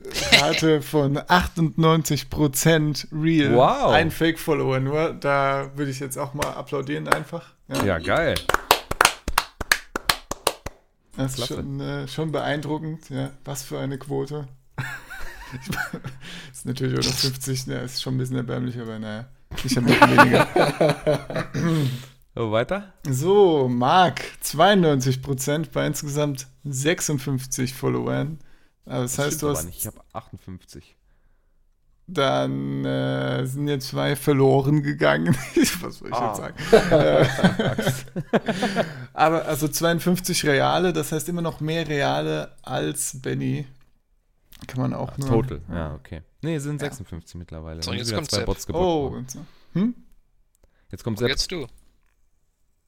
Rate 0.40 0.80
von 0.80 1.18
98% 1.18 3.08
real. 3.12 3.54
Wow. 3.54 3.92
Ein 3.92 4.10
Fake-Follower 4.12 4.78
nur. 4.78 5.12
Da 5.14 5.72
würde 5.74 5.90
ich 5.90 5.98
jetzt 5.98 6.16
auch 6.18 6.34
mal 6.34 6.46
applaudieren 6.46 7.08
einfach. 7.08 7.52
Ja, 7.84 7.98
geil. 7.98 8.36
Das 11.16 11.36
ist 11.36 11.48
schon, 11.48 11.80
äh, 11.80 12.06
schon 12.06 12.30
beeindruckend. 12.30 13.10
Ja, 13.10 13.32
was 13.44 13.64
für 13.64 13.80
eine 13.80 13.98
Quote. 13.98 14.46
ist 16.52 16.66
natürlich 16.66 16.98
auch 16.98 17.10
noch 17.10 17.18
50, 17.18 17.66
ne, 17.68 17.80
ist 17.80 18.02
schon 18.02 18.14
ein 18.14 18.18
bisschen 18.18 18.36
erbärmlich, 18.36 18.78
aber 18.78 18.98
naja. 18.98 19.26
Ich 19.64 19.76
habe 19.76 19.86
noch 19.90 20.00
weniger. 20.00 21.46
So, 22.34 22.50
weiter? 22.52 22.92
So, 23.08 23.68
Marc, 23.68 24.22
92% 24.44 25.70
bei 25.72 25.86
insgesamt 25.86 26.46
56 26.64 27.72
Followern. 27.74 28.38
Also 28.84 29.02
das, 29.02 29.18
heißt, 29.18 29.26
stimmt 29.28 29.42
du 29.42 29.46
aber 29.48 29.58
hast 29.58 29.64
nicht. 29.66 29.78
Ich 29.78 29.86
habe 29.86 30.00
58. 30.12 30.96
dann 32.06 32.84
äh, 32.84 33.44
sind 33.46 33.68
jetzt 33.68 33.88
zwei 33.88 34.16
verloren 34.16 34.82
gegangen. 34.82 35.34
Was 35.80 35.98
soll 35.98 36.08
ich 36.08 36.14
Ah. 36.14 36.28
jetzt 36.28 36.38
sagen? 36.38 36.90
Äh, 36.90 37.26
aber 39.14 39.44
also 39.46 39.68
52 39.68 40.44
Reale, 40.46 40.92
das 40.92 41.12
heißt 41.12 41.28
immer 41.28 41.42
noch 41.42 41.60
mehr 41.60 41.86
Reale 41.88 42.52
als 42.62 43.20
Benny. 43.20 43.66
Kann 44.66 44.80
man 44.80 44.92
auch 44.94 45.16
nur. 45.18 45.28
Total. 45.28 45.60
Ja, 45.70 45.94
okay. 45.94 46.22
Nee, 46.42 46.56
es 46.56 46.64
sind 46.64 46.80
56 46.80 47.36
mittlerweile. 47.36 47.82
So, 47.82 47.92
jetzt 47.92 48.12
kommt 48.14 48.30
zwei 48.30 48.38
Sepp. 48.38 48.46
Bots 48.46 48.68
Oh, 48.70 49.14
so. 49.26 49.40
Hm? 49.74 49.94
Jetzt 50.90 51.04
kommt 51.04 51.18
Sepp. 51.18 51.28
jetzt 51.28 51.50
du. 51.50 51.66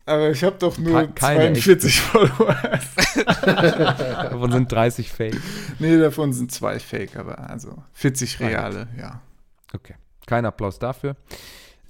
Aber 0.07 0.31
ich 0.31 0.43
habe 0.43 0.57
doch 0.59 0.77
nur 0.79 1.03
Ke- 1.03 1.13
keine 1.13 1.53
42 1.53 2.01
Follower. 2.01 2.55
Davon 3.45 4.53
sind 4.53 4.73
30 4.73 5.13
Fake. 5.13 5.41
nee, 5.79 5.99
davon 5.99 6.33
sind 6.33 6.51
zwei 6.51 6.79
Fake, 6.81 7.17
aber 7.17 7.39
also 7.51 7.83
40 7.93 8.41
reale, 8.41 8.89
ja. 8.99 9.21
Okay. 9.73 9.95
Kein 10.27 10.45
Applaus 10.47 10.79
dafür. 10.79 11.17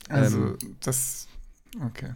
Also 0.09 0.39
Ähm, 0.39 0.59
das, 0.81 1.29
okay. 1.87 2.15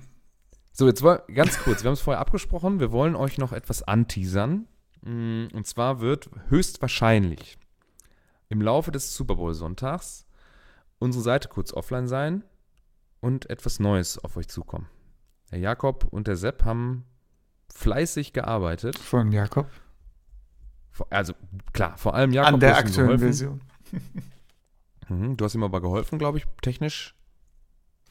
So, 0.72 0.86
jetzt 0.88 1.02
war 1.02 1.22
ganz 1.32 1.58
kurz, 1.58 1.82
wir 1.84 1.88
haben 1.88 1.94
es 1.94 2.00
vorher 2.00 2.20
abgesprochen, 2.20 2.80
wir 2.80 2.90
wollen 2.92 3.14
euch 3.14 3.38
noch 3.38 3.52
etwas 3.52 3.82
anteasern. 3.82 4.66
Mm, 5.04 5.46
Und 5.52 5.66
zwar 5.66 6.00
wird 6.00 6.30
höchstwahrscheinlich 6.48 7.58
im 8.48 8.60
Laufe 8.62 8.90
des 8.90 9.14
Super 9.14 9.36
Bowl 9.36 9.54
Sonntags 9.54 10.26
unsere 10.98 11.22
Seite 11.22 11.48
kurz 11.48 11.72
offline 11.72 12.06
sein 12.08 12.44
und 13.20 13.50
etwas 13.50 13.80
Neues 13.80 14.18
auf 14.18 14.36
euch 14.36 14.48
zukommen. 14.48 14.88
Der 15.50 15.58
Jakob 15.58 16.04
und 16.10 16.26
der 16.26 16.36
Sepp 16.36 16.64
haben 16.64 17.04
fleißig 17.72 18.32
gearbeitet. 18.32 18.98
Von 18.98 19.32
Jakob. 19.32 19.68
Vor- 20.90 21.06
Also 21.10 21.34
klar, 21.72 21.96
vor 21.98 22.14
allem 22.14 22.32
Jakob. 22.32 22.54
An 22.54 22.60
der 22.60 22.76
aktuellen. 22.76 23.18
Version. 23.18 23.60
Mhm, 25.10 25.36
du 25.36 25.44
hast 25.44 25.54
ihm 25.54 25.62
aber 25.62 25.82
geholfen, 25.82 26.18
glaube 26.18 26.38
ich, 26.38 26.46
technisch. 26.62 27.14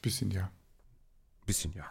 Bisschen 0.00 0.30
ja. 0.30 0.48
Bisschen, 1.44 1.72
ja. 1.72 1.86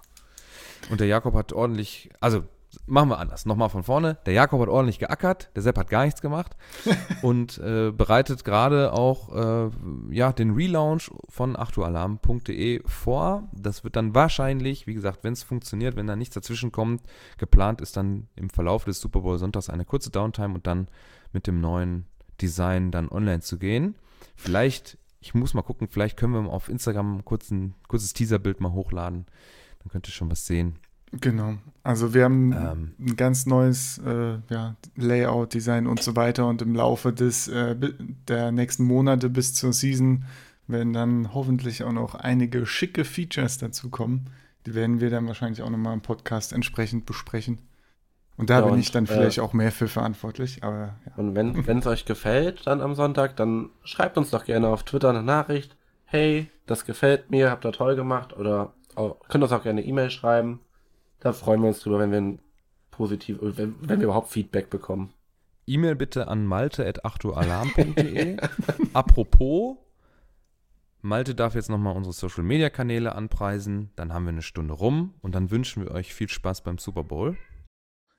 Und 0.90 1.02
der 1.02 1.08
Jakob 1.08 1.34
hat 1.34 1.52
ordentlich, 1.52 2.10
also 2.22 2.46
machen 2.86 3.10
wir 3.10 3.20
anders, 3.20 3.46
nochmal 3.46 3.70
von 3.70 3.84
vorne. 3.84 4.18
Der 4.26 4.34
Jakob 4.34 4.62
hat 4.62 4.70
ordentlich 4.70 5.00
geackert, 5.00 5.50
der 5.56 5.62
Sepp 5.64 5.78
hat 5.78 5.90
gar 5.90 6.06
nichts 6.06 6.22
gemacht 6.22 6.56
und 7.22 7.58
äh, 7.60 7.92
bereitet 7.92 8.44
gerade 8.44 8.94
auch 8.94 9.34
äh, 9.34 9.70
ja, 10.12 10.34
den 10.34 10.52
Relaunch 10.52 11.12
von 11.30 11.56
achtualarm.de 11.56 12.82
vor. 12.86 13.50
Das 13.54 13.84
wird 13.84 13.96
dann 13.96 14.14
wahrscheinlich, 14.14 14.88
wie 14.88 14.94
gesagt, 14.94 15.24
wenn 15.24 15.34
es 15.34 15.44
funktioniert, 15.44 15.96
wenn 15.96 16.08
da 16.08 16.16
nichts 16.16 16.36
dazwischen 16.36 16.72
kommt, 16.72 17.02
geplant 17.38 17.82
ist 17.82 17.98
dann 17.98 18.28
im 18.36 18.50
Verlauf 18.50 18.86
des 18.86 19.00
Super 19.00 19.22
Bowl 19.22 19.38
Sonntags 19.38 19.70
eine 19.70 19.86
kurze 19.86 20.10
Downtime 20.10 20.54
und 20.54 20.68
dann 20.68 20.88
mit 21.32 21.48
dem 21.48 21.62
neuen 21.62 22.06
Design 22.42 22.92
dann 22.92 23.10
online 23.10 23.42
zu 23.42 23.58
gehen. 23.58 23.96
Vielleicht, 24.36 24.98
ich 25.20 25.34
muss 25.34 25.54
mal 25.54 25.62
gucken, 25.62 25.88
vielleicht 25.88 26.18
können 26.18 26.34
wir 26.34 26.52
auf 26.52 26.70
Instagram 26.70 27.24
kurz 27.24 27.52
ein 27.52 27.76
kurzes 27.88 28.14
Teaserbild 28.14 28.60
mal 28.60 28.72
hochladen. 28.72 29.26
Dann 29.80 29.90
könnt 29.90 30.08
ihr 30.08 30.12
schon 30.12 30.32
was 30.32 30.46
sehen. 30.46 30.80
Genau. 31.22 31.56
Also 31.84 32.14
wir 32.14 32.24
haben 32.24 32.54
Ähm. 32.54 32.92
ein 33.00 33.16
ganz 33.16 33.46
neues 33.46 34.00
äh, 34.00 34.38
ja, 34.50 34.76
Layout, 34.96 35.54
Design 35.54 35.88
und 35.88 36.02
so 36.02 36.16
weiter. 36.16 36.48
Und 36.48 36.62
im 36.62 36.76
Laufe 36.76 37.14
des 37.14 37.48
äh, 37.48 37.76
der 38.28 38.52
nächsten 38.52 38.84
Monate 38.86 39.30
bis 39.30 39.54
zur 39.54 39.74
Season 39.74 40.24
werden 40.68 40.94
dann 40.94 41.34
hoffentlich 41.34 41.84
auch 41.84 41.92
noch 41.92 42.16
einige 42.16 42.66
schicke 42.66 43.04
Features 43.06 43.58
dazukommen. 43.58 44.30
Die 44.66 44.76
werden 44.76 45.02
wir 45.02 45.10
dann 45.10 45.28
wahrscheinlich 45.28 45.62
auch 45.62 45.70
nochmal 45.70 45.94
im 45.94 46.02
Podcast 46.02 46.54
entsprechend 46.54 47.06
besprechen. 47.06 47.60
Und 48.38 48.50
da 48.50 48.60
Ja, 48.60 48.62
bin 48.66 48.74
und, 48.76 48.80
ich 48.80 48.92
dann 48.92 49.04
äh, 49.04 49.08
vielleicht 49.08 49.40
auch 49.40 49.54
mehr 49.54 49.72
für 49.72 49.88
verantwortlich. 49.88 50.64
Aber 50.64 50.96
ja. 51.06 51.12
Und 51.18 51.36
wenn 51.36 51.78
es 51.78 51.86
euch 51.86 52.06
gefällt, 52.06 52.66
dann 52.66 52.82
am 52.82 52.96
Sonntag, 52.96 53.36
dann 53.36 53.70
schreibt 53.84 54.18
uns 54.18 54.32
doch 54.32 54.46
gerne 54.46 54.70
auf 54.70 54.84
Twitter 54.84 55.10
eine 55.10 55.22
Nachricht. 55.22 55.76
Hey, 56.06 56.50
das 56.66 56.86
gefällt 56.86 57.30
mir, 57.30 57.52
habt 57.52 57.66
ihr 57.66 57.72
toll 57.74 57.96
gemacht. 57.96 58.36
Oder 58.36 58.74
auch, 58.96 59.20
könnt 59.28 59.44
uns 59.44 59.52
auch 59.52 59.64
gerne 59.64 59.82
eine 59.82 59.88
E-Mail 59.90 60.10
schreiben. 60.10 60.62
Da 61.24 61.32
freuen 61.32 61.62
wir 61.62 61.70
uns 61.70 61.80
drüber, 61.80 62.00
wenn 62.00 62.12
wir 62.12 62.20
ein 62.20 62.40
positiv, 62.92 63.38
wenn, 63.42 63.76
wenn 63.80 64.00
wir 64.00 64.06
überhaupt 64.08 64.30
Feedback 64.30 64.70
bekommen. 64.70 65.14
E-Mail 65.66 65.96
bitte 65.96 66.28
an 66.28 66.46
malte.achtualarm.de. 66.46 68.38
Apropos, 68.94 69.78
Malte 71.02 71.34
darf 71.34 71.56
jetzt 71.56 71.70
nochmal 71.70 71.96
unsere 71.96 72.12
Social 72.12 72.44
Media 72.44 72.70
Kanäle 72.70 73.16
anpreisen. 73.16 73.92
Dann 73.96 74.12
haben 74.12 74.26
wir 74.26 74.34
eine 74.34 74.42
Stunde 74.42 74.74
rum 74.74 75.14
und 75.22 75.34
dann 75.34 75.50
wünschen 75.50 75.86
wir 75.86 75.92
euch 75.92 76.14
viel 76.14 76.28
Spaß 76.28 76.62
beim 76.62 76.78
Super 76.78 77.06
Bowl. 77.06 77.38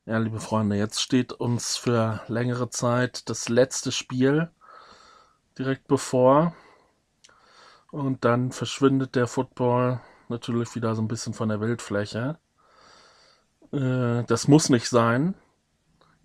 Ja, 0.06 0.16
liebe 0.16 0.40
Freunde, 0.40 0.76
jetzt 0.76 1.02
steht 1.02 1.34
uns 1.34 1.76
für 1.76 2.22
längere 2.28 2.70
Zeit 2.70 3.28
das 3.28 3.50
letzte 3.50 3.92
Spiel 3.92 4.50
direkt 5.58 5.88
bevor. 5.88 6.54
Und 7.90 8.24
dann 8.24 8.50
verschwindet 8.50 9.14
der 9.14 9.26
Football 9.26 10.00
natürlich 10.30 10.74
wieder 10.74 10.94
so 10.94 11.02
ein 11.02 11.08
bisschen 11.08 11.34
von 11.34 11.50
der 11.50 11.58
Bildfläche. 11.58 12.38
Äh, 13.74 14.24
das 14.24 14.48
muss 14.48 14.68
nicht 14.68 14.88
sein. 14.88 15.34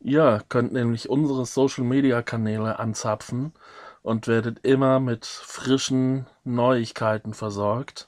Ihr 0.01 0.43
könnt 0.49 0.71
nämlich 0.71 1.09
unsere 1.09 1.45
Social 1.45 1.83
Media 1.83 2.21
Kanäle 2.21 2.79
anzapfen 2.79 3.53
und 4.01 4.27
werdet 4.27 4.59
immer 4.65 4.99
mit 4.99 5.25
frischen 5.25 6.27
Neuigkeiten 6.43 7.33
versorgt. 7.33 8.07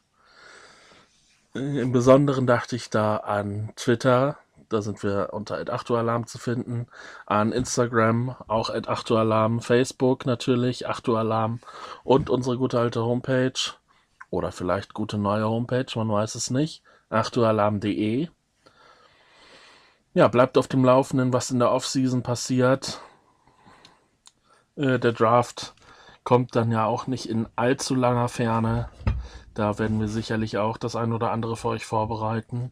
Äh, 1.55 1.81
Im 1.81 1.91
Besonderen 1.91 2.47
dachte 2.47 2.75
ich 2.75 2.89
da 2.89 3.17
an 3.17 3.73
Twitter, 3.75 4.37
da 4.69 4.81
sind 4.81 5.03
wir 5.03 5.29
unter 5.33 5.57
@achtualarm 5.73 6.27
zu 6.27 6.37
finden, 6.37 6.87
an 7.25 7.51
Instagram 7.51 8.35
auch 8.47 8.69
@achtualarm, 8.69 9.59
Facebook 9.59 10.25
natürlich 10.25 10.87
achtualarm 10.87 11.59
und 12.03 12.29
unsere 12.29 12.57
gute 12.57 12.79
alte 12.79 13.03
Homepage 13.03 13.73
oder 14.29 14.53
vielleicht 14.53 14.93
gute 14.93 15.17
neue 15.17 15.49
Homepage, 15.49 15.87
man 15.95 16.09
weiß 16.09 16.35
es 16.35 16.51
nicht, 16.51 16.83
achtualarm.de. 17.09 18.29
Ja, 20.13 20.27
bleibt 20.27 20.57
auf 20.57 20.67
dem 20.67 20.83
Laufenden, 20.83 21.31
was 21.31 21.51
in 21.51 21.59
der 21.59 21.71
Offseason 21.71 22.21
passiert. 22.21 23.01
Äh, 24.75 24.99
der 24.99 25.13
Draft 25.13 25.73
kommt 26.23 26.55
dann 26.55 26.71
ja 26.71 26.85
auch 26.85 27.07
nicht 27.07 27.27
in 27.27 27.47
allzu 27.55 27.95
langer 27.95 28.27
Ferne. 28.27 28.89
Da 29.53 29.79
werden 29.79 29.99
wir 29.99 30.07
sicherlich 30.07 30.57
auch 30.57 30.77
das 30.77 30.95
ein 30.95 31.13
oder 31.13 31.31
andere 31.31 31.55
für 31.55 31.69
euch 31.69 31.85
vorbereiten. 31.85 32.71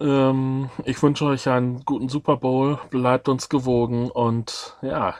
Ähm, 0.00 0.70
ich 0.84 1.02
wünsche 1.02 1.24
euch 1.24 1.48
einen 1.48 1.84
guten 1.84 2.08
Super 2.08 2.36
Bowl, 2.36 2.78
bleibt 2.90 3.28
uns 3.28 3.48
gewogen 3.48 4.10
und 4.10 4.76
ja, 4.82 5.14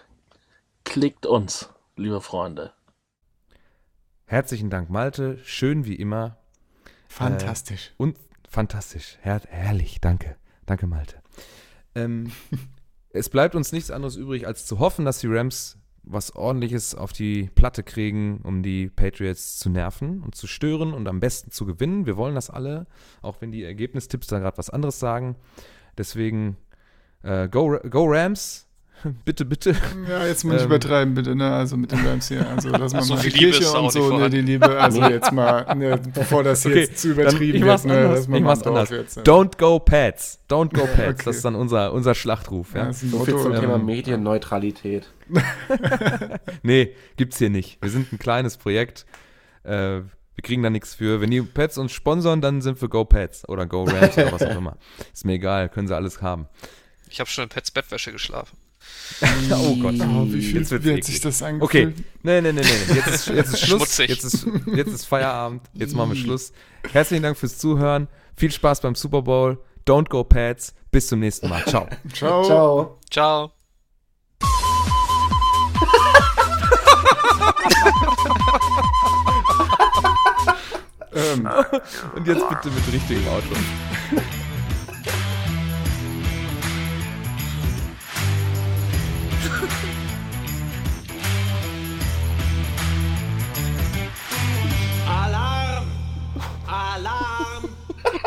klickt 0.85 1.27
uns, 1.27 1.71
liebe 1.97 2.21
Freunde. 2.21 2.73
Herzlichen 4.27 4.71
Dank, 4.71 4.91
Malte. 4.91 5.39
Schön 5.45 5.87
wie 5.87 5.95
immer. 5.95 6.37
Fantastisch. 7.09 7.95
Und 7.97 8.17
fantastisch. 8.57 9.19
Her 9.21 9.43
herrlich. 9.51 10.01
Danke. 10.01 10.37
Danke, 10.65 10.87
Malte. 10.87 11.17
Ähm, 11.95 12.33
es 13.11 13.29
bleibt 13.29 13.55
uns 13.55 13.71
nichts 13.71 13.91
anderes 13.91 14.17
übrig, 14.17 14.47
als 14.47 14.65
zu 14.65 14.79
hoffen, 14.79 15.05
dass 15.05 15.19
die 15.19 15.27
Rams 15.27 15.77
was 16.03 16.35
ordentliches 16.35 16.95
auf 16.95 17.13
die 17.13 17.51
Platte 17.55 17.83
kriegen, 17.83 18.41
um 18.45 18.63
die 18.63 18.89
Patriots 18.89 19.59
zu 19.59 19.69
nerven 19.69 20.23
und 20.23 20.37
zu 20.37 20.47
stören 20.47 20.95
und 20.95 21.07
am 21.07 21.21
besten 21.21 21.51
zu 21.51 21.67
gewinnen. 21.67 22.07
Wir 22.07 22.17
wollen 22.17 22.35
das 22.35 22.49
alle, 22.49 22.87
auch 23.21 23.43
wenn 23.43 23.53
die 23.53 23.63
Ergebnistipps 23.63 24.29
da 24.29 24.39
gerade 24.39 24.57
was 24.57 24.71
anderes 24.71 24.99
sagen. 24.99 25.37
Deswegen 25.99 26.57
äh, 27.25 27.51
go, 27.51 27.79
go 27.91 28.07
Rams. 28.07 28.66
bitte, 29.25 29.45
bitte. 29.45 29.75
Ja, 30.09 30.27
jetzt 30.27 30.45
mal 30.45 30.55
nicht 30.55 30.63
Ähm, 30.63 30.67
übertreiben, 30.69 31.15
bitte, 31.15 31.35
ne? 31.37 31.53
Also 31.53 31.77
mit 31.77 31.93
den 31.93 32.07
Rams 32.07 32.29
hier. 32.29 32.49
Also, 32.49 32.71
dass 32.73 32.93
man 32.93 33.03
So 33.03 33.15
mal 33.15 33.23
die 33.23 33.29
Liebe 33.29 33.51
Kirche 33.53 33.71
und 33.73 33.93
so, 33.93 34.17
ne, 34.19 34.31
die 34.31 34.41
Liebe, 34.41 34.81
also 34.81 35.03
jetzt 35.09 35.33
mal, 35.33 35.75
ne, 35.77 36.01
bevor 36.15 36.43
das 36.43 36.65
Okay, 36.65 36.81
jetzt 36.81 37.03
zu 37.03 37.11
übertrieben 37.11 37.59
ich 37.59 37.65
wird, 37.65 37.85
ne? 37.85 37.93
anders. 37.99 38.19
dass 38.21 38.29
man 38.29 38.39
Ich 38.39 38.45
mal 38.45 38.55
mach's 38.57 38.67
anders. 38.67 38.91
Jetzt, 38.91 39.17
ne? 39.19 39.23
Don't 39.23 39.59
go 39.59 39.79
Pats. 39.79 40.41
Don't 40.49 40.73
go 40.75 40.87
Pats. 40.87 40.99
Okay. 41.21 41.23
Das 41.25 41.37
ist 41.37 41.45
dann 41.45 41.55
unser, 41.55 41.93
unser 41.93 42.15
Schlachtruf. 42.15 42.73
Ja, 42.75 42.81
Ja? 42.81 42.87
das 42.87 42.97
ist 42.99 43.03
ein 43.05 43.11
So 43.11 43.19
Motto, 43.19 43.43
zum 43.43 43.53
ähm, 43.55 43.61
Thema 43.61 43.79
Medienneutralität. 43.79 45.13
Nee, 46.63 46.95
gibt's 47.17 47.39
hier 47.39 47.51
nicht. 47.51 47.79
Wir 47.83 47.91
sind 47.91 48.13
ein 48.13 48.19
kleines 48.19 48.57
Projekt. 48.57 49.07
Äh, 49.65 50.01
wir 50.37 50.43
kriegen 50.43 50.63
da 50.63 50.71
nichts 50.71 50.95
für. 50.95 51.21
Wenn 51.21 51.31
die 51.31 51.43
Pets 51.43 51.79
uns 51.79 51.93
sponsern, 51.93 52.41
dann 52.41 52.61
sind 52.61 52.81
wir 52.81 52.89
Go 52.89 53.05
Pets 53.05 53.49
oder 53.49 53.67
Go 53.67 53.85
Rams 53.85 54.17
oder 54.19 54.33
was 54.33 54.43
auch 54.43 54.57
immer. 54.57 54.77
Ist 55.13 55.25
mir 55.25 55.35
egal, 55.35 55.69
können 55.69 55.89
sie 55.89 55.95
alles 55.97 56.21
haben. 56.23 56.47
Ich 57.09 57.21
habe 57.21 57.31
schon 57.31 57.45
in 57.45 57.49
Pets 57.49 57.71
Bettwäsche 57.71 58.13
geschlafen. 58.13 58.57
oh 59.53 59.77
Gott. 59.77 59.95
Oh, 60.01 60.27
wie 60.27 60.43
viel 60.43 60.61
Jetzt 60.61 60.71
wird's 60.71 60.85
wie 60.85 61.03
sich 61.03 61.21
das 61.21 61.43
Okay, 61.43 61.49
angefühlt? 61.85 61.95
nee, 62.23 62.41
nee, 62.41 62.53
nee, 62.53 62.61
nee. 62.61 62.95
Jetzt 62.95 63.09
ist, 63.09 63.27
jetzt 63.29 63.53
ist 63.55 63.61
Schluss. 63.67 63.79
Schmutzig. 63.79 64.11
Jetzt 64.11 64.25
ist, 64.25 64.47
jetzt 64.75 64.93
ist 64.93 65.05
Feierabend. 65.07 65.63
Jetzt 65.75 65.95
machen 65.95 66.11
wir 66.13 66.17
Schluss. 66.17 66.53
Herzlichen 66.93 67.23
Dank 67.23 67.37
fürs 67.37 67.59
Zuhören. 67.59 68.09
Viel 68.37 68.51
Spaß 68.51 68.81
beim 68.81 68.95
Super 68.95 69.23
Bowl. 69.23 69.59
Don't 69.87 70.09
go 70.09 70.25
Pets. 70.25 70.75
Bis 70.91 71.07
zum 71.09 71.21
nächsten 71.21 71.49
Mal. 71.49 71.65
Ciao. 71.67 71.89
Ciao. 72.13 72.45
Ciao. 72.45 72.99
Ciao. 73.11 73.53
Ähm, 81.15 81.49
Und 82.15 82.27
jetzt 82.27 82.49
bitte 82.49 82.71
mit 82.71 82.93
richtigem 82.93 83.27
Auto. 83.29 83.55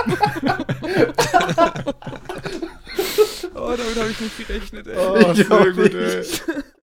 Oh, 3.56 3.74
damit 3.76 3.96
habe 3.98 4.10
ich 4.12 4.20
nicht 4.20 4.48
gerechnet, 4.48 4.88
ey. 4.88 4.98
oh, 4.98 5.34
sehr 5.34 5.72
gut, 5.74 5.94
ey. 5.94 6.24